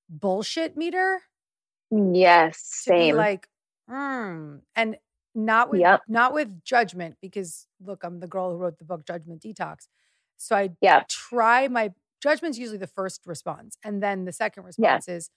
bullshit 0.10 0.78
meter 0.78 1.22
Yes, 1.92 2.60
same. 2.64 3.16
like, 3.16 3.48
hmm. 3.88 4.56
And 4.76 4.98
not 5.36 5.70
with 5.70 5.82
Yep. 5.82 6.02
not 6.08 6.34
with 6.34 6.64
judgment, 6.64 7.18
because 7.22 7.68
look, 7.84 8.04
I'm 8.04 8.20
the 8.20 8.28
girl 8.28 8.52
who 8.52 8.58
wrote 8.58 8.78
the 8.80 8.86
book 8.86 9.06
Judgment 9.06 9.42
Detox. 9.44 9.88
So 10.38 10.56
I 10.56 10.70
yeah. 10.82 11.04
try 11.10 11.68
my 11.68 11.92
judgment's 12.22 12.58
usually 12.58 12.78
the 12.80 12.88
first 12.88 13.22
response. 13.26 13.78
And 13.84 14.02
then 14.02 14.26
the 14.26 14.32
second 14.32 14.64
response 14.64 15.08
is, 15.08 15.30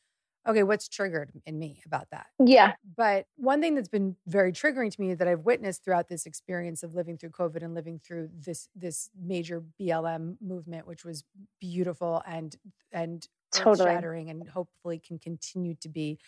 okay, 0.46 0.62
what's 0.62 0.88
triggered 0.88 1.30
in 1.44 1.58
me 1.58 1.82
about 1.86 2.08
that? 2.10 2.26
Yeah. 2.44 2.74
But 2.96 3.26
one 3.36 3.60
thing 3.60 3.74
that's 3.74 3.88
been 3.88 4.16
very 4.26 4.52
triggering 4.52 4.90
to 4.94 5.00
me 5.00 5.14
that 5.14 5.26
I've 5.28 5.40
witnessed 5.44 5.84
throughout 5.84 6.08
this 6.08 6.26
experience 6.26 6.82
of 6.82 6.94
living 6.94 7.18
through 7.18 7.30
COVID 7.30 7.62
and 7.62 7.74
living 7.74 7.98
through 7.98 8.30
this 8.34 8.68
this 8.74 9.10
major 9.20 9.62
BLM 9.80 10.36
movement, 10.40 10.86
which 10.86 11.04
was 11.04 11.24
beautiful 11.60 12.22
and 12.26 12.56
and 12.92 13.26
Totally. 13.52 13.90
shattering 13.90 14.28
and 14.30 14.46
hopefully 14.48 14.98
can 14.98 15.18
continue 15.18 15.74
to 15.76 15.88
be. 15.88 16.18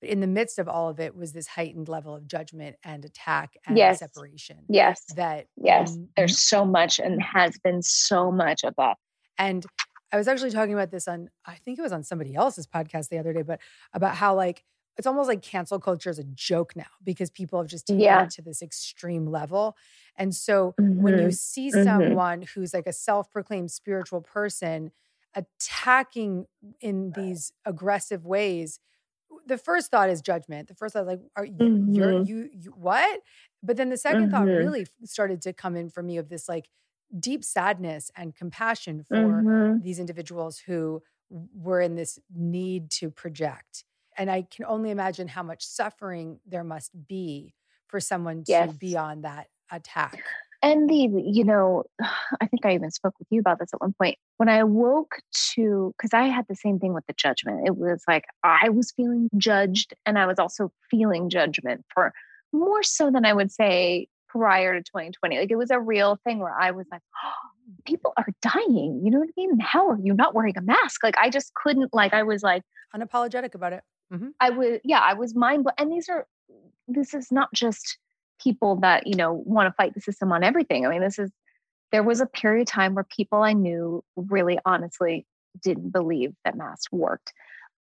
But 0.00 0.10
in 0.10 0.18
the 0.20 0.26
midst 0.26 0.58
of 0.58 0.68
all 0.68 0.88
of 0.88 0.98
it 0.98 1.14
was 1.14 1.32
this 1.32 1.46
heightened 1.46 1.86
level 1.88 2.14
of 2.16 2.26
judgment 2.26 2.76
and 2.82 3.04
attack 3.04 3.56
and 3.66 3.76
Yes. 3.76 4.00
separation. 4.00 4.64
Yes. 4.68 5.04
That 5.14 5.46
Yes. 5.56 5.96
mm, 5.96 6.08
There's 6.16 6.38
so 6.40 6.64
much 6.64 6.98
and 6.98 7.22
has 7.22 7.56
been 7.62 7.82
so 7.82 8.32
much 8.32 8.64
of 8.64 8.74
that. 8.78 8.96
And 9.38 9.64
I 10.12 10.16
was 10.18 10.28
actually 10.28 10.50
talking 10.50 10.74
about 10.74 10.90
this 10.90 11.08
on, 11.08 11.30
I 11.46 11.54
think 11.54 11.78
it 11.78 11.82
was 11.82 11.92
on 11.92 12.02
somebody 12.04 12.34
else's 12.34 12.66
podcast 12.66 13.08
the 13.08 13.18
other 13.18 13.32
day, 13.32 13.42
but 13.42 13.60
about 13.94 14.14
how 14.16 14.34
like 14.34 14.64
it's 14.98 15.06
almost 15.06 15.26
like 15.28 15.40
cancel 15.40 15.80
culture 15.80 16.10
is 16.10 16.18
a 16.18 16.24
joke 16.24 16.76
now 16.76 16.84
because 17.02 17.30
people 17.30 17.58
have 17.58 17.68
just 17.68 17.86
taken 17.86 18.18
Yeah. 18.18 18.20
it 18.20 18.28
to 18.30 18.42
this 18.42 18.60
extreme 18.60 19.26
level. 19.26 19.74
And 20.16 20.34
so 20.34 20.76
when 20.96 21.16
you 21.16 21.30
Mhm. 21.30 21.32
see 21.32 21.70
Mhm. 21.72 21.72
someone 21.72 22.42
who's 22.42 22.74
like 22.74 22.86
a 22.86 22.92
self-proclaimed 22.92 23.70
spiritual 23.70 24.20
person 24.20 24.92
attacking 25.34 26.46
in 26.80 27.12
these 27.12 27.54
aggressive 27.64 28.26
ways, 28.26 28.80
the 29.46 29.58
first 29.58 29.90
thought 29.90 30.10
is 30.10 30.20
judgment. 30.22 30.68
The 30.68 30.74
first 30.74 30.92
thought 30.94 31.02
is 31.02 31.06
like, 31.08 31.20
are 31.36 31.46
you, 31.46 31.70
you're, 31.86 32.12
Mhm. 32.12 32.22
you, 32.22 32.50
you, 32.52 32.70
what? 32.72 33.20
But 33.62 33.78
then 33.78 33.88
the 33.90 33.96
2nd 33.96 34.30
thought 34.30 34.50
Mhm. 34.50 34.52
really 34.52 34.86
started 35.04 35.40
to 35.42 35.54
come 35.54 35.76
in 35.76 35.88
for 35.90 36.02
me 36.02 36.18
of 36.18 36.28
this 36.28 36.48
like 36.48 36.68
deep 37.18 37.44
sadness 37.44 38.10
and 38.16 38.34
compassion 38.34 39.04
for 39.04 39.46
Mhm. 39.46 39.82
these 39.82 39.98
individuals 39.98 40.58
who 40.60 41.02
were 41.30 41.80
in 41.80 41.96
this 41.96 42.18
need 42.34 42.90
to 42.90 43.10
project. 43.10 43.84
And 44.16 44.30
I 44.30 44.42
can 44.42 44.64
only 44.66 44.90
imagine 44.90 45.28
how 45.28 45.42
much 45.42 45.64
suffering 45.66 46.40
there 46.46 46.64
must 46.64 46.92
be 47.06 47.54
for 47.88 48.00
someone 48.00 48.44
to 48.58 48.68
Yes. 48.68 48.72
be 48.72 48.96
on 48.96 49.22
that 49.22 49.48
attack. 49.70 50.36
And 50.62 50.88
the, 50.88 51.10
you 51.24 51.44
know, 51.44 51.84
I 52.40 52.46
think 52.46 52.64
I 52.64 52.74
even 52.74 52.90
spoke 52.90 53.14
with 53.18 53.28
you 53.30 53.40
about 53.40 53.58
this 53.58 53.70
at 53.74 53.80
one 53.80 53.94
point. 53.94 54.18
When 54.36 54.48
I 54.48 54.64
woke 54.64 55.16
to, 55.54 55.92
because 55.96 56.14
I 56.14 56.24
had 56.24 56.46
the 56.48 56.54
same 56.54 56.78
thing 56.78 56.92
with 56.94 57.06
the 57.06 57.14
judgment. 57.14 57.66
It 57.66 57.76
was 57.76 58.02
like 58.06 58.24
I 58.44 58.68
was 58.68 58.92
feeling 58.92 59.28
judged, 59.36 59.94
and 60.06 60.18
I 60.18 60.26
was 60.26 60.38
also 60.38 60.72
feeling 60.90 61.28
judgment 61.30 61.84
for 61.92 62.12
more 62.52 62.82
so 62.82 63.10
than 63.10 63.24
I 63.24 63.32
would 63.32 63.50
say 63.50 64.08
prior 64.32 64.74
to 64.74 64.82
2020. 64.82 65.38
Like 65.38 65.50
it 65.50 65.56
was 65.56 65.70
a 65.70 65.78
real 65.80 66.18
thing 66.24 66.38
where 66.38 66.56
I 66.58 66.70
was 66.70 66.86
like, 66.90 67.02
oh, 67.24 67.48
people 67.86 68.12
are 68.16 68.28
dying. 68.40 69.00
You 69.04 69.10
know 69.10 69.18
what 69.18 69.28
I 69.28 69.32
mean? 69.36 69.58
How 69.60 69.88
are 69.90 69.98
you 70.02 70.14
not 70.14 70.34
wearing 70.34 70.56
a 70.56 70.62
mask? 70.62 71.02
Like 71.02 71.16
I 71.18 71.30
just 71.30 71.52
couldn't, 71.54 71.92
like, 71.92 72.14
I 72.14 72.22
was 72.22 72.42
like, 72.42 72.62
Unapologetic 72.94 73.54
about 73.54 73.72
it. 73.72 73.82
hmm 74.10 74.28
I 74.38 74.50
was, 74.50 74.80
yeah, 74.84 75.00
I 75.00 75.14
was 75.14 75.34
mind 75.34 75.64
blown. 75.64 75.74
And 75.78 75.90
these 75.90 76.08
are, 76.08 76.26
this 76.88 77.14
is 77.14 77.32
not 77.32 77.52
just 77.54 77.98
people 78.42 78.76
that, 78.76 79.06
you 79.06 79.14
know, 79.14 79.32
want 79.32 79.68
to 79.68 79.72
fight 79.72 79.94
the 79.94 80.00
system 80.00 80.32
on 80.32 80.44
everything. 80.44 80.84
I 80.84 80.90
mean, 80.90 81.00
this 81.00 81.18
is, 81.18 81.30
there 81.90 82.02
was 82.02 82.20
a 82.20 82.26
period 82.26 82.62
of 82.62 82.68
time 82.68 82.94
where 82.94 83.04
people 83.04 83.42
I 83.42 83.52
knew 83.52 84.02
really 84.16 84.58
honestly 84.64 85.26
didn't 85.62 85.90
believe 85.90 86.34
that 86.44 86.56
masks 86.56 86.90
worked. 86.90 87.32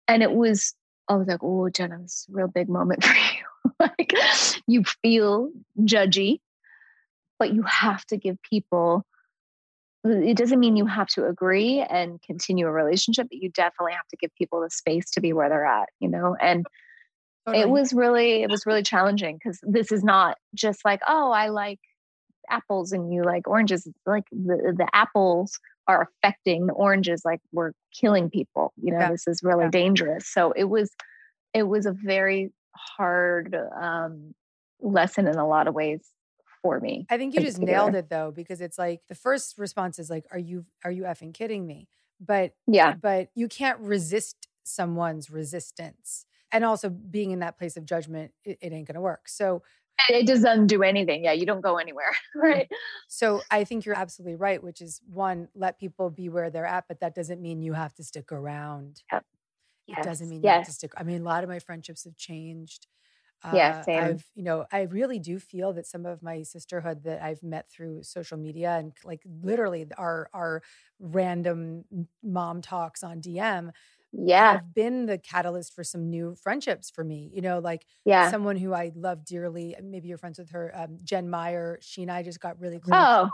And 0.08 0.22
it 0.24 0.32
was, 0.32 0.74
I 1.12 1.16
was 1.16 1.28
like, 1.28 1.44
oh, 1.44 1.70
Jenna, 1.70 2.00
this 2.00 2.12
is 2.12 2.28
a 2.30 2.34
real 2.34 2.48
big 2.48 2.70
moment 2.70 3.04
for 3.04 3.14
you. 3.16 3.72
like 3.80 4.14
you 4.68 4.84
feel 5.02 5.52
judgy, 5.80 6.40
but 7.38 7.54
you 7.54 7.64
have 7.64 8.06
to 8.06 8.18
give 8.18 8.38
people, 8.44 9.06
it 10.04 10.38
doesn't 10.38 10.60
mean 10.60 10.78
you 10.78 10.86
have 10.86 11.08
to 11.10 11.26
agree 11.28 11.82
and 11.82 12.22
continue 12.22 12.68
a 12.68 12.72
relationship, 12.72 13.28
but 13.30 13.40
you 13.40 13.50
definitely 13.50 13.94
have 13.94 14.08
to 14.10 14.18
give 14.18 14.34
people 14.36 14.62
the 14.62 14.70
space 14.70 15.12
to 15.12 15.22
be 15.22 15.34
where 15.34 15.50
they're 15.50 15.66
at, 15.66 15.90
you 16.00 16.08
know? 16.08 16.36
And 16.40 16.66
Totally. 17.46 17.64
it 17.64 17.70
was 17.70 17.92
really, 17.94 18.44
it 18.44 18.50
was 18.50 18.66
really 18.66 18.84
challenging 18.84 19.38
because 19.38 19.60
this 19.64 19.92
is 19.92 20.04
not 20.04 20.38
just 20.56 20.86
like, 20.86 21.02
oh, 21.08 21.32
I 21.32 21.50
like 21.50 21.80
apples 22.50 22.92
and 22.92 23.12
you 23.14 23.24
like 23.24 23.48
oranges. 23.48 23.86
It's 23.86 23.98
like 24.06 24.26
the, 24.32 24.74
the 24.78 24.88
apples 24.94 25.60
are 25.92 26.08
affecting 26.24 26.68
the 26.68 26.74
oranges, 26.74 27.22
like 27.26 27.42
we're 27.52 27.74
killing 28.00 28.30
people. 28.30 28.74
You 28.82 28.94
know, 28.94 29.00
Yeah. 29.00 29.10
this 29.10 29.28
is 29.28 29.42
really 29.44 29.66
Yeah. 29.66 29.70
dangerous. 29.70 30.28
So 30.32 30.52
it 30.54 30.66
was, 30.66 30.90
it 31.54 31.64
was 31.64 31.86
a 31.86 31.94
very 31.94 32.52
hard 32.76 33.56
um, 33.82 34.34
lesson 34.82 35.28
in 35.28 35.38
a 35.38 35.48
lot 35.48 35.68
of 35.68 35.76
ways 35.76 36.02
for 36.62 36.80
me. 36.80 37.08
I 37.10 37.18
think 37.18 37.34
you 37.34 37.42
just 37.42 37.60
nailed 37.60 37.94
it 37.94 38.10
though, 38.10 38.32
because 38.32 38.62
it's 38.62 38.78
like 38.78 39.02
the 39.08 39.16
first 39.16 39.58
response 39.58 40.00
is 40.00 40.10
like, 40.10 40.26
"Are 40.32 40.40
you 40.40 40.66
are 40.84 40.92
you 40.92 41.04
effing 41.04 41.34
kidding 41.34 41.66
me?" 41.68 41.90
But 42.20 42.56
Yeah. 42.68 42.96
but 43.02 43.30
you 43.36 43.48
can't 43.48 43.80
resist 43.80 44.48
someone's 44.64 45.30
resistance, 45.30 46.26
and 46.52 46.64
also 46.64 46.90
being 46.90 47.32
in 47.32 47.40
that 47.40 47.58
place 47.58 47.76
of 47.78 47.86
judgment, 47.86 48.34
it, 48.46 48.58
it 48.62 48.72
ain't 48.72 48.88
gonna 48.88 49.02
work. 49.02 49.28
So 49.28 49.64
It 50.10 50.26
doesn't 50.28 50.68
do 50.68 50.84
anything. 50.84 51.24
Yeah. 51.24 51.34
You 51.34 51.46
don't 51.46 51.62
go 51.62 51.78
anywhere. 51.78 52.12
Right. 52.36 52.70
so 53.08 53.46
I 53.52 53.64
think 53.64 53.86
you're 53.86 53.98
absolutely 53.98 54.36
right, 54.36 54.64
which 54.64 54.82
is 54.82 55.02
one, 55.08 55.50
let 55.54 55.80
people 55.80 56.10
be 56.10 56.30
where 56.30 56.50
they're 56.50 56.66
at, 56.66 56.86
but 56.88 57.00
that 57.02 57.16
doesn't 57.16 57.42
mean 57.42 57.62
you 57.62 57.74
have 57.74 57.94
to 57.96 58.04
stick 58.04 58.32
around. 58.32 59.04
Yep. 59.12 59.26
It 59.88 60.02
doesn't 60.02 60.30
Yes, 60.30 60.30
mean 60.30 60.44
you 60.44 60.52
have 60.52 60.64
to 60.64 60.74
stick. 60.74 60.92
I 60.98 61.04
mean, 61.04 61.22
a 61.22 61.26
lot 61.26 61.44
of 61.44 61.50
my 61.50 61.60
friendships 61.60 62.06
have 62.06 62.18
changed. 62.18 62.88
Yeah, 63.52 63.74
Uh, 63.74 63.84
same. 63.84 64.18
I've, 64.18 64.26
you 64.36 64.44
know, 64.44 64.66
I 64.72 64.84
really 64.84 65.20
do 65.20 65.40
feel 65.40 65.74
that 65.74 65.88
some 65.88 66.06
of 66.06 66.24
my 66.24 66.44
sisterhood 66.44 67.04
that 67.04 67.22
I've 67.24 67.44
met 67.44 67.70
through 67.72 68.04
social 68.04 68.38
media 68.38 68.78
and 68.78 68.94
like 69.04 69.22
literally 69.26 69.88
our 69.98 70.30
our 70.34 70.64
random 71.00 71.86
mom 72.24 72.62
talks 72.62 73.04
on 73.04 73.22
DM 73.22 73.72
Yeah. 74.14 74.54
have 74.54 74.74
been 74.74 75.06
the 75.06 75.18
catalyst 75.18 75.74
for 75.74 75.84
some 75.84 76.10
new 76.10 76.36
friendships 76.36 76.90
for 76.90 77.04
me. 77.04 77.30
You 77.34 77.42
know, 77.42 77.60
like 77.60 77.86
Yeah. 78.06 78.30
someone 78.32 78.58
who 78.58 78.74
I 78.74 78.92
love 78.96 79.24
dearly. 79.26 79.76
Maybe 79.82 80.08
you're 80.10 80.18
friends 80.18 80.38
with 80.40 80.50
her, 80.52 80.72
um, 80.76 80.98
Jen 81.04 81.30
Meyer. 81.30 81.80
She 81.82 82.02
and 82.02 82.12
I 82.12 82.22
just 82.24 82.40
got 82.40 82.60
really 82.60 82.80
close. 82.80 82.98
Oh, 83.02 83.30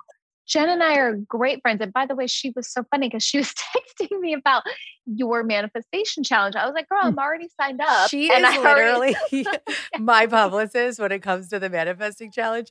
Jen 0.46 0.70
and 0.70 0.82
I 0.82 0.96
are 0.98 1.16
great 1.16 1.62
friends. 1.62 1.82
And 1.82 1.92
by 1.92 2.06
the 2.06 2.16
way, 2.16 2.26
she 2.28 2.54
was 2.56 2.70
so 2.72 2.84
funny 2.92 3.10
because 3.10 3.24
she 3.24 3.38
was 3.40 3.54
texting 4.00 4.18
me 4.22 4.34
about 4.34 4.64
your 5.06 5.44
manifestation 5.44 6.24
challenge. 6.24 6.56
I 6.56 6.66
was 6.66 6.74
like, 6.74 6.88
girl, 6.88 7.00
I'm 7.02 7.18
already 7.20 7.50
signed 7.60 7.82
up. 7.82 7.88
Hmm. 7.90 8.08
She 8.08 8.32
and 8.32 8.46
is 8.46 8.52
I 8.52 8.58
already- 8.58 9.16
literally 9.32 9.48
my 10.00 10.26
publicist 10.28 11.00
when 11.00 11.12
it 11.12 11.22
comes 11.22 11.50
to 11.50 11.60
the 11.60 11.70
manifesting 11.70 12.32
challenge. 12.32 12.70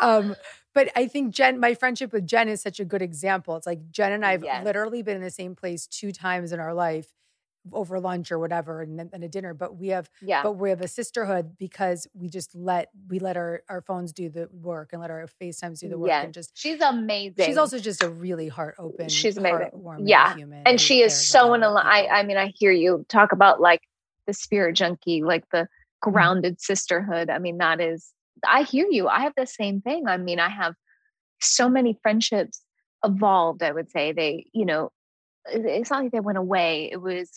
Um, 0.00 0.34
but 0.74 0.90
I 0.96 1.06
think 1.06 1.32
Jen, 1.34 1.60
my 1.60 1.74
friendship 1.74 2.12
with 2.12 2.26
Jen 2.26 2.48
is 2.48 2.62
such 2.62 2.80
a 2.80 2.84
good 2.84 3.02
example. 3.02 3.56
It's 3.56 3.66
like 3.66 3.90
Jen 3.92 4.12
and 4.12 4.24
I 4.24 4.32
have 4.32 4.42
Yes. 4.42 4.64
literally 4.64 5.02
been 5.02 5.16
in 5.16 5.22
the 5.22 5.30
same 5.30 5.54
place 5.54 5.86
two 5.86 6.10
times 6.12 6.50
in 6.50 6.58
our 6.60 6.74
life 6.74 7.06
over 7.72 8.00
lunch 8.00 8.32
or 8.32 8.38
whatever 8.40 8.82
and, 8.82 8.98
then- 8.98 9.10
and 9.12 9.22
a 9.22 9.28
dinner 9.28 9.54
but 9.54 9.76
we 9.76 9.88
have 9.88 10.10
yeah. 10.20 10.42
but 10.42 10.52
we 10.52 10.68
have 10.70 10.80
a 10.80 10.88
sisterhood 10.88 11.56
because 11.58 12.08
we 12.12 12.28
just 12.28 12.54
let 12.56 12.88
we 13.08 13.20
let 13.20 13.36
our 13.36 13.62
our 13.68 13.80
phones 13.80 14.12
do 14.12 14.28
the 14.28 14.48
work 14.52 14.92
and 14.92 15.00
let 15.00 15.10
our 15.12 15.26
facetimes 15.28 15.78
do 15.80 15.88
the 15.88 15.96
work 15.96 16.08
Yes. 16.08 16.24
and 16.24 16.34
just 16.34 16.50
She's 16.58 16.80
amazing. 16.80 17.44
she's 17.44 17.56
also 17.56 17.78
just 17.78 18.02
a 18.02 18.08
really 18.08 18.48
heart 18.48 18.74
open 18.80 19.08
She's 19.08 19.36
amazing. 19.36 19.70
Yeah. 20.00 20.34
human 20.34 20.62
and 20.66 20.74
who 20.74 20.84
she 20.84 21.02
is 21.02 21.14
so 21.28 21.54
in 21.54 21.62
other 21.62 21.76
a 21.76 21.80
I. 21.84 22.08
I 22.20 22.22
mean, 22.24 22.36
I 22.36 22.52
hear 22.56 22.72
you 22.72 23.06
talk 23.08 23.30
about 23.32 23.60
like 23.60 23.82
the 24.26 24.32
spirit 24.32 24.74
junkie, 24.74 25.22
like 25.22 25.44
the 25.50 25.68
Mm-hmm. 26.04 26.10
grounded 26.10 26.60
sisterhood. 26.60 27.30
I 27.30 27.38
mean, 27.38 27.58
that 27.58 27.80
is, 27.80 28.10
I 28.44 28.64
hear 28.64 28.88
you. 28.90 29.06
I 29.06 29.20
have 29.20 29.34
the 29.36 29.46
same 29.46 29.80
thing. 29.82 30.08
I 30.08 30.16
mean, 30.16 30.40
I 30.40 30.48
have 30.48 30.74
so 31.40 31.68
many 31.68 31.96
friendships 32.02 32.60
evolved, 33.04 33.62
I 33.62 33.70
would 33.70 33.88
say. 33.88 34.10
They, 34.10 34.46
you 34.52 34.64
know, 34.66 34.90
it's 35.46 35.90
not 35.92 36.02
like 36.02 36.10
they 36.10 36.18
went 36.18 36.38
away. 36.38 36.88
It 36.90 36.96
was, 37.00 37.30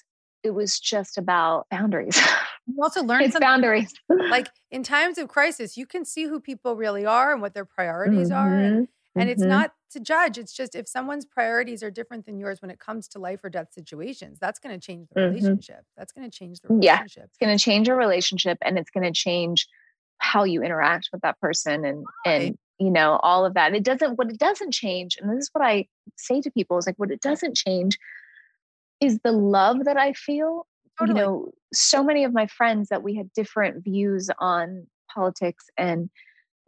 it 0.46 0.54
was 0.54 0.80
just 0.80 1.18
about 1.18 1.66
boundaries. 1.72 2.18
you 2.68 2.82
also 2.82 3.04
learn 3.04 3.24
it's 3.24 3.38
boundaries. 3.40 3.94
like 4.30 4.48
in 4.72 4.84
times 4.84 5.18
of 5.18 5.28
crisis 5.28 5.76
you 5.76 5.86
can 5.86 6.06
see 6.06 6.24
who 6.26 6.40
people 6.40 6.76
really 6.76 7.06
are 7.06 7.34
and 7.34 7.42
what 7.42 7.54
their 7.54 7.66
priorities 7.66 8.32
are 8.32 8.48
and, 8.60 8.88
Mhm, 8.88 8.88
and 9.22 9.30
it's 9.30 9.44
mhm. 9.44 9.48
not 9.50 9.74
to 9.92 10.00
judge 10.00 10.38
it's 10.38 10.54
just 10.54 10.76
if 10.76 10.88
someone's 10.88 11.26
priorities 11.26 11.82
are 11.84 11.92
different 11.92 12.26
than 12.26 12.38
yours 12.40 12.62
when 12.62 12.72
it 12.72 12.80
comes 12.80 13.08
to 13.10 13.20
life 13.20 13.44
or 13.44 13.50
death 13.50 13.74
situations 13.74 14.38
that's 14.40 14.60
going 14.60 14.78
to 14.78 14.84
change 14.86 15.08
the 15.10 15.20
Mhm. 15.20 15.30
relationship 15.30 15.86
that's 15.98 16.12
going 16.14 16.30
to 16.30 16.36
change 16.38 16.60
the 16.62 16.70
Yeah. 16.80 16.98
relationship 16.98 17.24
it's 17.26 17.38
going 17.38 17.56
to 17.58 17.64
change 17.64 17.88
your 17.88 17.98
relationship 17.98 18.58
and 18.62 18.78
it's 18.78 18.90
going 18.92 19.06
to 19.06 19.12
change 19.12 19.68
how 20.20 20.44
you 20.44 20.64
interact 20.64 21.10
with 21.12 21.22
that 21.22 21.40
person 21.40 21.86
and 21.86 22.06
Right. 22.26 22.34
and 22.48 22.58
you 22.80 22.92
know 22.92 23.20
all 23.24 23.46
of 23.46 23.54
that 23.54 23.74
it 23.74 23.84
doesn't 23.84 24.18
what 24.18 24.30
it 24.30 24.38
doesn't 24.40 24.74
change 24.74 25.18
and 25.20 25.30
this 25.30 25.44
is 25.44 25.50
what 25.54 25.66
i 25.66 25.86
say 26.18 26.42
to 26.42 26.52
people 26.52 26.78
is 26.78 26.86
like 26.88 26.98
what 26.98 27.12
it 27.12 27.22
doesn't 27.22 27.56
change 27.56 27.98
is 29.02 29.20
the 29.24 29.32
love 29.32 29.84
that 29.86 29.98
i 29.98 30.14
feel 30.14 30.68
Totally. 30.98 31.20
you 31.20 31.26
know 31.26 31.52
so 31.74 32.04
many 32.04 32.24
of 32.24 32.34
my 32.34 32.48
friends 32.48 32.90
that 32.90 33.04
we 33.04 33.16
had 33.16 33.32
different 33.34 33.84
views 33.84 34.30
on 34.40 34.88
politics 35.14 35.66
and 35.78 36.10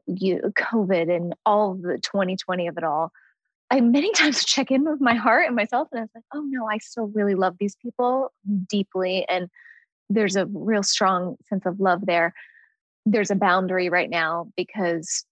you, 0.05 0.41
covid 0.57 1.13
and 1.13 1.35
all 1.45 1.73
the 1.75 1.97
2020 2.01 2.67
of 2.67 2.77
it 2.77 2.83
all 2.83 3.11
i 3.71 3.79
many 3.81 4.11
times 4.15 4.45
check 4.45 4.71
in 4.71 4.89
with 4.89 5.01
my 5.01 5.15
heart 5.15 5.45
and 5.47 5.55
myself 5.55 5.87
and 5.91 5.99
i 5.99 6.03
was 6.03 6.11
like 6.15 6.23
oh 6.33 6.45
no 6.47 6.67
i 6.67 6.77
still 6.77 7.07
really 7.07 7.35
love 7.35 7.55
these 7.59 7.75
people 7.75 8.31
deeply 8.69 9.25
and 9.29 9.49
there's 10.09 10.35
a 10.35 10.45
real 10.47 10.83
strong 10.83 11.35
sense 11.49 11.65
of 11.65 11.79
love 11.79 12.05
there 12.05 12.33
there's 13.05 13.31
a 13.31 13.35
boundary 13.35 13.89
right 13.89 14.09
now 14.09 14.47
because 14.57 15.25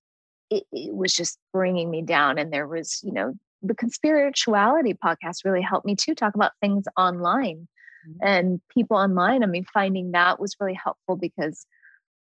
it, 0.50 0.64
it 0.72 0.96
was 0.96 1.14
just 1.14 1.38
bringing 1.54 1.90
me 1.90 2.02
down 2.02 2.38
and 2.38 2.52
there 2.52 2.68
was 2.68 3.02
you 3.04 3.12
know 3.12 3.34
the 3.66 3.76
conspirituality 3.76 4.94
podcast 4.98 5.44
really 5.46 5.62
helped 5.62 5.86
me 5.86 5.96
too 5.96 6.14
talk 6.16 6.36
about 6.36 6.52
things 6.62 6.86
online 6.98 7.68
Mhm. 8.08 8.18
and 8.22 8.62
people 8.70 8.98
online. 8.98 9.44
I 9.44 9.48
mean 9.48 9.66
finding 9.74 10.12
that 10.12 10.40
was 10.40 10.56
really 10.60 10.74
helpful 10.76 11.16
because 11.16 11.66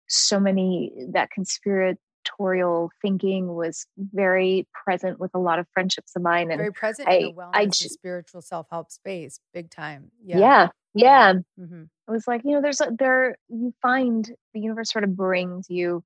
so 0.08 0.40
many 0.40 0.92
that 1.14 1.32
conspiratorial 1.32 2.92
thinking 3.02 3.56
was 3.56 3.86
very 3.98 4.68
present 4.86 5.20
with 5.20 5.32
a 5.34 5.40
lot 5.40 5.58
of 5.60 5.68
friendships 5.74 6.16
of 6.16 6.22
mine 6.22 6.52
and 6.52 6.60
very 6.60 6.72
present 6.72 7.08
in 7.10 7.24
the 7.24 7.30
I- 7.30 7.32
wellness 7.34 7.50
I 7.56 7.62
and 7.64 7.74
ju- 7.74 7.88
spiritual 7.90 8.42
self-help 8.42 8.92
space 8.92 9.40
big 9.54 9.70
time. 9.70 10.12
Yeah. 10.24 10.40
Yeah 10.40 10.70
yeah, 10.94 11.34
hmm 11.58 11.84
it 12.08 12.12
was 12.12 12.28
like 12.28 12.42
you 12.44 12.52
know 12.52 12.62
there's 12.62 12.82
a 12.82 12.92
there 13.00 13.38
you 13.48 13.74
find 13.82 14.30
the 14.54 14.60
universe 14.60 14.92
sort 14.92 15.06
of 15.06 15.16
brings 15.16 15.70
you 15.70 16.04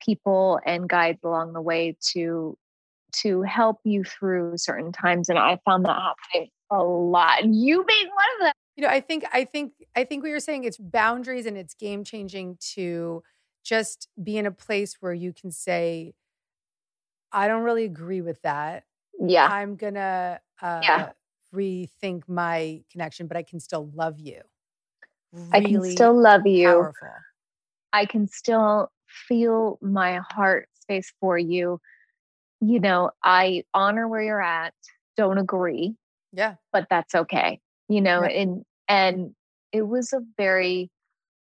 people 0.00 0.60
and 0.64 0.88
guides 0.88 1.18
along 1.24 1.52
the 1.52 1.60
way 1.60 1.96
to 2.12 2.56
to 3.12 3.42
help 3.42 3.78
you 3.84 4.04
through 4.04 4.56
certain 4.56 4.92
times 4.92 5.28
and 5.28 5.38
i 5.38 5.58
found 5.64 5.84
that 5.84 5.96
happening 5.96 6.48
a 6.70 6.82
lot 6.82 7.42
and 7.42 7.54
you 7.54 7.84
being 7.84 8.06
one 8.06 8.24
of 8.40 8.46
them. 8.46 8.52
You 8.76 8.82
know 8.84 8.88
i 8.88 9.00
think 9.00 9.24
i 9.32 9.44
think 9.44 9.72
i 9.94 10.04
think 10.04 10.22
what 10.22 10.30
you're 10.30 10.40
saying 10.40 10.64
it's 10.64 10.78
boundaries 10.78 11.46
and 11.46 11.56
it's 11.56 11.74
game 11.74 12.04
changing 12.04 12.56
to 12.74 13.22
just 13.64 14.08
be 14.22 14.36
in 14.38 14.46
a 14.46 14.50
place 14.50 14.96
where 15.00 15.12
you 15.12 15.32
can 15.32 15.50
say 15.50 16.14
i 17.32 17.46
don't 17.48 17.62
really 17.62 17.84
agree 17.84 18.20
with 18.20 18.40
that. 18.42 18.84
Yeah. 19.20 19.48
I'm 19.50 19.76
gonna 19.76 20.40
uh 20.60 20.80
Yeah. 20.82 21.12
rethink 21.54 22.22
my 22.28 22.82
connection 22.90 23.26
but 23.26 23.36
i 23.36 23.42
can 23.42 23.60
still 23.60 23.90
love 23.94 24.18
you. 24.18 24.40
I 25.52 25.60
can 25.60 25.82
still 25.82 26.18
love 26.18 26.46
you. 26.46 26.66
powerful. 26.66 27.08
I 27.92 28.06
can 28.06 28.26
still 28.26 28.90
feel 29.06 29.78
my 29.82 30.20
heart 30.30 30.68
space 30.72 31.12
for 31.20 31.38
you 31.38 31.78
you 32.62 32.78
know 32.78 33.10
i 33.24 33.64
honor 33.74 34.06
where 34.08 34.22
you're 34.22 34.40
at 34.42 34.72
don't 35.16 35.38
agree 35.38 35.94
yeah. 36.32 36.54
but 36.72 36.86
that's 36.88 37.14
okay 37.14 37.60
you 37.88 38.00
know 38.00 38.20
Right. 38.20 38.36
and 38.36 38.64
and 38.88 39.34
it 39.72 39.82
was 39.82 40.12
a 40.12 40.20
very 40.36 40.90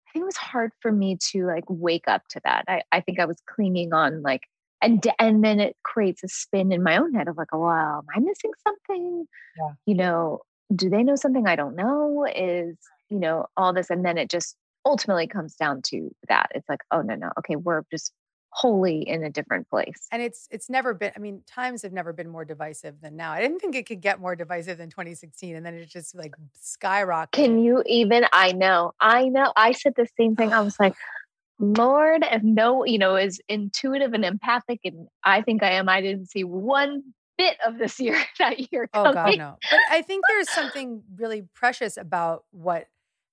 i 0.08 0.12
think 0.12 0.22
it 0.22 0.26
was 0.26 0.36
hard 0.36 0.72
for 0.80 0.90
me 0.90 1.16
to 1.30 1.46
like 1.46 1.64
wake 1.68 2.08
up 2.08 2.22
to 2.30 2.40
that. 2.44 2.64
I, 2.66 2.82
I 2.90 3.00
think 3.00 3.20
i 3.20 3.26
was 3.26 3.40
clinging 3.46 3.92
on 3.92 4.22
like 4.22 4.42
and 4.80 5.06
and 5.18 5.44
then 5.44 5.60
it 5.60 5.76
creates 5.84 6.24
a 6.24 6.28
spin 6.28 6.72
in 6.72 6.82
my 6.82 6.96
own 6.96 7.14
head 7.14 7.28
of 7.28 7.36
like 7.36 7.48
oh, 7.52 7.60
wow 7.60 7.98
am 7.98 8.06
i 8.14 8.18
missing 8.18 8.52
something? 8.66 9.26
Yeah. 9.58 9.72
you 9.86 9.94
know 9.94 10.40
do 10.74 10.88
they 10.88 11.02
know 11.02 11.16
something 11.16 11.46
i 11.46 11.56
don't 11.56 11.76
know? 11.76 12.26
is 12.34 12.76
you 13.10 13.18
know 13.18 13.46
all 13.56 13.72
this 13.74 13.90
and 13.90 14.04
then 14.04 14.16
it 14.16 14.30
just 14.30 14.56
ultimately 14.84 15.28
comes 15.28 15.54
down 15.54 15.80
to 15.80 16.10
that. 16.28 16.50
It's 16.54 16.68
like 16.68 16.80
oh 16.90 17.02
no 17.02 17.14
no 17.14 17.30
okay 17.38 17.56
we're 17.56 17.82
just 17.92 18.12
wholly 18.52 19.00
in 19.08 19.24
a 19.24 19.30
different 19.30 19.68
place. 19.68 20.06
And 20.12 20.22
it's 20.22 20.46
it's 20.50 20.68
never 20.68 20.94
been. 20.94 21.12
I 21.16 21.18
mean, 21.18 21.42
times 21.46 21.82
have 21.82 21.92
never 21.92 22.12
been 22.12 22.28
more 22.28 22.44
divisive 22.44 23.00
than 23.00 23.16
now. 23.16 23.32
I 23.32 23.40
didn't 23.40 23.58
think 23.58 23.74
it 23.74 23.86
could 23.86 24.00
get 24.00 24.20
more 24.20 24.36
divisive 24.36 24.78
than 24.78 24.90
2016, 24.90 25.56
and 25.56 25.64
then 25.64 25.74
it 25.74 25.88
just 25.88 26.14
like 26.14 26.34
skyrocketed. 26.62 27.32
Can 27.32 27.58
you 27.58 27.82
even? 27.86 28.26
I 28.32 28.52
know, 28.52 28.92
I 29.00 29.24
know. 29.24 29.52
I 29.56 29.72
said 29.72 29.94
the 29.96 30.06
same 30.18 30.36
thing. 30.36 30.52
I 30.52 30.60
was 30.60 30.78
like, 30.78 30.94
Lord, 31.58 32.24
if 32.30 32.42
no, 32.42 32.84
you 32.84 32.98
know, 32.98 33.16
is 33.16 33.40
intuitive 33.48 34.12
and 34.12 34.24
empathic, 34.24 34.80
and 34.84 35.08
I 35.24 35.42
think 35.42 35.62
I 35.62 35.72
am, 35.72 35.88
I 35.88 36.00
didn't 36.00 36.30
see 36.30 36.44
one 36.44 37.02
bit 37.38 37.56
of 37.66 37.78
this 37.78 37.98
year 37.98 38.22
that 38.38 38.70
year. 38.70 38.88
Oh 38.92 39.12
God, 39.12 39.36
no! 39.38 39.56
But 39.70 39.80
I 39.90 40.02
think 40.02 40.24
there's 40.28 40.50
something 40.50 41.02
really 41.16 41.48
precious 41.54 41.96
about 41.96 42.44
what 42.50 42.86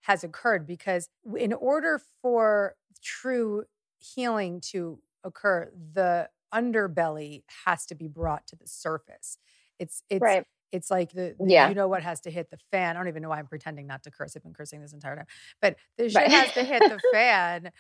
has 0.04 0.24
occurred 0.24 0.66
because 0.66 1.10
in 1.38 1.52
order 1.52 2.00
for 2.22 2.76
true 3.04 3.64
healing 4.00 4.62
to 4.62 4.98
occur, 5.24 5.72
the 5.94 6.30
underbelly 6.54 7.44
has 7.66 7.86
to 7.88 7.96
be 7.96 8.08
brought 8.08 8.48
to 8.48 8.56
the 8.56 8.68
surface. 8.68 9.38
It's 9.78 10.04
it's 10.10 10.22
Right. 10.22 10.46
it's 10.72 10.90
like 10.92 11.12
the, 11.12 11.36
the- 11.40 11.46
Yeah. 11.52 11.70
you 11.70 11.76
know 11.76 11.88
what 11.88 12.04
has 12.04 12.20
to 12.22 12.32
hit 12.32 12.50
the 12.50 12.58
fan. 12.72 12.96
I 12.96 13.00
don't 13.00 13.08
even 13.08 13.22
know 13.24 13.30
why 13.30 13.40
I'm 13.40 13.48
pretending 13.48 13.88
not 13.88 14.04
to 14.04 14.12
curse. 14.12 14.36
I've 14.36 14.44
been 14.44 14.54
cursing 14.54 14.82
this 14.82 14.94
entire 14.94 15.16
time. 15.16 15.26
But 15.62 15.78
the 15.98 16.10
shit 16.10 16.16
Right. 16.16 16.32
has 16.32 16.52
to 16.54 16.64
hit 16.64 16.80
the 16.82 17.00
fan 17.14 17.72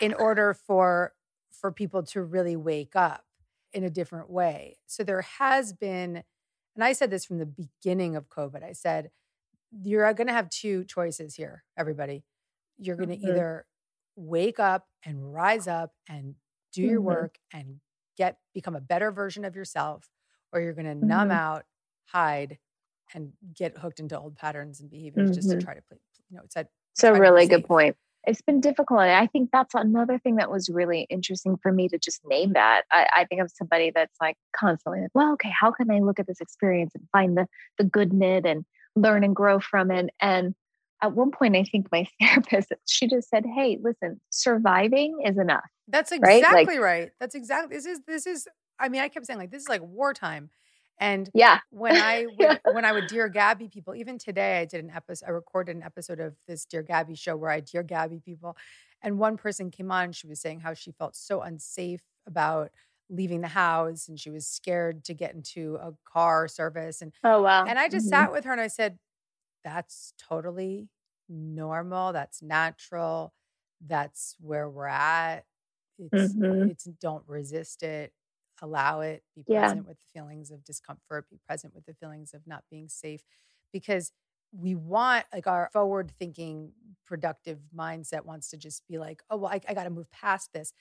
in 0.00 0.14
order 0.14 0.54
for 0.54 1.12
for 1.52 1.70
people 1.70 2.02
to 2.02 2.22
really 2.22 2.56
wake 2.56 2.96
up 2.96 3.24
in 3.72 3.84
a 3.84 3.90
different 3.90 4.28
way. 4.30 4.78
So 4.86 5.04
there 5.04 5.22
has 5.22 5.72
been 5.72 6.22
and 6.76 6.82
I 6.82 6.92
said 6.92 7.10
this 7.10 7.24
from 7.24 7.38
the 7.38 7.46
beginning 7.46 8.16
of 8.16 8.28
COVID. 8.28 8.64
I 8.64 8.72
said 8.72 9.10
you're 9.70 10.12
going 10.14 10.26
to 10.28 10.32
have 10.32 10.48
two 10.50 10.84
choices 10.84 11.34
here, 11.36 11.64
everybody. 11.76 12.24
You're 12.78 12.96
going 12.96 13.08
to 13.10 13.16
Mhm. 13.16 13.28
either 13.28 13.66
wake 14.16 14.58
up 14.60 14.88
and 15.04 15.32
rise 15.32 15.66
up 15.68 15.92
and 16.08 16.34
do 16.74 16.82
your 16.82 17.00
Mhm. 17.00 17.00
work 17.00 17.36
and 17.52 17.80
get 18.16 18.38
become 18.54 18.76
a 18.76 18.80
better 18.80 19.12
version 19.12 19.44
of 19.44 19.56
yourself 19.56 20.08
or 20.52 20.60
you're 20.60 20.74
going 20.74 20.86
to 20.86 20.94
numb 20.94 21.30
Mhm. 21.30 21.30
out, 21.30 21.64
hide 22.06 22.58
and 23.14 23.32
get 23.54 23.76
hooked 23.78 24.00
into 24.00 24.18
old 24.18 24.36
patterns 24.36 24.80
and 24.80 24.90
behaviors 24.90 25.30
just 25.30 25.50
to 25.50 25.56
Mhm. 25.56 25.64
try 25.64 25.74
to 25.74 25.82
play, 25.82 25.98
you 26.30 26.36
know, 26.36 26.42
it's 26.44 26.56
a 26.56 26.66
It's 26.94 27.04
a 27.04 27.12
try 27.12 27.20
to 27.20 27.30
be 27.30 27.30
really 27.30 27.46
good 27.46 27.64
point. 27.64 27.96
It's 28.26 28.40
been 28.40 28.60
difficult. 28.60 29.00
and 29.02 29.10
I 29.12 29.26
think 29.26 29.50
that's 29.52 29.74
another 29.74 30.18
thing 30.18 30.36
that 30.36 30.50
was 30.50 30.70
really 30.70 31.02
interesting 31.10 31.58
for 31.62 31.70
me 31.72 31.88
to 31.88 31.98
just 31.98 32.22
name 32.24 32.54
that. 32.54 32.84
I, 32.90 33.06
I 33.14 33.24
think 33.26 33.40
I'm 33.42 33.48
somebody 33.48 33.90
that's 33.94 34.16
like 34.20 34.36
constantly 34.56 35.02
like, 35.02 35.10
well, 35.14 35.34
okay, 35.34 35.50
how 35.58 35.70
can 35.70 35.90
I 35.90 35.98
look 35.98 36.18
at 36.18 36.26
this 36.26 36.40
experience 36.40 36.92
and 36.94 37.06
find 37.12 37.36
the 37.36 37.46
the 37.78 37.84
good 37.84 38.12
in 38.12 38.22
it 38.22 38.46
and 38.46 38.64
learn 38.96 39.24
and 39.24 39.36
grow 39.36 39.60
from 39.60 39.90
it? 39.90 40.08
And 40.20 40.54
at 41.02 41.12
one 41.12 41.32
point, 41.32 41.54
I 41.56 41.64
think 41.64 41.88
my 41.92 42.06
therapist, 42.20 42.72
she 42.86 43.06
just 43.08 43.28
said, 43.28 43.44
Hey, 43.44 43.78
listen, 43.82 44.20
surviving 44.30 45.18
is 45.24 45.36
enough. 45.38 45.68
That's 45.88 46.10
Right? 46.12 46.20
Like- 46.22 46.38
exactly 46.42 46.78
right. 46.78 47.10
That's 47.20 47.34
exactly 47.34 47.76
this 47.76 47.86
is 47.86 48.00
this 48.06 48.26
is 48.26 48.48
I 48.78 48.88
mean, 48.88 49.00
I 49.02 49.08
kept 49.08 49.26
saying 49.26 49.38
like 49.38 49.50
this 49.50 49.62
is 49.62 49.68
like 49.68 49.82
wartime. 49.82 50.50
And 51.00 51.28
Yeah. 51.34 51.58
when 51.70 51.96
I 51.96 52.26
would, 52.38 52.38
Yeah. 52.38 52.58
when 52.72 52.84
I 52.84 52.92
would 52.92 53.08
Dear 53.08 53.28
Gabby 53.28 53.68
people, 53.68 53.94
even 53.94 54.16
today 54.18 54.60
I 54.60 54.64
did 54.64 54.84
an 54.84 54.90
episode, 54.90 55.26
I 55.26 55.30
recorded 55.30 55.76
an 55.76 55.82
episode 55.82 56.20
of 56.20 56.36
this 56.46 56.64
Dear 56.64 56.82
Gabby 56.82 57.14
show 57.16 57.36
where 57.36 57.50
I 57.50 57.60
Dear 57.60 57.82
Gabby 57.82 58.20
people. 58.24 58.56
And 59.02 59.18
one 59.18 59.36
person 59.36 59.70
came 59.70 59.90
on, 59.92 60.12
she 60.12 60.26
was 60.26 60.40
saying 60.40 60.60
how 60.60 60.72
she 60.74 60.92
felt 60.92 61.14
so 61.16 61.42
unsafe 61.42 62.02
about 62.26 62.70
leaving 63.10 63.42
the 63.42 63.48
house 63.48 64.08
and 64.08 64.18
she 64.18 64.30
was 64.30 64.46
scared 64.46 65.04
to 65.04 65.14
get 65.14 65.34
into 65.34 65.76
a 65.82 65.92
car 66.10 66.48
service. 66.48 67.02
And 67.02 67.12
Oh 67.24 67.42
wow. 67.42 67.64
and 67.66 67.78
I 67.78 67.88
just 67.88 68.06
Mhm. 68.06 68.10
sat 68.10 68.32
with 68.32 68.44
her 68.44 68.52
and 68.52 68.60
I 68.60 68.68
said, 68.68 68.98
That's 69.64 70.14
totally 70.18 70.88
normal. 71.28 72.12
That's 72.12 72.42
natural. 72.42 73.32
That's 73.80 74.36
where 74.40 74.68
we're 74.70 74.86
at. 74.86 75.44
It's, 75.98 76.36
Mhm. 76.36 76.68
it's 76.68 76.84
don't 76.84 77.26
resist 77.28 77.82
it. 77.82 78.12
Allow 78.62 79.00
it. 79.00 79.24
Be 79.34 79.44
Yeah. 79.46 79.74
present 79.74 79.86
with 79.86 79.98
the 79.98 80.06
feelings 80.12 80.50
of 80.50 80.64
discomfort. 80.64 81.28
Be 81.30 81.38
present 81.46 81.74
with 81.74 81.84
the 81.86 81.94
feelings 81.94 82.34
of 82.34 82.46
not 82.46 82.64
being 82.70 82.88
safe. 82.88 83.22
Because 83.72 84.12
we 84.52 84.74
want 84.76 85.26
like 85.32 85.46
our 85.48 85.68
forward 85.72 86.12
thinking, 86.12 86.72
productive 87.04 87.60
mindset 87.76 88.24
wants 88.24 88.50
to 88.50 88.56
just 88.56 88.86
be 88.86 88.98
like, 88.98 89.22
oh, 89.30 89.36
well, 89.38 89.50
I, 89.52 89.60
I 89.68 89.74
got 89.74 89.84
to 89.84 89.90
move 89.90 90.10
past 90.10 90.52
this. 90.52 90.72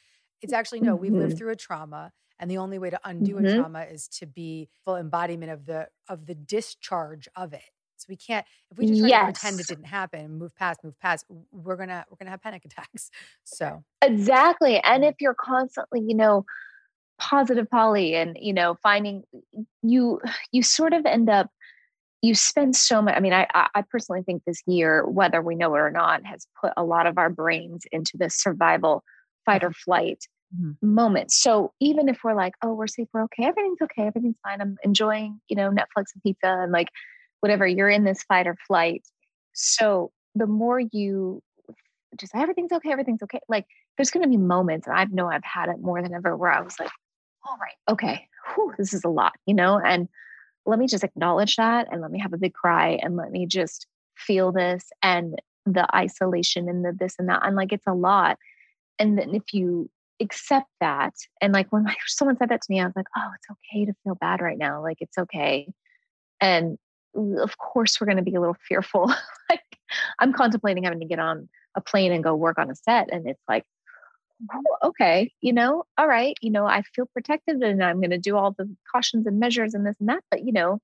It's 0.41 0.53
actually 0.53 0.81
no, 0.81 0.95
we've 0.95 1.17
lived 1.17 1.33
Mhm. 1.33 1.37
through 1.37 1.51
a 1.51 1.55
trauma. 1.55 2.11
And 2.39 2.49
the 2.51 2.57
only 2.57 2.79
way 2.79 2.89
to 2.89 2.99
undo 3.05 3.37
a 3.37 3.43
Mhm. 3.43 3.65
trauma 3.65 3.83
is 3.83 4.07
to 4.09 4.25
be 4.25 4.69
full 4.85 4.97
embodiment 4.97 5.51
of 5.51 5.65
the 5.65 5.89
of 6.09 6.25
the 6.25 6.35
discharge 6.35 7.27
of 7.35 7.53
it. 7.53 7.63
So 8.03 8.07
we 8.09 8.17
can't 8.17 8.45
if 8.71 8.77
we 8.77 8.85
just 8.85 8.99
try 9.01 9.11
to 9.11 9.17
pretend 9.19 9.59
it 9.59 9.67
didn't 9.67 9.85
happen, 9.85 10.21
and 10.21 10.37
move 10.37 10.55
past, 10.55 10.83
move 10.83 10.99
past, 10.99 11.25
we're 11.51 11.77
gonna 11.77 12.05
we're 12.09 12.17
gonna 12.17 12.31
have 12.31 12.41
panic 12.41 12.65
attacks. 12.67 13.09
So 13.43 13.83
Exactly. 14.01 14.79
And 14.79 15.05
if 15.05 15.15
you're 15.19 15.35
constantly, 15.35 16.01
you 16.05 16.15
know, 16.15 16.45
positive 17.19 17.69
Polly 17.69 18.15
and, 18.15 18.37
you 18.39 18.53
know, 18.53 18.75
finding 18.83 19.23
you, 19.83 20.21
you 20.51 20.63
sort 20.63 20.93
of 20.93 21.05
end 21.05 21.29
up, 21.29 21.49
you 22.21 22.35
spend 22.35 22.75
so 22.75 23.01
much. 23.01 23.15
I 23.15 23.19
mean, 23.21 23.33
I, 23.33 23.47
I 23.53 23.83
personally 23.89 24.23
think 24.23 24.43
this 24.45 24.61
year, 24.67 25.05
whether 25.07 25.41
we 25.41 25.55
know 25.55 25.75
it 25.75 25.79
or 25.79 25.91
not, 25.91 26.25
has 26.25 26.47
put 26.61 26.73
a 26.77 26.83
lot 26.83 27.07
of 27.07 27.17
our 27.17 27.29
brains 27.29 27.83
into 27.91 28.13
this 28.17 28.35
survival, 28.41 29.03
fight 29.45 29.63
or 29.63 29.71
flight 29.73 30.23
Mhm. 30.51 30.77
moment. 30.81 31.31
So 31.31 31.73
even 31.79 32.09
if 32.09 32.19
we're 32.23 32.35
like, 32.35 32.53
oh, 32.63 32.73
we're 32.73 32.87
safe, 32.87 33.07
we're 33.13 33.23
okay, 33.25 33.45
everything's 33.45 33.81
okay, 33.81 34.03
everything's 34.07 34.37
fine. 34.43 34.61
I'm 34.61 34.77
enjoying, 34.83 35.39
you 35.49 35.55
know, 35.55 35.69
Netflix 35.71 36.05
and 36.15 36.23
pizza 36.23 36.47
and 36.61 36.71
like 36.71 36.89
whatever, 37.43 37.67
you're 37.67 37.89
in 37.89 38.05
this 38.05 38.23
fight 38.23 38.47
or 38.47 38.55
flight. 38.65 39.05
So 39.51 40.11
the 40.33 40.47
more 40.47 40.79
you 40.79 41.43
just 42.17 42.33
everything's 42.33 42.71
okay, 42.71 42.89
everything's 42.89 43.21
okay. 43.21 43.41
Like 43.49 43.65
there's 43.97 44.11
going 44.11 44.23
to 44.23 44.29
be 44.29 44.37
moments, 44.37 44.87
and 44.87 44.95
I 44.95 45.03
know 45.11 45.27
I've 45.27 45.43
had 45.43 45.67
it 45.67 45.81
more 45.81 46.01
than 46.01 46.13
ever, 46.13 46.37
where 46.37 46.51
I 46.51 46.61
was 46.61 46.79
like, 46.79 46.89
all 47.45 47.57
right, 47.59 47.75
okay, 47.91 48.29
whew, 48.55 48.73
this 48.77 48.93
is 48.93 49.03
a 49.03 49.09
lot, 49.09 49.33
you 49.45 49.53
know, 49.53 49.77
and 49.77 50.07
let 50.65 50.79
me 50.79 50.87
just 50.87 51.03
acknowledge 51.03 51.57
that 51.57 51.89
and 51.91 52.01
let 52.01 52.11
me 52.11 52.19
have 52.19 52.31
a 52.31 52.37
big 52.37 52.53
cry 52.53 52.97
and 53.03 53.17
let 53.17 53.29
me 53.29 53.45
just 53.45 53.87
feel 54.15 54.53
this 54.53 54.89
and 55.01 55.35
the 55.65 55.85
isolation 55.93 56.69
and 56.69 56.85
the 56.85 56.93
this 56.97 57.15
and 57.19 57.27
that. 57.27 57.41
And 57.43 57.57
like, 57.57 57.73
it's 57.73 57.87
a 57.87 57.93
lot. 57.93 58.37
And 58.99 59.17
then 59.17 59.35
if 59.35 59.53
you 59.53 59.89
accept 60.21 60.69
that, 60.79 61.13
and 61.41 61.51
like 61.51 61.73
when 61.73 61.85
someone 62.07 62.37
said 62.37 62.47
that 62.49 62.61
to 62.61 62.71
me, 62.71 62.79
I 62.79 62.85
was 62.85 62.95
like, 62.95 63.07
oh, 63.17 63.31
it's 63.35 63.47
okay 63.51 63.83
to 63.83 63.93
feel 64.05 64.15
bad 64.15 64.39
right 64.39 64.57
now. 64.57 64.81
Like, 64.81 64.99
it's 65.01 65.17
okay. 65.17 65.73
And 66.39 66.77
of 67.15 67.57
course, 67.57 67.99
we're 67.99 68.07
going 68.07 68.17
to 68.17 68.23
be 68.23 68.35
a 68.35 68.39
little 68.39 68.57
fearful. 68.67 69.07
like, 69.49 69.61
I'm 70.19 70.33
contemplating 70.33 70.83
having 70.83 70.99
to 70.99 71.05
get 71.05 71.19
on 71.19 71.49
a 71.75 71.81
plane 71.81 72.11
and 72.11 72.23
go 72.23 72.35
work 72.35 72.57
on 72.57 72.69
a 72.69 72.75
set. 72.75 73.09
And 73.11 73.27
it's 73.27 73.43
like, 73.47 73.63
oh, 74.53 74.77
okay, 74.83 75.31
you 75.41 75.53
know, 75.53 75.83
all 75.97 76.07
right, 76.07 76.37
you 76.41 76.49
know, 76.49 76.65
I 76.65 76.83
feel 76.95 77.05
protected 77.05 77.61
and 77.61 77.83
I'm 77.83 77.99
going 77.99 78.11
to 78.11 78.17
do 78.17 78.35
all 78.35 78.51
the 78.51 78.73
cautions 78.91 79.27
and 79.27 79.39
measures 79.39 79.73
and 79.73 79.85
this 79.85 79.95
and 79.99 80.09
that. 80.09 80.23
But, 80.29 80.45
you 80.45 80.51
know, 80.51 80.79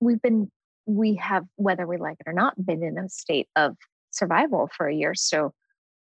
we've 0.00 0.20
been, 0.20 0.50
we 0.86 1.14
have, 1.16 1.44
whether 1.56 1.86
we 1.86 1.96
like 1.96 2.18
it 2.20 2.28
or 2.28 2.32
not, 2.32 2.64
been 2.64 2.82
in 2.82 2.98
a 2.98 3.08
state 3.08 3.48
of 3.56 3.76
survival 4.10 4.70
for 4.76 4.86
a 4.86 4.94
year. 4.94 5.14
So 5.14 5.52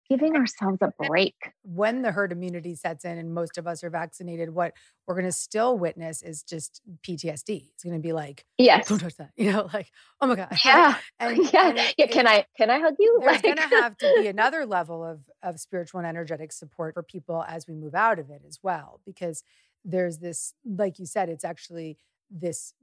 giving 0.10 0.36
ourselves 0.36 0.80
a 0.82 0.92
break. 1.08 1.36
when 1.64 2.02
the 2.02 2.12
herd 2.12 2.32
immunity 2.32 2.74
sets 2.76 3.06
in 3.06 3.18
and 3.20 3.34
most 3.34 3.58
of 3.60 3.68
us 3.68 3.84
are 3.84 3.90
vaccinated, 3.92 4.50
what 4.54 4.74
we're 5.08 5.16
gonna 5.16 5.32
still 5.32 5.78
witness 5.78 6.22
is 6.24 6.42
just 6.44 6.82
PTSD. 7.08 7.70
It's 7.74 7.84
gonna 7.84 8.00
be 8.00 8.12
like, 8.14 8.44
Yes. 8.58 8.88
don't 8.88 9.00
touch 9.00 9.16
that, 9.18 9.32
you 9.38 9.52
know, 9.52 9.70
like, 9.74 9.92
oh 10.22 10.28
my 10.28 10.36
god, 10.36 10.58
Yeah. 10.66 10.96
and, 11.20 11.38
yeah. 11.54 11.70
and 11.70 11.78
it- 11.78 11.96
yeah. 11.98 12.08
Can 12.08 12.26
it- 12.26 12.30
I, 12.32 12.46
can 12.58 12.70
I 12.70 12.80
hug 12.80 12.96
you? 13.00 13.20
there's 13.22 13.32
Like- 13.34 13.44
going 13.44 13.58
to 13.70 13.76
have 13.82 13.98
to 13.98 14.14
be 14.22 14.28
another 14.28 14.66
level 14.66 15.04
of 15.06 15.22
of 15.44 15.60
spiritual 15.60 16.00
and 16.00 16.08
energetic 16.08 16.52
support 16.52 16.94
for 16.96 17.04
people 17.04 17.46
as 17.48 17.68
we 17.68 17.76
move 17.76 17.96
out 17.96 18.20
of 18.20 18.30
it 18.30 18.42
as 18.48 18.60
well 18.64 19.00
because 19.06 19.44
there's 19.86 20.18
this 20.18 20.54
like 20.66 21.00
you 21.00 21.06
said 21.06 21.30
it's 21.30 21.46
actually 21.46 21.98
this 22.32 22.74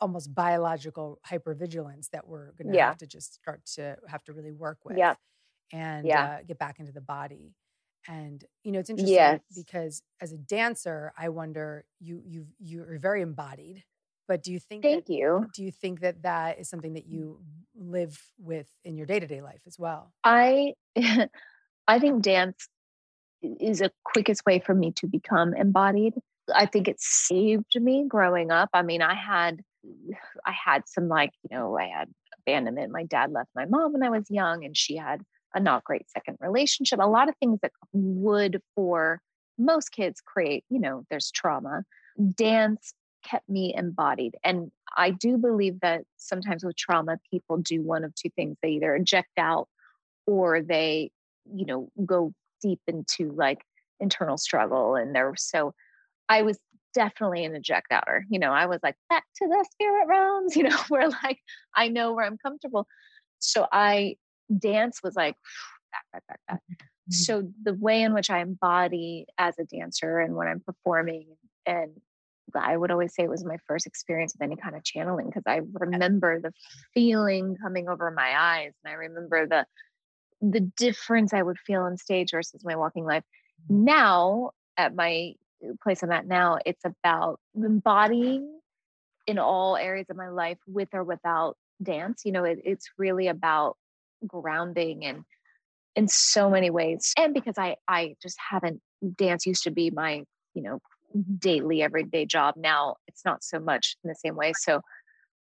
almost 0.00 0.34
biological 0.34 1.18
hypervigilance 1.30 2.08
that 2.10 2.26
we're 2.26 2.52
going 2.52 2.70
to 2.70 2.76
Yeah. 2.76 2.86
have 2.88 2.96
to 2.98 3.06
just 3.06 3.34
start 3.34 3.64
to 3.74 3.96
have 4.08 4.24
to 4.24 4.32
really 4.32 4.50
work 4.50 4.78
with 4.84 4.96
Yeah. 4.96 5.14
And 5.72 6.06
Yeah. 6.06 6.24
uh, 6.24 6.42
get 6.46 6.58
back 6.58 6.80
into 6.80 6.92
the 6.92 7.00
body 7.00 7.54
and 8.08 8.44
you 8.64 8.72
know 8.72 8.78
it's 8.78 8.88
interesting 8.90 9.14
Yes. 9.14 9.40
because 9.54 10.02
as 10.22 10.32
a 10.32 10.38
dancer 10.38 11.12
i 11.18 11.28
wonder 11.28 11.84
you 12.00 12.22
you 12.24 12.46
you're 12.58 12.98
very 12.98 13.20
embodied 13.20 13.84
but 14.26 14.42
do 14.42 14.52
you 14.52 14.58
think 14.60 14.82
Thank 14.82 15.06
that, 15.06 15.12
you. 15.12 15.46
do 15.54 15.62
you 15.64 15.70
think 15.70 16.00
that 16.00 16.22
that 16.22 16.58
is 16.58 16.68
something 16.70 16.94
that 16.94 17.06
you 17.06 17.40
live 17.76 18.18
with 18.38 18.68
in 18.84 18.96
your 18.96 19.06
day-to-day 19.06 19.42
life 19.42 19.62
as 19.66 19.78
well 19.78 20.12
I 20.24 20.74
I 21.88 21.98
think 21.98 22.22
dance 22.22 22.68
is 23.42 23.80
a 23.80 23.90
quickest 24.04 24.44
way 24.46 24.60
for 24.60 24.74
me 24.74 24.92
to 24.92 25.06
become 25.06 25.54
embodied. 25.54 26.14
I 26.54 26.66
think 26.66 26.88
it 26.88 27.00
saved 27.00 27.72
me 27.80 28.04
growing 28.08 28.50
up. 28.50 28.68
I 28.74 28.82
mean, 28.82 29.02
I 29.02 29.14
had 29.14 29.60
I 30.46 30.52
had 30.52 30.82
some 30.88 31.08
like, 31.08 31.32
you 31.50 31.56
know, 31.56 31.76
I 31.78 31.86
had 31.86 32.08
abandonment. 32.38 32.92
My 32.92 33.04
dad 33.04 33.32
left 33.32 33.50
my 33.54 33.66
mom 33.66 33.92
when 33.92 34.02
I 34.02 34.10
was 34.10 34.24
young 34.30 34.64
and 34.64 34.76
she 34.76 34.96
had 34.96 35.22
a 35.54 35.60
not 35.60 35.84
great 35.84 36.08
second 36.10 36.38
relationship. 36.40 36.98
A 37.00 37.08
lot 37.08 37.28
of 37.28 37.36
things 37.36 37.58
that 37.62 37.72
would 37.92 38.62
for 38.74 39.20
most 39.58 39.92
kids 39.92 40.20
create, 40.20 40.64
you 40.70 40.80
know, 40.80 41.04
there's 41.10 41.30
trauma. 41.30 41.84
Dance 42.34 42.94
kept 43.24 43.48
me 43.48 43.74
embodied. 43.76 44.36
And 44.42 44.70
I 44.96 45.10
do 45.10 45.36
believe 45.36 45.80
that 45.80 46.02
sometimes 46.16 46.64
with 46.64 46.76
trauma, 46.76 47.18
people 47.30 47.58
do 47.58 47.82
one 47.82 48.04
of 48.04 48.14
two 48.14 48.30
things. 48.30 48.56
They 48.62 48.70
either 48.70 48.94
eject 48.94 49.38
out 49.38 49.68
or 50.26 50.62
they, 50.62 51.10
you 51.52 51.66
know, 51.66 51.88
go 52.04 52.32
deep 52.62 52.80
into 52.86 53.32
like 53.32 53.62
internal 53.98 54.38
struggle 54.38 54.94
and 54.94 55.14
there 55.14 55.34
so 55.36 55.74
I 56.28 56.42
was 56.42 56.58
definitely 56.94 57.44
an 57.44 57.54
eject 57.54 57.88
outer. 57.90 58.24
You 58.30 58.38
know, 58.38 58.52
I 58.52 58.66
was 58.66 58.80
like 58.82 58.96
back 59.08 59.24
to 59.36 59.48
the 59.48 59.66
spirit 59.72 60.06
realms, 60.06 60.56
you 60.56 60.64
know, 60.64 60.78
where 60.88 61.08
like 61.08 61.38
I 61.74 61.88
know 61.88 62.12
where 62.12 62.24
I'm 62.24 62.38
comfortable. 62.38 62.86
So 63.38 63.66
I 63.72 64.16
dance 64.58 65.00
was 65.02 65.16
like 65.16 65.36
back, 65.92 66.04
back, 66.12 66.22
back, 66.28 66.40
back. 66.48 66.60
Mm-hmm. 66.70 67.12
So 67.12 67.48
the 67.62 67.74
way 67.74 68.02
in 68.02 68.14
which 68.14 68.30
I 68.30 68.40
embody 68.40 69.26
as 69.38 69.58
a 69.58 69.64
dancer 69.64 70.20
and 70.20 70.34
when 70.34 70.48
I'm 70.48 70.60
performing 70.60 71.26
and 71.66 71.92
I 72.54 72.76
would 72.76 72.90
always 72.90 73.14
say 73.14 73.22
it 73.22 73.30
was 73.30 73.44
my 73.44 73.58
first 73.66 73.86
experience 73.86 74.34
of 74.34 74.40
any 74.40 74.56
kind 74.56 74.74
of 74.74 74.82
channeling 74.82 75.26
because 75.26 75.44
I 75.46 75.60
remember 75.72 76.40
the 76.40 76.52
feeling 76.94 77.56
coming 77.62 77.88
over 77.88 78.10
my 78.10 78.34
eyes 78.36 78.72
and 78.84 78.92
I 78.92 78.96
remember 78.96 79.46
the 79.46 79.66
the 80.42 80.60
difference 80.60 81.34
I 81.34 81.42
would 81.42 81.58
feel 81.58 81.82
on 81.82 81.98
stage 81.98 82.30
versus 82.30 82.64
my 82.64 82.74
walking 82.74 83.04
life. 83.04 83.24
Now 83.68 84.52
at 84.76 84.94
my 84.94 85.34
place 85.82 86.02
I'm 86.02 86.10
at 86.10 86.26
now, 86.26 86.58
it's 86.64 86.84
about 86.84 87.38
embodying 87.54 88.60
in 89.26 89.38
all 89.38 89.76
areas 89.76 90.06
of 90.08 90.16
my 90.16 90.28
life 90.28 90.58
with 90.66 90.88
or 90.92 91.04
without 91.04 91.56
dance. 91.82 92.22
You 92.24 92.32
know, 92.32 92.44
it, 92.44 92.60
it's 92.64 92.88
really 92.98 93.28
about 93.28 93.76
grounding 94.26 95.04
and 95.04 95.24
in 95.96 96.08
so 96.08 96.50
many 96.50 96.70
ways. 96.70 97.12
And 97.18 97.34
because 97.34 97.58
I 97.58 97.76
I 97.88 98.14
just 98.22 98.38
haven't 98.50 98.80
dance 99.16 99.46
used 99.46 99.64
to 99.64 99.70
be 99.70 99.90
my, 99.90 100.24
you 100.54 100.62
know, 100.62 100.78
mm-hmm. 101.16 101.34
daily 101.38 101.82
everyday 101.82 102.26
job. 102.26 102.54
Now 102.56 102.96
it's 103.08 103.24
not 103.24 103.42
so 103.42 103.58
much 103.58 103.96
in 104.04 104.08
the 104.08 104.14
same 104.14 104.36
way. 104.36 104.52
So 104.56 104.80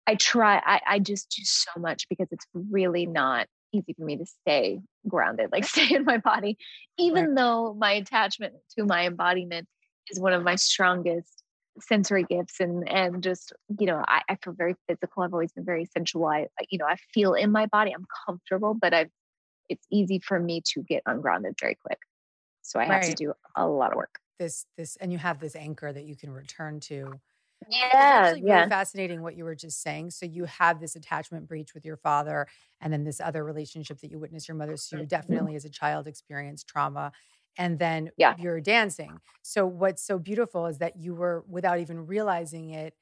I 0.08 0.16
try 0.16 0.62
I, 0.66 0.82
I 0.88 1.00
just 1.00 1.30
do 1.36 1.44
so 1.44 1.80
much 1.80 2.08
because 2.10 2.28
it's 2.32 2.46
really 2.54 3.06
not 3.06 3.48
easy 3.72 3.94
for 3.94 4.06
me 4.06 4.18
to 4.18 4.26
stay 4.26 4.80
grounded, 5.08 5.50
like 5.52 5.66
stay 5.76 5.96
in 5.96 6.06
my 6.06 6.18
body, 6.18 6.58
even 6.98 7.28
Right. 7.28 7.36
though 7.36 7.74
my 7.74 7.94
attachment 7.94 8.54
to 8.78 8.86
my 8.86 9.06
embodiment 9.08 9.68
is 10.10 10.20
one 10.20 10.34
of 10.34 10.44
my 10.44 10.56
strongest 10.56 11.43
sensory 11.80 12.24
gifts 12.24 12.60
and 12.60 12.88
and 12.88 13.24
just 13.24 13.54
you 13.80 13.88
know 13.88 14.04
I, 14.08 14.22
I 14.30 14.36
feel 14.36 14.54
very 14.54 14.76
physical. 14.88 15.24
I've 15.24 15.34
always 15.34 15.52
been 15.52 15.66
very 15.66 15.86
sensual. 15.86 16.28
I, 16.28 16.48
you 16.70 16.78
know 16.78 16.86
i 16.86 16.96
feel 17.14 17.34
in 17.34 17.52
my 17.52 17.66
body 17.68 17.92
i'm 17.92 18.06
comfortable 18.26 18.74
but 18.74 18.94
i've 18.94 19.10
it's 19.70 19.86
easy 19.92 20.20
for 20.20 20.40
me 20.40 20.62
to 20.74 20.84
get 20.84 21.04
ungrounded 21.06 21.56
very 21.60 21.78
quick. 21.84 22.00
So 22.62 22.80
i 22.80 22.86
have 22.86 23.04
to 23.04 23.14
do 23.14 23.34
a 23.56 23.68
lot 23.68 23.92
of 23.92 23.98
work. 23.98 24.20
This 24.40 24.66
this 24.78 24.96
and 24.98 25.12
you 25.12 25.18
have 25.18 25.40
this 25.40 25.56
anchor 25.56 25.92
that 25.92 26.06
you 26.06 26.16
can 26.16 26.32
return 26.32 26.80
to. 26.82 27.14
Yeah 27.70 28.24
actually 28.34 28.48
yeah. 28.48 28.68
fascinating 28.68 29.22
what 29.22 29.36
you 29.36 29.44
were 29.44 29.56
just 29.56 29.82
saying. 29.82 30.12
So 30.12 30.26
you 30.26 30.46
have 30.46 30.80
this 30.80 30.96
attachment 30.96 31.48
breach 31.48 31.74
with 31.74 31.86
your 31.86 31.98
father, 31.98 32.48
and 32.82 32.92
then 32.92 33.04
this 33.04 33.20
other 33.20 33.44
relationship 33.44 34.00
that 34.02 34.12
you 34.12 34.20
witnessed 34.20 34.48
your 34.48 34.58
mother. 34.58 34.78
So 34.78 34.98
you 34.98 35.04
mm-hmm. 35.04 35.08
definitely, 35.08 35.56
as 35.56 35.66
a 35.66 35.70
child, 35.70 36.08
experienced 36.08 36.68
trauma, 36.68 37.12
and 37.58 37.80
then 37.80 38.12
Yeah. 38.18 38.36
you're 38.36 38.62
dancing. 38.62 39.22
So 39.44 39.66
what's 39.66 40.04
so 40.04 40.20
beautiful 40.20 40.66
is 40.68 40.80
that 40.80 40.98
you 40.98 41.16
were, 41.16 41.44
without 41.48 41.80
even 41.80 42.08
realizing 42.08 42.70
it, 42.72 42.96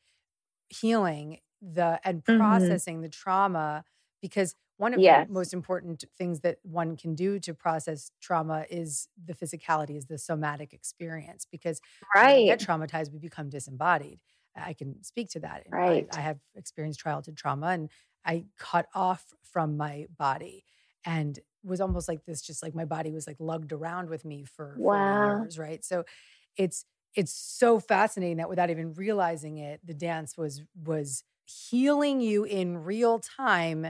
healing 0.70 1.40
the 1.62 2.00
and 2.06 2.24
Mhm. 2.28 2.82
processing 2.82 3.02
the 3.02 3.10
trauma 3.10 3.84
because 4.22 4.56
one 4.78 4.94
of 4.96 5.04
Yes. 5.04 5.26
the 5.26 5.28
most 5.28 5.54
important 5.54 6.04
things 6.18 6.42
that 6.42 6.60
one 6.64 6.98
can 6.98 7.16
do 7.16 7.40
to 7.40 7.54
process 7.54 8.12
trauma 8.22 8.66
is 8.70 9.10
the 9.24 9.34
physicality, 9.36 9.96
is 9.98 10.08
the 10.08 10.18
somatic 10.18 10.74
experience. 10.74 11.46
Because 11.46 11.82
when 12.20 12.34
we 12.34 12.44
get 12.44 12.60
traumatized, 12.60 13.12
we 13.12 13.20
become 13.20 13.50
disembodied. 13.50 14.20
I 14.56 14.74
can 14.74 15.04
speak 15.04 15.30
to 15.32 15.40
that. 15.42 15.66
And 15.68 15.80
I- 15.86 16.06
Right. 16.10 16.12
I, 16.12 16.22
have 16.22 16.40
experienced 16.56 17.00
childhood 17.02 17.38
trauma 17.38 17.68
and 17.70 17.92
I 18.26 18.48
cut 18.58 18.88
off 18.96 19.34
from 19.44 19.78
my 19.78 20.08
body 20.18 20.66
and 21.06 21.40
was 21.64 21.82
almost 21.82 22.08
like 22.08 22.26
this, 22.26 22.42
just 22.42 22.64
like 22.64 22.76
my 22.76 22.86
body 22.86 23.12
was 23.12 23.28
like 23.28 23.38
lugged 23.40 23.74
around 23.74 24.10
with 24.10 24.26
me 24.26 24.46
for 24.46 24.82
40 24.90 25.14
Wow. 25.14 25.48
years, 25.48 25.60
right? 25.60 25.84
So 25.84 26.04
it's 26.58 26.86
it's 27.16 27.34
so 27.34 27.80
fascinating 27.80 28.38
that 28.38 28.50
without 28.50 28.70
even 28.70 28.94
realizing 28.94 29.58
it, 29.58 29.82
the 29.86 29.94
dance 29.94 30.38
was 30.38 30.64
was 30.76 31.24
healing 31.46 32.22
you 32.22 32.44
in 32.46 32.78
real 32.84 33.20
time 33.20 33.88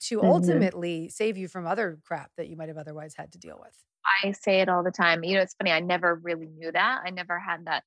to 0.00 0.22
Mhm. 0.22 0.68
ultimately 0.76 1.08
save 1.08 1.36
you 1.36 1.48
from 1.48 1.66
other 1.66 1.98
crap 2.04 2.32
that 2.36 2.48
you 2.48 2.56
might 2.56 2.68
have 2.68 2.78
otherwise 2.78 3.14
had 3.16 3.32
to 3.32 3.38
deal 3.38 3.58
with. 3.60 3.84
i 4.24 4.32
say 4.32 4.60
it 4.60 4.68
all 4.68 4.82
the 4.82 4.90
time 4.90 5.24
you 5.24 5.34
know 5.34 5.42
it's 5.42 5.54
funny 5.54 5.70
i 5.70 5.80
never 5.80 6.14
really 6.14 6.46
knew 6.46 6.70
that 6.72 7.02
i 7.04 7.10
never 7.10 7.38
had 7.38 7.64
that 7.66 7.84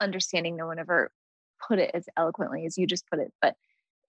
understanding 0.00 0.56
no 0.56 0.66
one 0.66 0.80
ever 0.80 1.12
put 1.68 1.78
it 1.78 1.92
as 1.94 2.06
eloquently 2.16 2.66
as 2.66 2.78
you 2.78 2.86
just 2.86 3.08
put 3.10 3.20
it 3.20 3.32
but 3.42 3.56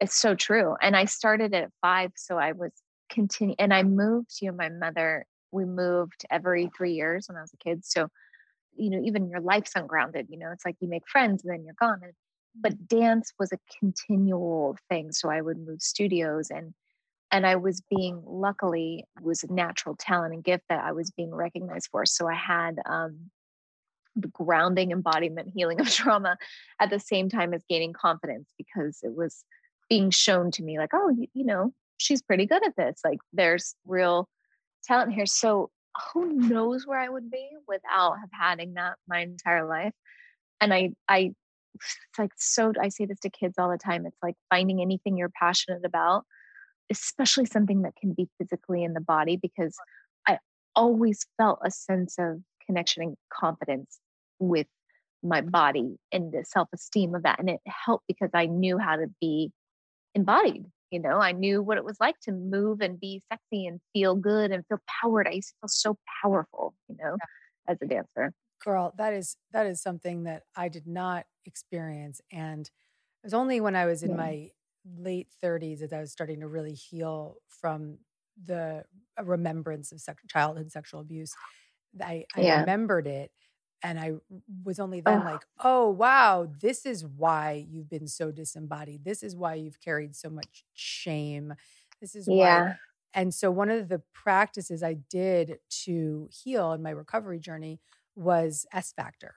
it's 0.02 0.16
so 0.16 0.36
true 0.36 0.76
and 0.82 0.96
i 0.98 1.06
started 1.06 1.54
at 1.54 1.72
five 1.82 2.12
so 2.18 2.38
i 2.40 2.52
was 2.54 2.72
continue 3.10 3.56
and 3.60 3.74
i 3.74 3.84
moved 3.84 4.32
you 4.42 4.50
know 4.50 4.56
my 4.56 4.70
mother 4.70 5.26
we 5.52 5.66
moved 5.66 6.26
every 6.30 6.70
three 6.76 6.94
years 6.94 7.28
when 7.28 7.38
i 7.38 7.42
was 7.42 7.54
a 7.54 7.58
kid 7.58 7.84
so 7.84 8.08
you 8.76 8.90
know 8.90 9.02
even 9.04 9.30
your 9.30 9.42
life's 9.42 9.74
ungrounded 9.76 10.28
you 10.30 10.38
know 10.38 10.52
it's 10.52 10.66
like 10.66 10.76
you 10.80 10.88
make 10.88 11.08
friends 11.08 11.44
and 11.44 11.54
then 11.54 11.64
you're 11.64 11.76
gone 11.80 12.00
and, 12.04 12.14
but 12.56 12.88
dance 12.88 13.32
was 13.40 13.52
a 13.52 13.60
continual 13.80 14.78
thing 14.90 15.12
so 15.12 15.30
i 15.30 15.42
would 15.42 15.58
move 15.58 15.82
studios 15.82 16.50
and 16.50 16.74
and 17.32 17.46
i 17.46 17.56
was 17.56 17.82
being 17.96 18.22
luckily 18.26 19.04
was 19.22 19.44
a 19.44 19.54
natural 19.54 19.96
talent 19.96 20.34
and 20.34 20.44
gift 20.44 20.64
that 20.70 20.84
i 20.84 20.92
was 20.92 21.12
being 21.12 21.34
recognized 21.34 21.90
for 21.92 22.06
so 22.06 22.28
i 22.28 22.36
had 22.36 22.80
um 22.86 23.30
the 24.16 24.28
grounding 24.30 24.92
embodiment 24.92 25.50
healing 25.56 25.80
of 25.80 25.90
trauma 25.92 26.38
at 26.80 26.90
the 26.90 27.00
same 27.00 27.30
time 27.30 27.54
as 27.54 27.64
gaining 27.70 27.94
confidence 27.94 28.50
because 28.58 29.00
it 29.04 29.16
was 29.16 29.44
being 29.90 30.10
shown 30.10 30.52
to 30.52 30.64
me 30.64 30.78
like 30.78 30.92
oh 30.94 31.10
you, 31.10 31.28
you 31.34 31.46
know 31.46 31.74
she's 32.00 32.22
pretty 32.22 32.48
good 32.48 32.66
at 32.66 32.76
this 32.76 33.02
like 33.06 33.20
there's 33.34 33.76
real 33.86 34.28
talent 34.84 35.14
here. 35.14 35.26
So 35.26 35.70
who 36.14 36.34
knows 36.34 36.88
where 36.88 37.00
i 37.00 37.10
would 37.10 37.30
be 37.30 37.50
without 37.68 38.18
have 38.20 38.30
having 38.32 38.74
that 38.76 38.96
my 39.08 39.20
entire 39.20 39.68
life? 39.68 39.94
And 40.62 40.74
i 40.74 40.92
i 41.08 41.34
it's 41.76 42.20
like 42.20 42.32
so 42.36 42.74
i 42.82 42.90
say 42.90 43.06
this 43.06 43.20
to 43.20 43.30
kids 43.30 43.56
all 43.58 43.70
the 43.70 43.78
time 43.78 44.06
it's 44.06 44.18
like 44.24 44.36
finding 44.50 44.82
anything 44.82 45.18
you're 45.18 45.32
passionate 45.40 45.86
about 45.86 46.26
especially 46.92 47.46
something 47.46 47.84
that 47.84 47.96
can 47.96 48.14
be 48.14 48.28
physically 48.38 48.84
in 48.84 48.94
the 48.94 49.02
body 49.02 49.38
because 49.42 49.76
i 50.28 50.38
always 50.76 51.26
felt 51.38 51.60
a 51.64 51.72
sense 51.72 52.16
of 52.20 52.40
connection 52.66 53.04
and 53.04 53.16
confidence 53.32 54.00
with 54.40 54.68
my 55.24 55.42
body 55.42 55.96
and 56.12 56.32
the 56.32 56.44
self-esteem 56.44 57.14
of 57.14 57.24
that 57.24 57.40
and 57.40 57.50
it 57.50 57.60
helped 57.66 58.06
because 58.08 58.32
i 58.34 58.46
knew 58.46 58.78
how 58.78 58.96
to 58.96 59.08
be 59.22 59.52
embodied 60.16 60.66
you 60.92 61.00
know 61.00 61.20
i 61.20 61.32
knew 61.32 61.62
what 61.62 61.78
it 61.78 61.86
was 61.86 61.98
like 62.00 62.20
to 62.20 62.32
move 62.32 62.82
and 62.82 63.00
be 63.00 63.22
sexy 63.32 63.66
and 63.68 63.80
feel 63.94 64.16
good 64.16 64.52
and 64.52 64.66
feel 64.68 64.80
powered 65.02 65.28
i 65.28 65.32
used 65.32 65.50
to 65.50 65.56
feel 65.62 65.68
so 65.70 65.98
powerful 66.24 66.76
you 66.88 66.96
know 67.00 67.18
as 67.68 67.78
a 67.82 67.86
dancer 67.88 68.34
girl 68.64 68.94
that 68.98 69.14
is 69.14 69.38
that 69.52 69.66
is 69.66 69.82
something 69.82 70.24
that 70.24 70.44
i 70.56 70.68
did 70.68 70.86
not 70.88 71.26
experience 71.46 72.22
and 72.32 72.68
it 72.68 72.72
was 73.26 73.34
only 73.34 73.62
when 73.62 73.76
i 73.76 73.86
was 73.86 74.04
in 74.04 74.16
Yeah. 74.16 74.16
my 74.16 74.52
late 74.98 75.30
30s 75.42 75.82
that 75.82 75.94
i 75.94 76.00
was 76.00 76.12
starting 76.12 76.40
to 76.42 76.48
really 76.48 76.74
heal 76.74 77.38
from 77.50 78.00
the 78.42 78.86
uh, 79.20 79.24
remembrance 79.26 79.92
of 79.92 80.02
sex- 80.02 80.24
childhood 80.30 80.72
sexual 80.72 81.02
abuse 81.02 81.38
i, 82.02 82.26
I 82.36 82.42
Yeah. 82.42 82.66
remembered 82.66 83.08
it 83.08 83.32
and 83.84 84.00
i 84.00 84.14
was 84.64 84.80
only 84.80 85.02
then 85.02 85.24
like 85.24 85.46
oh 85.64 85.90
wow 85.90 86.48
this 86.60 86.86
is 86.86 87.06
why 87.06 87.66
you've 87.70 87.90
been 87.90 88.08
so 88.08 88.32
disembodied 88.32 89.04
this 89.04 89.24
is 89.24 89.36
why 89.36 89.54
you've 89.54 89.80
carried 89.82 90.16
so 90.16 90.30
much 90.30 90.64
shame 90.74 91.54
this 92.02 92.16
is 92.16 92.28
why 92.28 92.36
yeah 92.36 92.74
and 93.14 93.34
so 93.34 93.50
one 93.50 93.72
of 93.72 93.90
the 93.90 94.04
practices 94.14 94.84
I 94.84 94.94
did 94.94 95.58
to 95.86 96.30
heal 96.32 96.74
in 96.74 96.84
my 96.84 96.92
recovery 96.92 97.40
journey 97.40 97.80
was 98.16 98.68
S 98.72 98.94
Factor. 98.94 99.34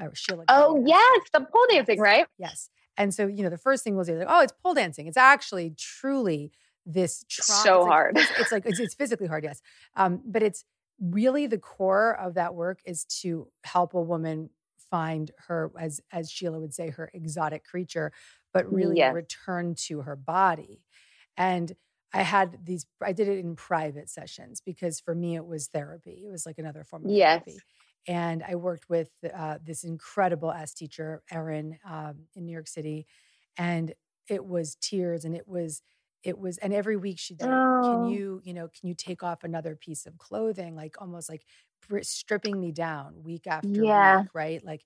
Uh, 0.00 0.08
Sheila 0.14 0.44
oh 0.48 0.82
yes 0.86 1.20
the 1.32 1.40
pole 1.40 1.66
dancing 1.70 2.00
right 2.00 2.26
Yes. 2.38 2.70
And 2.96 3.12
so, 3.12 3.26
you 3.26 3.42
know, 3.42 3.50
the 3.50 3.58
first 3.58 3.82
thing 3.84 3.96
was 3.96 4.08
like, 4.08 4.26
oh, 4.28 4.40
it's 4.42 4.52
pole 4.62 4.74
dancing. 4.74 5.06
It's 5.06 5.16
actually 5.16 5.74
truly 5.76 6.52
this 6.86 7.24
trauma. 7.28 7.62
So 7.62 7.74
it's 7.74 7.82
like, 7.82 7.90
hard. 7.90 8.18
It's, 8.18 8.30
it's 8.38 8.52
like, 8.52 8.66
it's, 8.66 8.80
it's 8.80 8.94
physically 8.94 9.26
hard, 9.26 9.44
yes. 9.44 9.60
Um, 9.96 10.20
but 10.24 10.42
it's 10.42 10.64
really 11.00 11.46
the 11.46 11.58
core 11.58 12.16
of 12.18 12.34
that 12.34 12.54
work 12.54 12.80
is 12.84 13.04
to 13.22 13.50
help 13.64 13.94
a 13.94 14.02
woman 14.02 14.50
find 14.90 15.30
her, 15.38 15.72
as, 15.78 16.00
as 16.12 16.30
Sheila 16.30 16.60
would 16.60 16.74
say, 16.74 16.90
her 16.90 17.10
exotic 17.14 17.64
creature, 17.64 18.12
but 18.52 18.66
really 18.72 19.00
Yes. 19.00 19.16
return 19.16 19.74
to 19.86 20.02
her 20.02 20.16
body. 20.16 20.84
And 21.36 21.72
I 22.12 22.22
had 22.22 22.64
these, 22.64 22.86
I 23.02 23.12
did 23.12 23.26
it 23.26 23.38
in 23.38 23.56
private 23.56 24.08
sessions 24.08 24.60
because 24.60 25.00
for 25.00 25.14
me, 25.14 25.34
it 25.34 25.46
was 25.46 25.66
therapy. 25.66 26.22
It 26.24 26.30
was 26.30 26.46
like 26.46 26.58
another 26.58 26.84
form 26.84 27.06
of 27.06 27.14
Yes. 27.14 27.24
therapy 27.24 27.64
and 28.06 28.42
I 28.42 28.54
worked 28.56 28.88
with 28.90 29.10
uh, 29.34 29.58
this 29.62 29.82
incredible 29.82 30.52
S 30.52 30.74
teacher, 30.74 31.22
Erin, 31.30 31.78
um, 31.88 32.26
in 32.34 32.44
New 32.44 32.52
York 32.52 32.68
City, 32.68 33.06
and 33.56 33.94
it 34.28 34.44
was 34.44 34.76
tears, 34.80 35.24
and 35.24 35.34
it 35.34 35.48
was, 35.48 35.82
it 36.24 36.38
was, 36.38 36.58
and 36.58 36.72
every 36.74 36.96
week 36.96 37.18
she'd 37.18 37.42
say, 37.42 37.62
Oh. 37.62 37.74
"Can 37.82 38.04
you, 38.04 38.40
you 38.44 38.54
know, 38.54 38.68
can 38.68 38.88
you 38.88 38.94
take 38.94 39.22
off 39.22 39.44
another 39.44 39.76
piece 39.76 40.06
of 40.06 40.18
clothing?" 40.18 40.76
Like 40.76 41.00
almost 41.00 41.28
like 41.28 41.46
stripping 42.02 42.60
me 42.60 42.72
down 42.72 43.22
week 43.22 43.46
after 43.46 43.86
Yeah. 43.86 44.24
week, 44.26 44.28
right? 44.34 44.64
Like, 44.64 44.84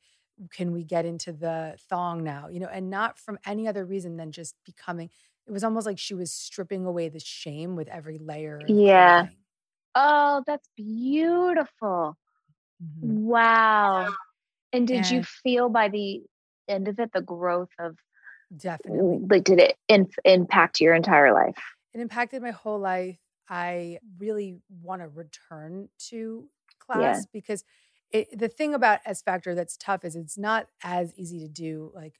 can 0.52 0.72
we 0.72 0.84
get 0.84 1.04
into 1.06 1.32
the 1.32 1.76
thong 1.88 2.24
now? 2.24 2.48
You 2.48 2.60
know, 2.60 2.68
and 2.68 2.90
not 2.90 3.18
from 3.18 3.38
any 3.46 3.68
other 3.68 3.84
reason 3.86 4.16
than 4.16 4.32
just 4.32 4.56
becoming. 4.64 5.10
It 5.46 5.52
was 5.52 5.64
almost 5.64 5.86
like 5.86 5.98
she 5.98 6.14
was 6.14 6.32
stripping 6.32 6.84
away 6.86 7.08
the 7.08 7.20
shame 7.20 7.76
with 7.76 7.88
every 7.88 8.18
layer. 8.18 8.66
Of 8.66 8.76
Yeah. 8.76 9.26
clothing. 9.26 9.38
oh 9.96 10.44
that's 10.46 10.68
beautiful 10.76 12.16
Mhm. 12.80 13.18
Wow. 13.26 14.16
And 14.72 14.86
did 14.88 15.10
you 15.10 15.22
feel 15.24 15.68
by 15.70 15.88
the 15.90 16.24
end 16.68 16.88
of 16.88 16.98
it 17.00 17.12
the 17.12 17.22
growth 17.22 17.70
of 17.80 17.98
Definitely. 18.56 19.26
like 19.28 19.44
did 19.44 19.60
it 19.60 19.76
in, 19.88 20.08
impact 20.24 20.80
your 20.80 20.94
entire 20.94 21.32
life? 21.32 21.56
It 21.92 22.00
impacted 22.00 22.42
my 22.42 22.50
whole 22.50 22.78
life. 22.78 23.18
I 23.48 23.98
really 24.18 24.58
want 24.82 25.02
to 25.02 25.08
return 25.08 25.88
to 26.10 26.48
class 26.78 27.26
because 27.32 27.64
it, 28.10 28.38
the 28.38 28.48
thing 28.48 28.74
about 28.74 29.00
S 29.04 29.22
Factor 29.22 29.54
that's 29.54 29.76
tough 29.76 30.04
is 30.04 30.16
it's 30.16 30.38
not 30.38 30.68
as 30.82 31.12
easy 31.16 31.40
to 31.40 31.48
do. 31.48 31.90
Like, 31.94 32.14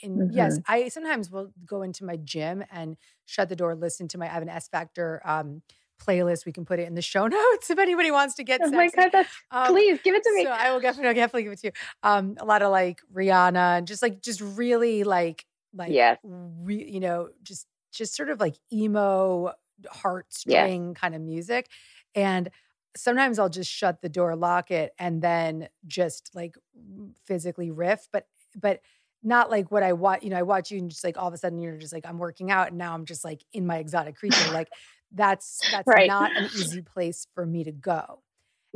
in 0.00 0.30
yes, 0.32 0.58
Mm-hmm. 0.58 0.72
I 0.72 0.88
sometimes 0.88 1.30
will 1.30 1.52
go 1.64 1.82
into 1.82 2.04
my 2.04 2.16
gym 2.16 2.64
and 2.70 2.96
shut 3.26 3.48
the 3.48 3.56
door, 3.56 3.74
listen 3.74 4.08
to 4.08 4.18
my. 4.18 4.26
I 4.26 4.30
have 4.30 4.42
an 4.42 4.48
S 4.48 4.68
Factor 4.68 5.20
um, 5.24 5.62
playlist. 6.00 6.46
We 6.46 6.52
can 6.52 6.64
put 6.64 6.78
it 6.78 6.86
in 6.86 6.94
the 6.94 7.02
show 7.02 7.26
notes 7.28 7.70
if 7.70 7.78
anybody 7.78 8.10
wants 8.10 8.34
to 8.36 8.44
get. 8.44 8.60
Oh 8.62 8.70
my 8.70 8.88
god, 8.88 9.10
that's 9.12 9.30
Um, 9.50 9.66
please 9.66 9.98
give 10.02 10.14
it 10.14 10.22
to 10.22 10.34
me. 10.34 10.44
So 10.44 10.50
I 10.50 10.70
will 10.70 10.80
definitely, 10.80 11.14
definitely 11.14 11.44
give 11.44 11.52
it 11.52 11.58
to 11.60 11.66
you. 11.68 11.72
Um, 12.02 12.36
a 12.38 12.44
lot 12.44 12.62
of 12.62 12.70
like 12.70 13.00
Rihanna 13.12 13.78
and 13.78 13.86
just 13.86 14.02
like, 14.02 14.22
just 14.22 14.40
really 14.40 15.04
like, 15.04 15.44
like, 15.74 15.98
Yes. 15.98 16.18
re, 16.22 16.84
you 16.84 17.00
know, 17.00 17.30
just, 17.42 17.66
just 17.92 18.14
sort 18.14 18.30
of 18.30 18.40
like 18.40 18.56
emo 18.72 19.52
heartstring 19.86 20.94
kind 20.96 21.14
of 21.14 21.20
music. 21.22 21.68
And 22.14 22.50
sometimes 22.96 23.38
I'll 23.38 23.48
just 23.48 23.70
shut 23.70 24.02
the 24.02 24.08
door, 24.08 24.34
lock 24.36 24.70
it, 24.70 24.92
and 24.98 25.22
then 25.22 25.68
just 25.86 26.30
like 26.34 26.56
physically 27.24 27.70
riff, 27.70 28.08
but, 28.12 28.26
but 28.56 28.80
not 29.22 29.50
like 29.50 29.70
what 29.70 29.82
I 29.82 29.92
watch, 29.92 30.22
you 30.22 30.30
know, 30.30 30.36
I 30.38 30.42
watch 30.42 30.70
you 30.70 30.78
and 30.78 30.90
just 30.90 31.04
like 31.04 31.18
all 31.18 31.28
of 31.28 31.34
a 31.34 31.38
sudden 31.38 31.58
you're 31.58 31.76
just 31.78 31.92
like, 31.92 32.06
I'm 32.06 32.18
working 32.18 32.50
out 32.50 32.68
and 32.68 32.78
now 32.78 32.94
I'm 32.94 33.04
just 33.04 33.24
like 33.24 33.44
in 33.52 33.66
my 33.66 33.78
exotic 33.78 34.16
creature. 34.16 34.50
like 34.50 34.70
that's, 35.12 35.64
that's 35.70 35.94
Right. 35.94 36.06
not 36.06 36.36
an 36.36 36.50
easy 36.52 36.82
place 36.82 37.26
for 37.34 37.44
me 37.46 37.64
to 37.64 37.72
go. 37.72 38.22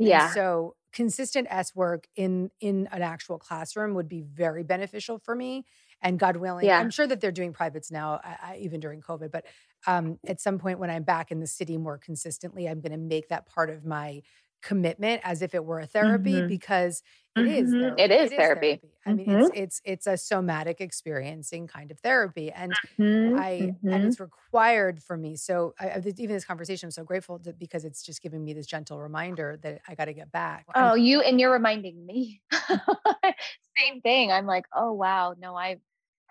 And 0.01 0.21
yeah. 0.21 0.21
so 0.21 0.75
consistent 0.91 1.47
S 1.49 1.73
work 1.75 2.05
in 2.15 2.51
in 2.59 2.87
an 2.91 3.01
actual 3.01 3.39
classroom 3.39 3.93
would 3.95 4.09
be 4.09 4.21
very 4.21 4.63
beneficial 4.63 5.17
for 5.19 5.35
me. 5.35 5.65
And 6.03 6.19
God 6.19 6.37
willing, 6.37 6.69
Yeah. 6.69 6.75
I'm 6.75 6.91
sure 6.91 7.07
that 7.07 7.21
they're 7.21 7.31
doing 7.31 7.53
privates 7.53 7.91
now, 7.91 8.21
I, 8.23 8.37
I, 8.41 8.57
even 8.57 8.79
during 8.81 9.01
COVID. 9.01 9.31
But 9.31 9.45
um, 9.87 10.19
at 10.27 10.41
some 10.41 10.59
point 10.59 10.79
when 10.79 10.89
I'm 10.91 11.03
back 11.03 11.31
in 11.31 11.39
the 11.39 11.47
city 11.47 11.77
more 11.77 11.97
consistently, 11.97 12.67
I'm 12.69 12.81
going 12.81 12.91
to 12.91 12.97
make 12.97 13.29
that 13.29 13.47
part 13.47 13.69
of 13.71 13.85
my 13.85 14.21
commitment 14.61 15.21
as 15.25 15.41
if 15.41 15.55
it 15.55 15.65
were 15.65 15.79
a 15.79 15.87
therapy 15.87 16.41
Mhm. 16.41 16.47
because 16.47 17.01
it 17.35 17.47
is. 17.47 17.75
Mhm. 17.75 17.79
therapy. 17.79 18.01
It 18.01 18.11
is 18.11 18.33
therapy. 18.33 18.81
I 19.05 19.13
mean, 19.13 19.31
it's 19.31 19.49
it's 19.53 19.81
it's 19.85 20.07
a 20.07 20.17
somatic 20.17 20.81
experiencing 20.81 21.67
kind 21.67 21.91
of 21.91 21.99
therapy, 21.99 22.51
and 22.51 22.77
Mhm, 22.97 23.37
I 23.37 23.71
and 23.91 24.03
mhm. 24.03 24.05
it's 24.05 24.19
required 24.19 25.01
for 25.03 25.17
me. 25.17 25.35
So 25.37 25.73
I, 25.79 25.99
even 26.17 26.35
this 26.35 26.45
conversation, 26.45 26.87
I'm 26.87 26.91
so 26.91 27.03
grateful 27.03 27.39
to, 27.39 27.53
because 27.53 27.85
it's 27.85 28.03
just 28.03 28.21
giving 28.21 28.43
me 28.43 28.53
this 28.53 28.67
gentle 28.67 28.99
reminder 29.01 29.57
that 29.63 29.81
I 29.87 29.95
got 29.95 30.05
to 30.05 30.13
get 30.13 30.31
back. 30.31 30.67
And- 30.79 30.91
Oh, 30.91 30.95
you 30.95 31.21
and 31.21 31.39
you're 31.39 31.51
reminding 31.51 32.03
me. 32.05 32.41
Same 33.77 34.01
thing. 34.01 34.31
I'm 34.31 34.45
like, 34.45 34.65
oh 34.73 34.91
wow, 34.93 35.35
no, 35.37 35.55
I 35.55 35.77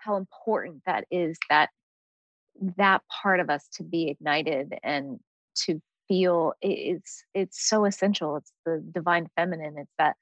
how 0.03 0.17
important 0.17 0.81
that 0.85 1.05
is 1.11 1.37
that 1.49 1.69
that 2.77 3.01
part 3.21 3.39
of 3.39 3.49
us 3.49 3.67
to 3.73 3.83
be 3.83 4.09
ignited 4.09 4.73
and 4.83 5.19
to 5.55 5.81
feel 6.07 6.53
it's 6.61 7.23
it's 7.33 7.67
so 7.67 7.85
essential. 7.85 8.37
It's 8.37 8.51
the 8.65 8.83
divine 8.93 9.27
feminine. 9.35 9.75
It's 9.77 9.93
that 9.97 10.15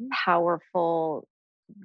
Mm. 0.00 0.08
powerful 0.10 1.28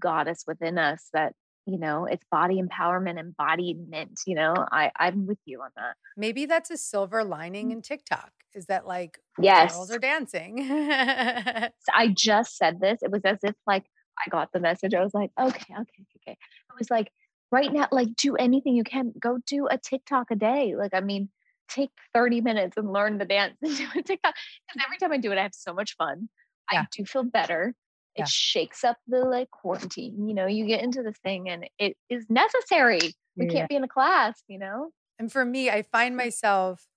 goddess 0.02 0.44
within 0.48 0.80
us 0.80 1.10
that 1.14 1.34
you 1.68 1.78
know 1.78 2.06
it's 2.06 2.26
body 2.32 2.60
empowerment 2.60 3.20
embodiment 3.20 4.20
you 4.26 4.34
know 4.34 4.56
i 4.72 4.90
i'm 4.98 5.28
with 5.28 5.38
you 5.46 5.62
on 5.62 5.70
that 5.76 5.96
maybe 6.18 6.48
that's 6.48 6.72
a 6.72 6.78
silver 6.78 7.24
lining 7.24 7.72
in 7.72 7.82
TikTok. 7.82 8.32
Is 8.54 8.66
that 8.66 8.88
like 8.88 9.20
Mm. 9.40 9.46
Yes. 9.46 9.74
girls 9.74 9.92
are 9.92 10.00
dancing? 10.00 10.60
I 10.72 12.08
just 12.14 12.58
said 12.58 12.80
this. 12.82 13.00
It 13.02 13.12
was 13.12 13.22
as 13.24 13.38
if 13.44 13.56
like 13.68 13.86
I 14.26 14.30
got 14.30 14.52
the 14.52 14.60
message. 14.60 14.94
I 14.94 15.04
was 15.04 15.14
like, 15.14 15.32
okay, 15.40 15.74
okay, 15.74 16.06
okay. 16.18 16.32
It 16.32 16.78
was 16.78 16.90
like 16.90 17.12
right 17.52 17.72
now, 17.72 17.88
like 17.92 18.16
do 18.16 18.36
anything 18.36 18.76
you 18.76 18.84
can. 18.84 19.14
Go 19.20 19.40
do 19.46 19.68
a 19.68 19.78
TikTok 19.78 20.32
a 20.32 20.36
day. 20.36 20.76
Like 20.76 20.94
I 20.94 21.02
mean, 21.02 21.30
take 21.70 21.92
30 22.14 22.42
minutes 22.42 22.78
and 22.78 22.92
learn 22.92 23.18
the 23.18 23.26
dance 23.26 23.58
and 23.62 23.76
do 23.78 23.88
a 23.96 24.02
TikTok. 24.04 24.36
Because 24.68 24.86
every 24.86 24.98
time 24.98 25.12
I 25.12 25.18
do 25.18 25.32
it, 25.32 25.38
I 25.38 25.44
have 25.44 25.56
so 25.56 25.74
much 25.74 25.96
fun. 25.98 26.30
Yeah. 26.72 26.82
I 26.82 26.88
do 26.92 27.06
feel 27.06 27.24
better. 27.24 27.76
It 28.16 28.22
Yeah. 28.22 28.28
shakes 28.28 28.84
up 28.84 28.98
the 29.08 29.20
like 29.20 29.50
quarantine. 29.52 30.28
You 30.28 30.34
know, 30.34 30.48
you 30.48 30.66
get 30.66 30.84
into 30.84 31.04
this 31.04 31.18
thing 31.20 31.50
and 31.50 31.70
it 31.80 31.98
is 32.10 32.26
necessary. 32.30 33.16
We 33.38 33.46
Yeah. 33.46 33.54
can't 33.54 33.70
be 33.70 33.76
in 33.76 33.84
a 33.84 33.88
class, 33.88 34.44
you 34.48 34.60
know? 34.60 34.92
And 35.18 35.32
for 35.32 35.44
me, 35.46 35.70
I 35.70 35.82
find 35.82 36.16
mm. 36.16 36.18
myself 36.18 36.88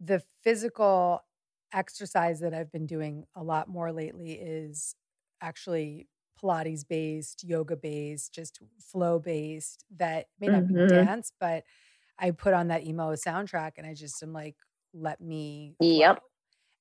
the 0.00 0.22
physical 0.42 1.20
exercise 1.72 2.40
that 2.40 2.54
I've 2.54 2.70
been 2.70 2.86
doing 2.86 3.26
a 3.34 3.42
lot 3.42 3.68
more 3.68 3.92
lately 3.92 4.32
is 4.32 4.94
actually 5.40 6.08
Pilates 6.44 6.86
based, 6.88 7.44
yoga 7.44 7.76
based, 7.76 8.34
just 8.34 8.60
flow 8.80 9.18
based 9.20 9.84
that 9.96 10.28
may 10.40 10.50
not 10.50 10.66
Mhm. 10.66 10.68
be 10.68 10.82
dance, 10.86 11.32
but 11.40 11.64
I 12.18 12.32
put 12.32 12.54
on 12.54 12.68
that 12.68 12.84
emo 12.84 13.14
soundtrack 13.14 13.72
and 13.78 13.86
I 13.86 13.94
just 13.94 14.22
am 14.22 14.32
like, 14.34 14.56
let 14.94 15.20
me. 15.20 15.76
Yep. 15.80 16.18
flow. 16.18 16.24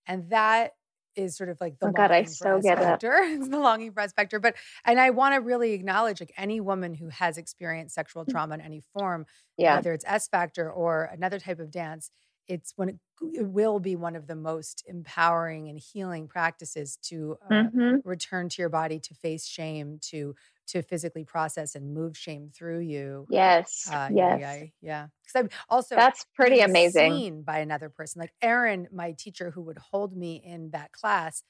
And 0.08 0.30
that 0.32 0.74
is 1.16 1.38
sort 1.38 1.50
of 1.50 1.62
like 1.62 1.80
the 1.80 1.86
Oh 1.86 1.92
God, 1.92 2.12
I 2.12 2.24
longing 2.24 2.36
for 2.36 2.48
so 2.48 2.60
get 2.62 2.80
it. 2.82 3.00
it's 3.24 3.50
the 3.50 3.60
longing 3.60 3.94
for 3.94 4.02
S 4.02 4.14
factor. 4.14 4.40
But 4.40 4.56
and 4.86 5.00
I 5.00 5.12
want 5.12 5.36
to 5.36 5.42
really 5.42 5.74
acknowledge 5.74 6.20
like 6.20 6.34
any 6.38 6.60
woman 6.62 6.96
who 6.96 7.10
has 7.10 7.38
experienced 7.38 7.96
sexual 7.96 8.26
trauma 8.26 8.56
in 8.56 8.62
any 8.62 8.82
form, 8.82 9.26
Yeah. 9.58 9.84
whether 9.84 9.94
it's 9.94 10.06
S 10.08 10.28
Factor 10.28 10.72
or 10.72 11.06
another 11.06 11.40
type 11.40 11.60
of 11.60 11.72
dance, 11.72 12.10
it's 12.48 12.74
when 12.76 12.90
it, 12.90 13.00
it 13.34 13.48
will 13.48 13.80
be 13.80 13.96
one 13.96 14.16
of 14.16 14.28
the 14.28 14.36
most 14.36 14.84
empowering 14.88 15.70
and 15.70 15.80
healing 15.80 16.28
practices 16.28 16.98
to 17.04 17.38
uh, 17.42 17.50
Mhm. 17.50 18.04
return 18.04 18.50
to 18.50 18.62
your 18.62 18.70
body, 18.70 19.00
to 19.00 19.14
face 19.16 19.46
shame, 19.48 20.00
to 20.04 20.36
to 20.68 20.82
physically 20.82 21.26
process 21.26 21.76
and 21.76 21.94
move 21.94 22.18
shame 22.18 22.50
through 22.54 22.80
you. 22.80 23.30
Yes. 23.30 23.92
Uh, 23.92 24.10
yes. 24.10 24.42
yeah, 24.42 24.56
yeah, 24.56 24.66
yeah. 24.82 25.08
Because 25.24 25.36
I'm 25.36 25.50
also 25.70 26.04
That's 26.04 26.26
pretty 26.36 26.60
amazing. 26.62 27.26
Seen 27.26 27.44
by 27.44 27.60
another 27.60 27.90
person, 27.90 28.20
like 28.22 28.34
Erin, 28.42 28.88
my 28.92 29.14
teacher 29.14 29.52
who 29.52 29.62
would 29.64 29.78
hold 29.78 30.16
me 30.18 30.36
in 30.38 30.72
that 30.72 30.92
class, 30.94 31.44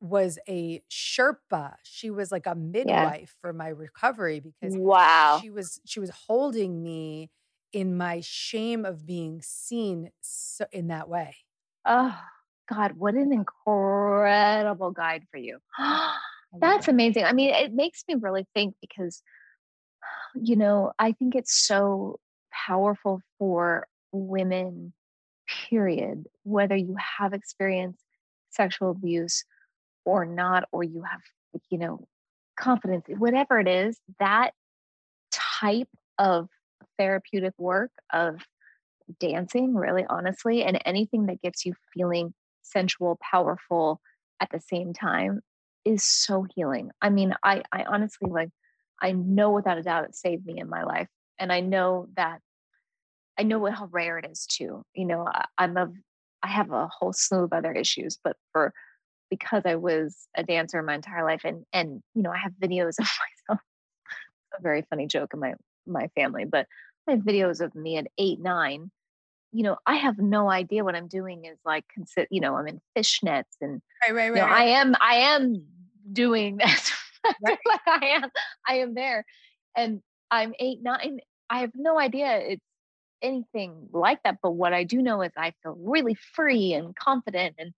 was 0.00 0.38
a 0.48 0.82
Sherpa. 0.90 1.76
She 1.82 2.10
was 2.10 2.30
like 2.32 2.46
a 2.46 2.54
midwife 2.54 3.34
for 3.40 3.52
my 3.52 3.68
recovery 3.68 4.40
because 4.40 4.78
Wow. 4.78 5.46
she 5.46 5.50
was 5.50 5.80
she 5.86 6.00
was 6.00 6.10
holding 6.10 6.82
me 6.82 7.30
in 7.72 7.96
my 7.96 8.20
shame 8.20 8.84
of 8.84 9.06
being 9.06 9.40
seen 9.42 10.10
so, 10.20 10.64
in 10.72 10.88
that 10.88 11.08
way. 11.08 11.36
Oh 11.84 12.18
God, 12.68 12.92
what 12.92 13.14
an 13.14 13.32
incredible 13.32 14.90
guide 14.90 15.24
for 15.30 15.38
you. 15.38 15.58
That's 16.58 16.88
amazing. 16.88 17.24
I 17.24 17.32
mean, 17.32 17.54
it 17.54 17.72
makes 17.72 18.04
me 18.08 18.14
really 18.14 18.46
think 18.54 18.74
because, 18.80 19.22
you 20.34 20.56
know, 20.56 20.92
I 20.98 21.12
think 21.12 21.34
it's 21.34 21.54
so 21.54 22.18
powerful 22.52 23.20
for 23.38 23.86
women, 24.12 24.92
period, 25.68 26.26
whether 26.44 26.76
you 26.76 26.96
have 27.18 27.32
experienced 27.32 28.02
sexual 28.50 28.90
abuse 28.90 29.44
or 30.04 30.24
not, 30.24 30.64
or 30.72 30.82
you 30.82 31.02
have, 31.02 31.20
you 31.70 31.78
know, 31.78 32.06
confidence, 32.58 33.04
whatever 33.08 33.60
it 33.60 33.68
is, 33.68 33.98
that 34.18 34.52
type 35.30 35.88
of 36.18 36.48
therapeutic 36.98 37.54
work 37.58 37.90
of 38.12 38.40
dancing, 39.20 39.74
really 39.74 40.04
honestly, 40.08 40.62
and 40.64 40.80
anything 40.84 41.26
that 41.26 41.40
gets 41.40 41.64
you 41.64 41.74
feeling 41.94 42.34
sensual, 42.62 43.18
powerful 43.22 44.00
at 44.40 44.50
the 44.50 44.60
same 44.60 44.92
time 44.92 45.40
is 45.84 46.04
so 46.04 46.46
healing. 46.54 46.90
I 47.00 47.10
mean, 47.10 47.34
I 47.42 47.62
I 47.72 47.84
honestly 47.84 48.30
like 48.30 48.50
I 49.00 49.12
know 49.12 49.50
without 49.50 49.78
a 49.78 49.82
doubt 49.82 50.04
it 50.04 50.14
saved 50.14 50.44
me 50.46 50.58
in 50.58 50.68
my 50.68 50.84
life. 50.84 51.08
And 51.38 51.52
I 51.52 51.60
know 51.60 52.08
that 52.16 52.40
I 53.38 53.44
know 53.44 53.58
what, 53.58 53.74
how 53.74 53.86
rare 53.86 54.18
it 54.18 54.26
is 54.30 54.46
too. 54.46 54.82
You 54.94 55.06
know, 55.06 55.26
I, 55.26 55.44
I'm 55.56 55.76
a 55.76 55.88
I 56.42 56.48
have 56.48 56.70
a 56.70 56.88
whole 56.88 57.12
slew 57.12 57.44
of 57.44 57.52
other 57.52 57.72
issues, 57.72 58.18
but 58.22 58.36
for 58.52 58.72
because 59.30 59.62
I 59.66 59.76
was 59.76 60.16
a 60.36 60.42
dancer 60.42 60.82
my 60.82 60.94
entire 60.94 61.24
life 61.24 61.42
and 61.44 61.64
and 61.72 62.02
you 62.14 62.22
know, 62.22 62.30
I 62.30 62.38
have 62.38 62.52
videos 62.60 62.98
of 62.98 63.08
myself. 63.48 63.60
a 64.58 64.62
very 64.62 64.82
funny 64.90 65.06
joke 65.06 65.32
in 65.34 65.40
my 65.40 65.54
my 65.86 66.08
family, 66.14 66.44
but 66.44 66.66
have 67.08 67.20
videos 67.20 67.60
of 67.60 67.74
me 67.74 67.96
at 67.96 68.06
eight, 68.18 68.40
nine. 68.40 68.90
You 69.52 69.62
know, 69.62 69.76
I 69.86 69.96
have 69.96 70.18
no 70.18 70.50
idea 70.50 70.84
what 70.84 70.94
I'm 70.94 71.08
doing 71.08 71.44
is 71.46 71.58
like 71.64 71.84
consider, 71.92 72.26
you 72.30 72.40
know, 72.40 72.56
I'm 72.56 72.66
in 72.68 72.80
fishnets 72.96 73.44
and 73.60 73.80
Right, 74.02 74.14
right, 74.14 74.26
you 74.28 74.34
know, 74.34 74.42
I 74.42 74.64
am 74.64 74.94
I 75.00 75.14
am 75.14 75.64
doing 76.12 76.56
this. 76.64 76.92
like 77.42 77.58
I 77.86 78.20
am 78.22 78.30
I 78.66 78.74
am 78.78 78.94
there. 78.94 79.24
And 79.76 80.02
I'm 80.30 80.52
eight, 80.58 80.82
nine. 80.82 81.20
I 81.50 81.60
have 81.60 81.72
no 81.74 81.98
idea 81.98 82.38
it's 82.38 82.62
anything 83.22 83.88
like 83.92 84.22
that. 84.24 84.38
But 84.42 84.52
what 84.52 84.72
I 84.72 84.84
do 84.84 85.02
know 85.02 85.22
is 85.22 85.32
I 85.36 85.52
feel 85.62 85.76
really 85.78 86.16
free 86.34 86.74
and 86.74 86.94
confident 86.94 87.56
and 87.58 87.72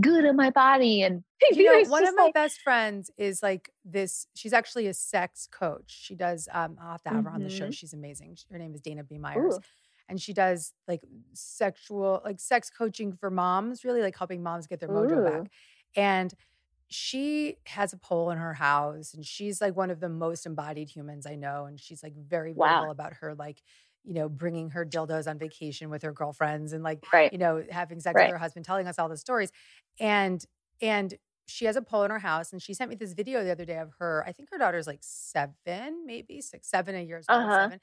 good 0.00 0.24
in 0.24 0.36
my 0.36 0.50
body. 0.50 1.02
And 1.02 1.24
you 1.52 1.64
know, 1.64 1.88
one 1.90 2.06
of 2.06 2.14
my 2.16 2.24
like- 2.24 2.34
best 2.34 2.60
friends 2.60 3.10
is 3.18 3.42
like 3.42 3.70
this. 3.84 4.26
She's 4.34 4.52
actually 4.52 4.86
a 4.86 4.94
sex 4.94 5.48
coach. 5.50 5.84
She 5.86 6.14
does. 6.14 6.48
Um, 6.52 6.76
I'll 6.80 6.92
have 6.92 7.02
to 7.04 7.08
have 7.10 7.24
her 7.24 7.30
on 7.30 7.42
the 7.42 7.50
show. 7.50 7.68
Mhm. 7.68 7.74
She's 7.74 7.92
amazing. 7.92 8.36
Her 8.50 8.58
name 8.58 8.74
is 8.74 8.80
Dana 8.80 9.04
B. 9.04 9.18
Myers, 9.18 9.56
Ooh. 9.56 9.60
and 10.08 10.20
she 10.20 10.32
does 10.32 10.72
like 10.88 11.02
sexual, 11.32 12.22
like 12.24 12.40
sex 12.40 12.70
coaching 12.70 13.12
for 13.12 13.30
moms. 13.30 13.84
Really, 13.84 14.02
like 14.02 14.16
helping 14.16 14.42
moms 14.42 14.66
get 14.66 14.80
their 14.80 14.88
mojo 14.88 15.18
Ooh. 15.18 15.30
back. 15.42 15.50
And 15.96 16.32
she 16.88 17.56
has 17.66 17.92
a 17.92 17.96
pole 17.96 18.30
in 18.30 18.38
her 18.38 18.52
house 18.52 19.14
and 19.14 19.24
she's 19.24 19.60
like 19.60 19.74
one 19.74 19.90
of 19.90 20.00
the 20.00 20.08
most 20.08 20.44
embodied 20.46 20.88
humans 20.88 21.26
I 21.26 21.34
know. 21.34 21.64
And 21.64 21.80
she's 21.80 22.02
like 22.02 22.14
very 22.14 22.52
Wow. 22.52 22.80
verbal 22.80 22.90
about 22.92 23.14
her, 23.14 23.34
like, 23.34 23.62
you 24.04 24.14
know, 24.14 24.28
bringing 24.28 24.70
her 24.70 24.84
dildos 24.84 25.28
on 25.28 25.38
vacation 25.38 25.90
with 25.90 26.02
her 26.02 26.12
girlfriends 26.12 26.72
and 26.72 26.84
like, 26.84 27.02
Right. 27.12 27.32
you 27.32 27.38
know, 27.38 27.64
having 27.70 28.00
sex 28.00 28.20
Right. 28.20 28.22
with 28.22 28.30
her 28.30 28.38
husband, 28.38 28.64
telling 28.66 28.86
us 28.86 28.98
all 28.98 29.08
the 29.08 29.16
stories. 29.16 29.50
And, 30.00 30.44
and, 30.80 31.14
she 31.46 31.66
has 31.66 31.76
a 31.76 31.82
pole 31.82 32.04
in 32.04 32.10
her 32.10 32.18
house 32.20 32.54
and 32.54 32.62
she 32.62 32.72
sent 32.72 32.88
me 32.88 32.96
this 32.96 33.12
video 33.12 33.44
the 33.44 33.52
other 33.52 33.66
day 33.66 33.76
of 33.76 33.92
her. 33.98 34.24
I 34.26 34.32
think 34.32 34.48
her 34.50 34.56
daughter's 34.56 34.86
like 34.86 35.00
seven, 35.02 36.06
maybe 36.06 36.40
six, 36.40 36.68
seven, 36.70 37.06
years 37.06 37.28
old, 37.28 37.52
Uh-huh. 37.52 37.70
seven. 37.70 37.80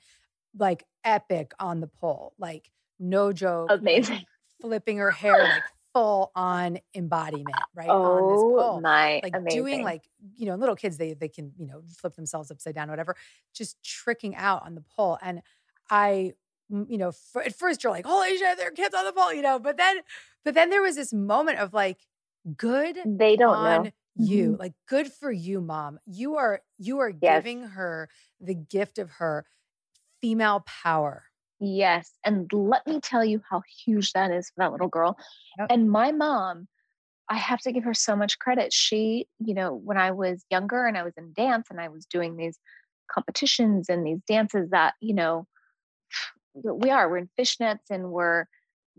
Like 0.58 0.86
epic 1.04 1.54
on 1.60 1.80
the 1.80 1.88
pole. 1.88 2.34
Like 2.38 2.72
no 3.00 3.32
joke. 3.34 3.78
like, 3.80 4.04
Amazing. 4.04 4.26
flipping 4.62 4.98
her 4.98 5.12
hair 5.12 5.48
like 5.48 5.66
full 5.94 6.32
on 6.36 6.80
embodiment, 6.96 7.68
right? 7.74 7.98
on 8.04 8.28
this 8.28 8.44
Oh 8.54 8.58
pole. 8.58 8.84
my 8.84 9.24
Like 9.24 9.34
amazing. 9.34 9.44
doing 9.48 9.84
like, 9.84 10.10
you 10.36 10.46
know, 10.48 10.56
little 10.56 10.76
kids, 10.76 10.98
they 10.98 11.14
they 11.14 11.30
can, 11.30 11.54
you 11.58 11.68
know, 11.68 11.84
flip 11.98 12.16
themselves 12.16 12.52
upside 12.52 12.76
down, 12.76 12.90
whatever, 12.90 13.16
just 13.54 13.82
tricking 13.84 14.36
out 14.36 14.64
on 14.66 14.76
the 14.76 14.82
pole. 14.82 15.18
And 15.22 15.42
I, 15.92 16.34
you 16.70 16.98
know, 16.98 17.10
f- 17.10 17.46
at 17.46 17.54
first 17.56 17.84
you're 17.84 17.92
like, 17.92 18.06
holy 18.06 18.38
shit, 18.38 18.58
there 18.58 18.70
are 18.70 18.72
kids 18.72 18.96
on 18.96 19.06
the 19.06 19.12
pole, 19.14 19.34
you 19.34 19.42
know, 19.44 19.60
but 19.60 19.78
then, 19.78 19.98
but 20.46 20.54
then 20.56 20.70
there 20.72 20.82
was 20.82 20.96
this 20.96 21.14
moment 21.14 21.60
of 21.60 21.74
like, 21.74 22.00
good 22.58 22.98
they 23.06 23.36
don't 23.36 23.54
on 23.54 23.84
know. 23.84 23.92
you. 24.16 24.52
Mm-hmm. 24.54 24.60
Like, 24.62 24.74
good 24.88 25.12
for 25.12 25.32
you, 25.32 25.62
mom. 25.62 26.00
You 26.08 26.38
are 26.38 26.62
you 26.80 27.00
are 27.00 27.10
Yes. 27.22 27.44
giving 27.44 27.64
her 27.64 28.10
the 28.40 28.56
gift 28.56 28.98
of 28.98 29.12
her 29.20 29.46
female 30.22 30.64
power. 30.66 31.26
Yes. 31.60 32.12
And 32.26 32.50
let 32.52 32.88
me 32.88 33.00
tell 33.00 33.24
you 33.24 33.42
how 33.48 33.62
huge 33.86 34.14
that 34.14 34.32
is 34.32 34.48
for 34.50 34.64
that 34.64 34.72
little 34.72 34.88
girl. 34.88 35.18
Yep. 35.60 35.68
And 35.70 35.92
my 35.92 36.12
mom, 36.12 36.68
I 37.30 37.36
have 37.38 37.60
to 37.62 37.72
give 37.72 37.84
her 37.84 37.94
so 37.94 38.16
much 38.16 38.40
credit. 38.40 38.74
She, 38.74 39.28
you 39.40 39.54
know, 39.54 39.74
when 39.76 39.98
I 39.98 40.12
was 40.12 40.44
younger 40.50 40.86
and 40.86 40.98
I 40.98 41.04
was 41.04 41.14
in 41.18 41.34
dance 41.34 41.68
and 41.70 41.80
I 41.80 41.90
was 41.90 42.06
doing 42.08 42.36
these 42.36 42.58
competitions 43.12 43.90
and 43.90 44.06
these 44.06 44.20
dances 44.28 44.70
that, 44.72 44.96
you 45.02 45.14
know, 45.14 45.46
we 46.54 46.90
are, 46.90 47.10
we're 47.10 47.18
in 47.18 47.30
fishnets 47.40 47.90
and 47.90 48.12
we're, 48.12 48.46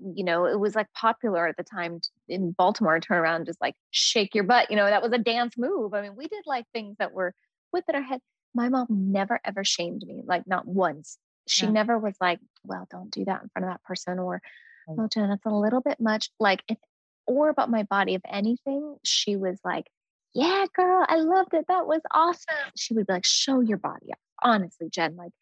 you 0.02 0.24
know, 0.24 0.46
it 0.46 0.58
was 0.58 0.74
like 0.74 0.92
popular 0.94 1.46
at 1.46 1.56
the 1.56 1.62
time 1.62 2.00
in 2.28 2.52
Baltimore, 2.52 2.98
turn 2.98 3.18
around, 3.18 3.36
and 3.36 3.46
just 3.46 3.60
like 3.60 3.74
shake 3.90 4.34
your 4.34 4.44
butt. 4.44 4.70
You 4.70 4.76
know, 4.76 4.86
that 4.86 5.02
was 5.02 5.12
a 5.12 5.18
dance 5.18 5.54
move. 5.58 5.94
I 5.94 6.02
mean, 6.02 6.16
we 6.16 6.26
did 6.28 6.44
like 6.46 6.64
things 6.72 6.96
that 6.98 7.12
were 7.12 7.34
within 7.72 7.94
our 7.94 8.02
head. 8.02 8.20
My 8.54 8.68
mom 8.68 8.86
never 8.90 9.40
ever 9.44 9.64
shamed 9.64 10.02
me, 10.06 10.22
like 10.24 10.46
not 10.46 10.66
once. 10.66 11.18
She 11.48 11.66
Yeah. 11.66 11.72
never 11.72 11.98
was 11.98 12.14
like, 12.20 12.40
well, 12.64 12.86
don't 12.90 13.10
do 13.10 13.24
that 13.24 13.42
in 13.42 13.48
front 13.50 13.66
of 13.66 13.72
that 13.72 13.82
person 13.82 14.18
or, 14.18 14.40
Right. 14.88 14.98
oh, 14.98 15.08
Jen, 15.08 15.28
that's 15.28 15.46
a 15.46 15.50
little 15.50 15.80
bit 15.80 16.00
much. 16.00 16.30
Like, 16.40 16.62
if, 16.68 16.78
or 17.26 17.48
about 17.48 17.70
my 17.70 17.84
body, 17.84 18.14
if 18.14 18.22
anything, 18.28 18.96
she 19.04 19.36
was 19.36 19.60
like, 19.64 19.86
yeah, 20.34 20.66
girl, 20.74 21.04
I 21.08 21.16
loved 21.16 21.54
it. 21.54 21.66
That 21.68 21.86
was 21.86 22.00
awesome. 22.10 22.54
She 22.76 22.94
would 22.94 23.06
be 23.06 23.12
like, 23.12 23.24
show 23.24 23.60
your 23.60 23.78
body. 23.78 24.12
Honestly, 24.42 24.88
Jen, 24.90 25.14
like, 25.16 25.32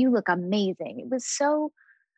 you 0.00 0.10
look 0.10 0.28
amazing. 0.28 1.00
It 1.00 1.08
was 1.10 1.26
so 1.26 1.72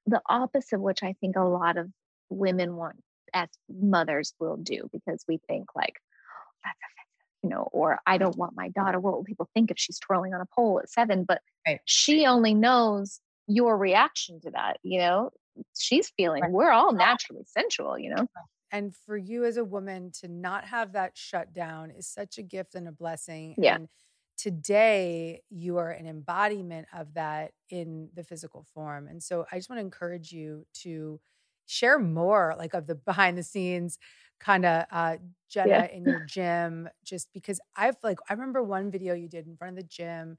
the 0.06 0.20
opposite, 0.28 0.76
of 0.76 0.82
which 0.82 1.02
I 1.02 1.14
think 1.20 1.36
a 1.36 1.42
lot 1.44 1.76
of 1.76 1.90
women 2.30 2.76
want 2.76 2.96
as 3.34 3.48
mothers 3.68 4.34
will 4.40 4.56
do 4.56 4.88
because 4.92 5.24
we 5.28 5.38
think 5.48 5.68
like, 5.74 5.94
"Oh, 5.98 6.52
that's 6.64 6.78
offensive, 6.82 7.42
you 7.42 7.50
know, 7.50 7.68
or 7.72 7.98
I 8.06 8.18
don't 8.18 8.36
want 8.36 8.54
my 8.56 8.68
daughter. 8.68 9.00
What 9.00 9.14
will 9.14 9.24
people 9.24 9.48
think 9.54 9.70
if 9.70 9.78
she's 9.78 9.98
twirling 9.98 10.34
on 10.34 10.40
a 10.40 10.46
pole 10.54 10.80
at 10.80 10.90
seven? 10.90 11.24
But 11.24 11.42
Right. 11.66 11.80
she 11.84 12.26
only 12.26 12.54
knows 12.54 13.20
your 13.46 13.76
reaction 13.76 14.40
to 14.42 14.50
that, 14.52 14.78
you 14.82 14.98
know. 14.98 15.30
She's 15.78 16.10
feeling 16.10 16.42
Right. 16.42 16.50
we're 16.52 16.70
all 16.72 16.92
naturally 16.92 17.44
sensual, 17.46 17.98
you 17.98 18.14
know. 18.14 18.26
And 18.70 18.94
for 18.96 19.16
you 19.18 19.44
as 19.44 19.58
a 19.58 19.64
woman 19.64 20.10
to 20.20 20.28
not 20.28 20.64
have 20.64 20.92
that 20.92 21.16
shut 21.16 21.52
down 21.52 21.90
is 21.90 22.06
such 22.08 22.38
a 22.38 22.42
gift 22.42 22.74
and 22.74 22.88
a 22.88 22.92
blessing. 22.92 23.54
Yeah. 23.58 23.74
And 23.76 23.88
today 24.36 25.42
you 25.50 25.78
are 25.78 25.90
an 25.90 26.06
embodiment 26.06 26.88
of 26.92 27.14
that 27.14 27.52
in 27.70 28.10
the 28.14 28.24
physical 28.24 28.64
form. 28.74 29.06
And 29.08 29.22
so 29.22 29.46
I 29.52 29.56
just 29.56 29.68
want 29.70 29.78
to 29.78 29.84
encourage 29.84 30.32
you 30.32 30.66
to 30.82 31.20
share 31.66 31.98
more 31.98 32.54
like 32.58 32.74
of 32.74 32.86
the 32.86 32.94
behind 32.94 33.38
the 33.38 33.42
scenes 33.42 33.98
kind 34.40 34.64
of 34.64 34.84
uh 34.90 35.16
Jenna 35.48 35.68
Yeah. 35.68 35.86
in 35.92 36.04
your 36.06 36.18
gym, 36.18 36.88
just 37.04 37.32
because 37.32 37.60
I've 37.76 37.96
like 38.02 38.18
I 38.28 38.32
remember 38.34 38.62
one 38.62 38.90
video 38.90 39.14
you 39.14 39.28
did 39.28 39.46
in 39.46 39.56
front 39.56 39.78
of 39.78 39.82
the 39.84 39.88
gym, 39.88 40.38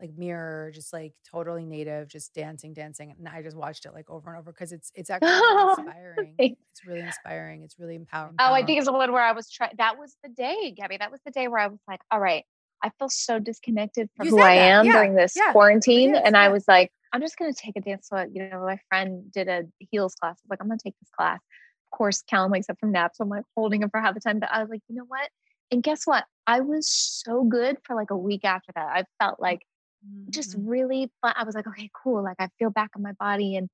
like 0.00 0.12
mirror, 0.16 0.70
just 0.72 0.92
like 0.92 1.14
totally 1.30 1.64
native, 1.66 2.08
just 2.08 2.34
dancing, 2.34 2.72
dancing. 2.74 3.14
And 3.18 3.28
I 3.28 3.42
just 3.42 3.56
watched 3.56 3.86
it 3.86 3.92
like 3.94 4.10
over 4.10 4.30
and 4.30 4.38
over 4.38 4.52
because 4.52 4.72
it's 4.72 4.90
it's 4.94 5.10
actually 5.10 5.40
really 5.40 5.62
inspiring. 5.62 6.40
It's 6.72 6.84
really 6.84 7.00
inspiring. 7.02 7.62
It's 7.62 7.78
really 7.78 7.94
empowering. 7.94 8.36
Oh, 8.38 8.52
I 8.52 8.64
think 8.64 8.78
it's 8.78 8.86
the 8.86 8.92
one 8.92 9.12
where 9.12 9.22
I 9.22 9.32
was 9.32 9.48
trying. 9.50 9.72
That 9.78 9.98
was 9.98 10.16
the 10.22 10.28
day, 10.28 10.72
Gabby. 10.76 10.96
That 10.96 11.10
was 11.10 11.20
the 11.24 11.30
day 11.30 11.48
where 11.48 11.60
I 11.60 11.68
was 11.68 11.78
like, 11.86 12.00
all 12.10 12.20
right, 12.20 12.44
I 12.84 12.90
feel 12.98 13.08
so 13.08 13.38
disconnected 13.38 14.10
from 14.16 14.26
You 14.26 14.32
who 14.32 14.42
I 14.42 14.54
that. 14.56 14.60
am 14.60 14.86
Yeah. 14.86 14.92
during 14.92 15.14
this 15.14 15.34
Yeah. 15.34 15.52
quarantine. 15.52 16.14
Yes, 16.14 16.22
and 16.26 16.36
I 16.36 16.48
was 16.50 16.68
like, 16.68 16.92
I'm 17.12 17.20
just 17.20 17.38
going 17.38 17.52
to 17.52 17.58
take 17.58 17.76
a 17.76 17.80
dance. 17.80 18.08
So, 18.08 18.24
you 18.30 18.48
know, 18.48 18.60
my 18.60 18.78
friend 18.88 19.32
did 19.32 19.48
a 19.48 19.64
heels 19.78 20.14
class. 20.16 20.36
I 20.36 20.42
was 20.44 20.50
like, 20.50 20.60
I'm 20.60 20.68
going 20.68 20.78
to 20.78 20.82
take 20.82 20.98
this 21.00 21.10
class. 21.16 21.40
Of 21.86 21.96
course, 21.96 22.22
Callum 22.28 22.50
wakes 22.52 22.68
up 22.68 22.78
from 22.78 22.92
nap. 22.92 23.12
So 23.14 23.24
I'm 23.24 23.30
like 23.30 23.44
holding 23.56 23.82
him 23.82 23.88
for 23.90 24.00
half 24.00 24.14
the 24.14 24.20
time. 24.20 24.38
But 24.38 24.50
I 24.52 24.60
was 24.60 24.68
like, 24.68 24.82
you 24.88 24.96
know 24.96 25.04
what? 25.06 25.30
And 25.70 25.82
guess 25.82 26.06
what? 26.06 26.24
I 26.46 26.60
was 26.60 26.88
so 26.88 27.44
good 27.44 27.78
for 27.84 27.96
like 27.96 28.10
a 28.10 28.16
week 28.16 28.44
after 28.44 28.70
that. 28.74 28.86
I 28.86 29.04
felt 29.18 29.40
like 29.40 29.62
just 30.28 30.58
Mhm. 30.58 30.64
really 30.68 31.10
fun. 31.22 31.32
I 31.36 31.44
was 31.44 31.54
like, 31.54 31.66
okay, 31.66 31.88
cool. 31.94 32.22
Like 32.22 32.36
I 32.38 32.48
feel 32.58 32.68
back 32.70 32.90
in 32.94 33.02
my 33.02 33.12
body 33.12 33.56
and 33.56 33.70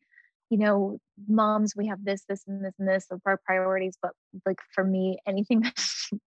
you 0.50 0.58
know, 0.58 0.98
moms, 1.28 1.74
we 1.76 1.86
have 1.86 2.04
this, 2.04 2.24
this, 2.28 2.42
and 2.46 2.64
this, 2.64 2.74
and 2.78 2.88
this 2.88 3.06
of 3.10 3.20
our 3.24 3.40
priorities. 3.46 3.96
But 4.02 4.12
like 4.44 4.58
for 4.74 4.84
me, 4.84 5.18
anything 5.26 5.60
that 5.62 5.80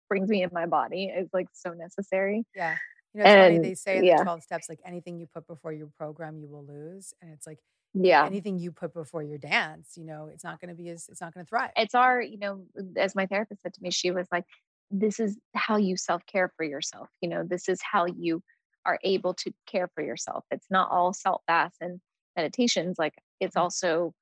brings 0.09 0.29
me 0.29 0.43
in 0.43 0.51
my 0.53 0.67
body 0.67 1.07
is 1.07 1.29
like 1.33 1.49
so 1.53 1.73
necessary. 1.73 2.45
Yeah. 2.55 2.77
You 3.15 3.23
know, 3.23 3.31
it's 3.31 3.45
funny. 3.45 3.59
They 3.59 3.75
say 3.75 3.99
in 3.99 4.05
yeah. 4.05 4.19
the 4.19 4.23
12 4.25 4.43
steps, 4.43 4.69
like 4.69 4.79
anything 4.87 5.19
you 5.19 5.27
put 5.35 5.47
before 5.47 5.73
your 5.73 5.89
program, 5.99 6.39
you 6.39 6.49
will 6.49 6.65
lose. 6.65 7.13
And 7.21 7.33
it's 7.33 7.47
like 7.47 7.59
Yeah. 7.93 8.25
anything 8.25 8.59
you 8.59 8.71
put 8.73 8.95
before 8.95 9.23
your 9.23 9.39
dance, 9.39 9.95
you 9.97 10.05
know, 10.05 10.31
it's 10.33 10.45
not 10.45 10.61
going 10.61 10.71
to 10.71 10.81
be 10.81 10.89
as, 10.89 11.09
it's 11.11 11.21
not 11.21 11.35
going 11.35 11.45
to 11.45 11.49
thrive. 11.49 11.71
It's 11.77 11.95
our, 11.95 12.23
you 12.23 12.39
know, 12.39 12.65
as 12.97 13.15
my 13.15 13.27
therapist 13.27 13.63
said 13.63 13.75
to 13.75 13.83
me, 13.83 13.91
she 13.91 14.13
was 14.13 14.29
like, 14.33 14.45
this 14.91 15.19
is 15.19 15.37
how 15.55 15.77
you 15.77 15.97
self 15.97 16.25
care 16.27 16.53
for 16.57 16.65
yourself. 16.65 17.09
You 17.21 17.29
know, 17.29 17.43
this 17.45 17.69
is 17.69 17.81
how 17.83 18.07
you 18.07 18.43
are 18.87 18.99
able 19.03 19.35
to 19.35 19.53
care 19.67 19.91
for 19.95 20.03
yourself. 20.05 20.45
It's 20.51 20.67
not 20.71 20.91
all 20.91 21.13
salt 21.13 21.43
baths 21.47 21.77
and 21.81 22.01
meditations. 22.37 22.99
Like 22.99 23.15
it's 23.43 23.57
Mhm. 23.57 23.63
also 23.63 24.15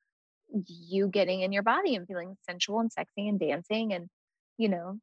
you 0.67 1.09
getting 1.09 1.43
in 1.43 1.53
your 1.53 1.63
body 1.63 1.95
and 1.97 2.07
feeling 2.07 2.37
sensual 2.49 2.81
and 2.81 2.93
sexy 2.93 3.29
and 3.29 3.39
dancing 3.41 3.93
and, 3.93 4.09
you 4.59 4.69
know, 4.69 4.99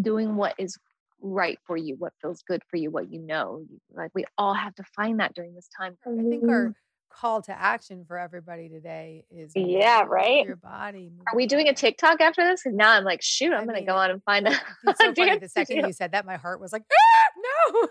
doing 0.00 0.36
what 0.36 0.54
is 0.58 0.78
right 1.20 1.58
for 1.66 1.76
you, 1.76 1.96
what 1.96 2.12
feels 2.22 2.42
good 2.42 2.62
for 2.70 2.76
you, 2.76 2.90
what 2.90 3.10
you 3.12 3.20
know. 3.20 3.66
Like 3.92 4.12
we 4.14 4.24
all 4.38 4.54
have 4.54 4.74
to 4.76 4.84
find 4.96 5.20
that 5.20 5.34
during 5.34 5.54
this 5.54 5.68
time. 5.78 5.98
I 6.06 6.22
think 6.30 6.48
our 6.48 6.74
call 7.10 7.42
to 7.42 7.52
action 7.52 8.04
for 8.06 8.18
everybody 8.18 8.68
today 8.68 9.24
is 9.30 9.54
Yeah, 9.54 10.04
right? 10.06 10.44
Your 10.46 10.56
body. 10.56 11.12
Are 11.28 11.36
we 11.36 11.46
doing 11.46 11.68
a. 11.68 11.74
TikTok 11.74 12.20
after 12.20 12.44
this? 12.44 12.62
'Cause 12.62 12.74
now 12.74 12.92
I'm 12.92 13.04
like, 13.04 13.22
shoot, 13.22 13.52
I'm 13.52 13.62
I 13.62 13.66
gonna 13.66 13.78
mean, 13.78 13.86
go 13.86 13.96
on 13.96 14.10
and 14.10 14.22
find 14.24 14.46
a 14.48 14.52
so 14.96 15.14
funny. 15.14 15.38
The 15.38 15.48
second 15.48 15.86
you 15.86 15.92
said 15.92 16.12
that, 16.12 16.26
my 16.26 16.36
heart 16.36 16.60
was 16.60 16.72
like, 16.72 16.84
ah, 16.92 17.28
no, 17.72 17.88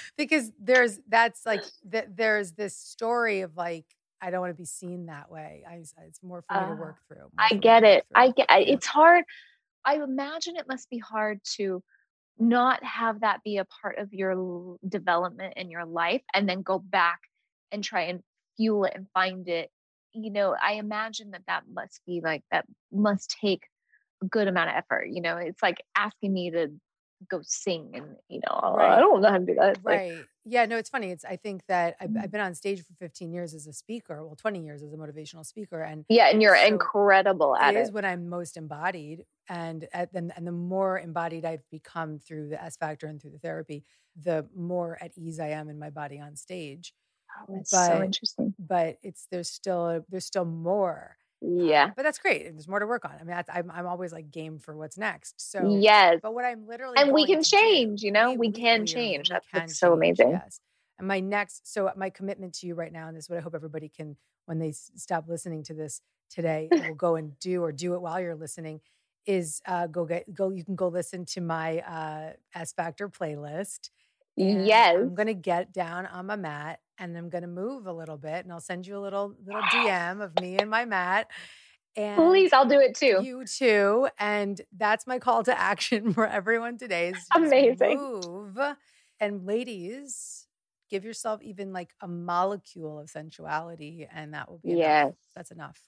because 0.16 0.52
there's 0.58 1.00
that's 1.08 1.46
like 1.46 1.64
that. 1.84 2.16
There's 2.16 2.52
this 2.52 2.76
story 2.76 3.40
of 3.40 3.56
like 3.56 3.86
I 4.22 4.30
don't 4.30 4.40
want 4.40 4.52
to 4.52 4.56
be 4.58 4.64
seen 4.66 5.06
that 5.06 5.30
way. 5.30 5.64
I 5.68 5.74
it's 6.06 6.22
more 6.22 6.42
for 6.42 6.54
me 6.54 6.66
to 6.66 6.72
Ah, 6.72 6.74
work 6.74 6.96
through. 7.08 7.30
I 7.38 7.48
for 7.48 7.54
me 7.56 7.60
to 7.62 7.68
get 7.68 7.84
it. 7.84 8.04
I 8.14 8.30
get 8.30 8.46
Yeah. 8.50 8.56
it's 8.74 8.86
hard. 8.86 9.24
I 9.84 9.96
imagine 9.96 10.56
it 10.56 10.68
must 10.68 10.90
be 10.90 10.98
hard 10.98 11.40
to 11.56 11.82
not 12.38 12.82
have 12.84 13.20
that 13.20 13.42
be 13.44 13.58
a 13.58 13.66
part 13.82 13.98
of 13.98 14.12
your 14.12 14.32
l- 14.32 14.78
development 14.88 15.54
in 15.56 15.70
your 15.70 15.84
life 15.84 16.22
and 16.34 16.48
then 16.48 16.62
go 16.62 16.78
back 16.78 17.20
and 17.72 17.84
try 17.84 18.02
and 18.02 18.22
fuel 18.56 18.84
it 18.84 18.94
and 18.94 19.06
find 19.14 19.48
it. 19.48 19.70
You 20.12 20.30
know, 20.30 20.56
I 20.60 20.72
imagine 20.74 21.32
that 21.32 21.42
that 21.46 21.64
must 21.72 22.00
be 22.06 22.20
like 22.22 22.42
that 22.50 22.66
must 22.92 23.36
take 23.40 23.64
a 24.22 24.26
good 24.26 24.48
amount 24.48 24.70
of 24.70 24.76
effort. 24.76 25.06
You 25.10 25.22
know, 25.22 25.36
it's 25.36 25.62
like 25.62 25.78
asking 25.96 26.32
me 26.32 26.50
to 26.52 26.68
go 27.28 27.40
sing 27.42 27.90
and 27.94 28.16
you 28.28 28.40
know, 28.48 28.76
I 28.78 28.98
don't 28.98 29.20
know 29.20 29.28
how 29.30 29.38
to 29.38 29.44
do 29.44 29.54
that. 29.56 29.76
It's 29.76 29.84
like, 29.84 29.98
Right. 29.98 30.24
Yeah, 30.46 30.64
no, 30.64 30.78
it's 30.78 30.88
funny. 30.88 31.10
It's 31.10 31.24
I 31.24 31.36
think 31.36 31.66
that 31.68 31.96
I've, 32.00 32.10
Mm. 32.10 32.22
I've 32.22 32.30
been 32.32 32.40
on 32.40 32.54
stage 32.54 32.80
for 32.82 32.94
15 32.94 33.30
years 33.30 33.52
as 33.52 33.66
a 33.66 33.72
speaker, 33.74 34.24
well, 34.24 34.36
20 34.36 34.64
years 34.64 34.82
as 34.82 34.92
a 34.92 34.96
motivational 34.96 35.44
speaker. 35.44 35.82
And 35.82 36.06
yeah, 36.08 36.28
and 36.30 36.40
you're 36.40 36.56
So 36.56 36.64
incredible 36.64 37.54
at 37.56 37.74
it 37.74 37.78
it. 37.78 37.82
is 37.82 37.92
when 37.92 38.04
I'm 38.06 38.28
most 38.28 38.56
embodied. 38.56 39.26
And 39.50 39.86
at, 39.92 40.08
and, 40.14 40.32
and 40.36 40.46
the 40.46 40.52
more 40.52 40.98
embodied 40.98 41.44
I've 41.44 41.68
become 41.70 42.18
through 42.18 42.48
the 42.48 42.62
S 42.62 42.76
Factor 42.76 43.06
and 43.06 43.20
through 43.20 43.32
the 43.32 43.38
therapy, 43.38 43.84
the 44.16 44.46
more 44.56 44.96
at 45.02 45.12
ease 45.16 45.38
I 45.40 45.48
am 45.48 45.68
in 45.68 45.78
my 45.78 45.90
body 45.90 46.18
on 46.20 46.36
stage. 46.36 46.94
Oh, 47.38 47.54
that's 47.54 47.70
but- 47.70 47.86
so 47.86 48.02
interesting. 48.02 48.54
But 48.58 48.98
it's 49.02 49.26
there's 49.30 49.50
still 49.50 50.04
there's 50.08 50.24
still 50.24 50.46
more. 50.46 51.16
Yeah. 51.42 51.90
But 51.96 52.02
that's 52.02 52.18
great. 52.18 52.44
There's 52.52 52.68
more 52.68 52.80
to 52.80 52.86
work 52.86 53.04
on. 53.04 53.12
I 53.12 53.18
mean, 53.18 53.28
that's, 53.28 53.48
I'm 53.52 53.70
I'm 53.70 53.86
always 53.86 54.12
like 54.12 54.30
game 54.30 54.58
for 54.58 54.76
what's 54.76 54.98
next. 54.98 55.40
So 55.50 55.78
yes. 55.80 56.18
But 56.22 56.34
what 56.34 56.44
I'm 56.44 56.66
literally 56.66 56.96
And 56.98 57.12
we 57.12 57.26
can 57.26 57.42
to 57.42 57.50
do- 57.50 57.56
change, 57.56 58.02
you 58.02 58.12
know, 58.12 58.32
we 58.34 58.50
can 58.52 58.82
are- 58.82 58.86
change. 58.86 59.30
we 59.30 59.34
That's 59.34 59.46
can 59.48 59.60
what's 59.62 59.78
so 59.78 59.88
change, 59.88 60.18
amazing. 60.20 60.30
Yes. 60.32 60.60
And 60.98 61.08
my 61.08 61.20
next, 61.20 61.72
so 61.72 61.90
my 61.96 62.10
commitment 62.10 62.52
to 62.56 62.66
you 62.66 62.74
right 62.74 62.92
now, 62.92 63.08
and 63.08 63.16
this 63.16 63.24
is 63.24 63.30
what 63.30 63.38
I 63.38 63.40
hope 63.40 63.54
everybody 63.54 63.88
can, 63.88 64.16
when 64.44 64.58
they 64.58 64.72
stop 64.72 65.28
listening 65.28 65.62
to 65.64 65.74
this 65.74 66.02
today, 66.28 66.68
will 66.88 66.94
go 66.94 67.16
and 67.16 67.38
do 67.40 67.62
or 67.64 67.72
do 67.72 67.94
it 67.94 68.02
while 68.02 68.20
you're 68.20 68.34
listening, 68.34 68.80
is 69.24 69.62
uh, 69.66 69.86
go 69.86 70.04
get 70.04 70.32
go. 70.34 70.50
You 70.50 70.64
can 70.64 70.76
go 70.76 70.88
listen 70.88 71.24
to 71.26 71.40
my 71.40 71.78
uh, 71.80 72.32
S 72.54 72.72
Factor 72.74 73.08
playlist. 73.08 73.88
Yes. 74.36 74.96
I'm 74.96 75.14
gonna 75.14 75.34
get 75.34 75.72
down 75.72 76.04
on 76.06 76.26
my 76.26 76.36
mat 76.36 76.80
and 77.00 77.16
I'm 77.16 77.30
gonna 77.30 77.48
move 77.48 77.86
a 77.86 77.92
little 77.92 78.18
bit, 78.18 78.44
and 78.44 78.52
I'll 78.52 78.60
send 78.60 78.86
you 78.86 78.96
a 78.96 79.00
little 79.00 79.34
little 79.44 79.62
DM 79.62 80.22
of 80.22 80.38
me 80.40 80.58
and 80.58 80.70
my 80.70 80.84
mat. 80.84 81.28
And 81.96 82.16
Please, 82.16 82.52
I'll 82.52 82.68
do 82.68 82.78
it 82.78 82.94
too. 82.94 83.20
you 83.22 83.44
too. 83.44 84.08
And 84.18 84.60
that's 84.76 85.06
my 85.08 85.18
call 85.18 85.42
to 85.44 85.58
action 85.58 86.12
for 86.14 86.26
everyone 86.26 86.78
today. 86.78 87.08
Is 87.08 87.26
Amazing. 87.34 87.96
Move. 87.96 88.58
And 89.18 89.44
ladies, 89.44 90.46
give 90.88 91.04
yourself 91.04 91.42
even 91.42 91.72
like 91.72 91.90
a 92.00 92.06
molecule 92.06 93.00
of 93.00 93.10
sensuality, 93.10 94.06
and 94.12 94.34
that 94.34 94.48
will 94.48 94.58
be 94.58 94.70
enough. 94.70 94.78
Yes. 94.78 95.12
That's 95.34 95.50
enough. 95.50 95.80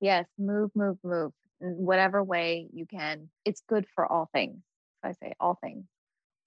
Yes, 0.00 0.26
move, 0.38 0.70
move, 0.74 0.98
move. 1.02 1.32
In 1.62 1.68
whatever 1.68 2.22
way 2.22 2.68
you 2.74 2.84
can. 2.84 3.30
It's 3.46 3.62
good 3.66 3.86
for 3.94 4.04
all 4.04 4.28
things. 4.34 4.62
I 5.02 5.12
say 5.12 5.32
all 5.40 5.58
things. 5.62 5.84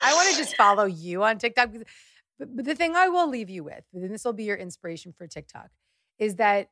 I 0.01 0.13
want 0.13 0.30
to 0.30 0.38
just 0.38 0.55
follow 0.55 0.86
you 0.86 1.23
on 1.23 1.39
TikTok. 1.39 1.71
But, 2.40 2.56
but 2.56 2.66
the 2.66 2.76
thing 2.76 2.96
I 2.96 3.10
will 3.10 3.30
leave 3.30 3.50
you 3.50 3.64
with, 3.64 3.84
and 3.94 4.10
this 4.10 4.24
will 4.26 4.34
be 4.34 4.46
your 4.46 4.56
inspiration 4.58 5.12
for 5.12 5.28
TikTok, 5.28 5.70
is 6.18 6.36
that 6.38 6.70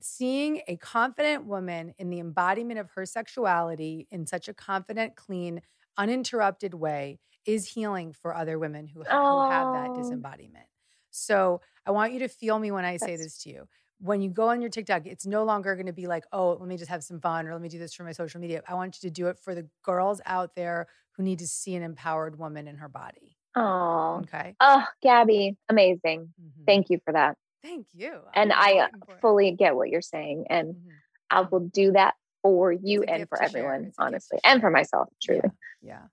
seeing 0.00 0.62
a 0.68 0.76
confident 0.76 1.44
woman 1.44 1.94
in 1.98 2.08
the 2.10 2.18
embodiment 2.20 2.78
of 2.80 2.90
her 2.92 3.04
sexuality 3.06 4.06
in 4.10 4.26
such 4.26 4.48
a 4.48 4.54
confident, 4.54 5.16
clean, 5.16 5.60
uninterrupted 5.96 6.74
way 6.74 7.18
is 7.44 7.68
healing 7.68 8.12
for 8.12 8.34
other 8.34 8.58
women 8.58 8.86
who, 8.86 9.02
who 9.02 9.40
have 9.50 9.72
that 9.72 9.90
Oh. 9.92 9.94
disembodiment. 9.94 10.66
So 11.10 11.60
I 11.84 11.90
want 11.90 12.12
you 12.12 12.20
to 12.20 12.28
feel 12.28 12.58
me 12.58 12.70
when 12.70 12.84
I 12.84 12.96
say 12.96 13.06
That's- 13.16 13.24
this 13.24 13.38
to 13.42 13.50
you. 13.50 13.68
When 13.98 14.20
you 14.20 14.30
go 14.30 14.48
on 14.48 14.60
your 14.60 14.70
TikTok, 14.70 15.06
it's 15.06 15.26
no 15.26 15.44
longer 15.44 15.76
going 15.76 15.86
to 15.86 15.92
be 15.92 16.08
like, 16.08 16.24
oh, 16.32 16.54
let 16.58 16.68
me 16.68 16.76
just 16.76 16.90
have 16.90 17.04
some 17.04 17.20
fun 17.20 17.46
or 17.46 17.52
let 17.52 17.60
me 17.62 17.68
do 17.68 17.78
this 17.78 17.94
for 17.94 18.02
my 18.02 18.10
social 18.10 18.40
media. 18.40 18.60
I 18.66 18.74
want 18.74 19.00
you 19.00 19.08
to 19.08 19.12
do 19.12 19.28
it 19.28 19.38
for 19.38 19.54
the 19.54 19.68
girls 19.84 20.20
out 20.26 20.56
there 20.56 20.88
who 21.12 21.22
need 21.22 21.38
to 21.38 21.46
see 21.46 21.76
an 21.76 21.84
empowered 21.84 22.36
woman 22.36 22.66
in 22.66 22.78
her 22.78 22.88
body. 22.88 23.36
Oh, 23.54 24.20
Okay. 24.22 24.56
oh, 24.60 24.84
Gabby, 25.02 25.56
amazing. 25.68 26.32
Mhm. 26.40 26.66
Thank 26.66 26.90
you 26.90 27.00
for 27.04 27.12
that. 27.12 27.36
Thank 27.62 27.86
you. 27.92 28.22
And 28.34 28.52
I'm 28.52 28.58
I 28.76 28.78
uh, 28.80 29.16
fully 29.20 29.52
get 29.52 29.76
what 29.76 29.88
you're 29.90 30.00
saying, 30.02 30.46
and 30.50 30.74
Mhm. 30.74 30.92
I 31.30 31.40
will 31.42 31.60
do 31.60 31.92
that 31.92 32.14
for 32.42 32.72
you 32.72 33.02
and 33.04 33.28
for 33.28 33.40
everyone, 33.42 33.74
It's 33.74 33.82
a 33.82 33.84
gift 33.86 33.96
to 33.96 34.02
honestly, 34.02 34.38
and 34.44 34.60
for 34.60 34.70
myself, 34.70 35.08
truly. 35.22 35.42
Yeah. 35.44 35.50
yeah. 35.88 36.06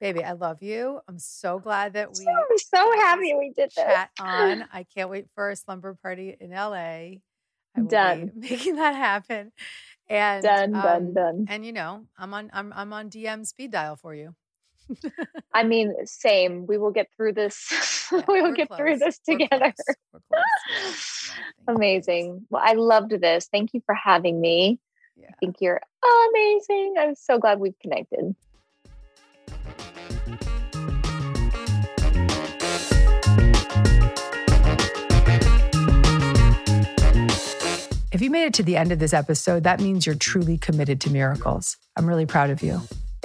Baby, 0.00 0.22
I 0.22 0.32
love 0.32 0.62
you. 0.62 1.00
I'm 1.08 1.18
so 1.18 1.58
glad 1.58 1.94
that 1.94 2.12
we 2.12 2.26
I'm 2.26 2.58
so 2.58 2.92
happy 3.00 3.34
we 3.34 3.52
did 3.56 3.70
this. 3.70 3.74
chat 3.74 4.10
on. 4.20 4.68
I 4.72 4.84
can't 4.84 5.08
wait 5.08 5.26
for 5.34 5.48
a 5.50 5.56
slumber 5.56 5.94
party 5.94 6.36
in 6.38 6.50
LA. 6.50 7.20
Done. 7.88 8.32
making 8.36 8.76
that 8.76 8.94
happen. 8.94 9.52
And 10.08 10.42
Done, 10.42 10.72
done, 10.72 11.06
um, 11.06 11.14
done. 11.14 11.46
And 11.48 11.64
you 11.64 11.72
know, 11.72 12.06
I'm 12.18 12.32
on 12.34 12.50
I'm 12.52 12.72
I'm 12.74 12.92
on 12.92 13.10
DM 13.10 13.44
speed 13.46 13.72
dial 13.72 13.96
for 13.96 14.14
you. 14.14 14.34
I 15.52 15.62
mean, 15.64 15.94
same. 16.06 16.66
We 16.66 16.78
will 16.78 16.90
get 16.92 17.08
through 17.16 17.32
this. 17.34 18.08
Yeah, 18.12 18.22
we 18.28 18.40
will 18.40 18.50
we're 18.50 18.54
get 18.54 18.68
through 18.76 18.98
close. 18.98 19.00
this 19.00 19.20
We're 19.26 19.38
together. 19.38 19.74
close. 19.74 19.96
We're 20.12 20.20
close. 20.30 21.28
Yeah. 21.28 21.34
Thank 21.66 21.68
you. 21.68 21.74
Amazing. 21.74 22.46
Well, 22.50 22.62
I 22.64 22.74
loved 22.74 23.10
this. 23.20 23.48
Thank 23.50 23.74
you 23.74 23.82
for 23.86 23.94
having 23.94 24.40
me. 24.40 24.78
Yeah. 25.16 25.28
I 25.30 25.32
think 25.40 25.56
you're 25.60 25.80
amazing. 26.30 26.94
I'm 26.98 27.14
so 27.14 27.38
glad 27.38 27.58
we've 27.58 27.78
connected. 27.80 28.34
If 38.12 38.22
you 38.22 38.30
made 38.30 38.44
it 38.46 38.54
to 38.54 38.62
the 38.62 38.76
end 38.78 38.92
of 38.92 38.98
this 38.98 39.12
episode, 39.12 39.64
that 39.64 39.78
means 39.80 40.06
you're 40.06 40.14
truly 40.14 40.56
committed 40.56 41.02
to 41.02 41.10
miracles. 41.10 41.76
I'm 41.96 42.06
really 42.06 42.24
proud 42.24 42.48
of 42.48 42.62
you. 42.62 42.80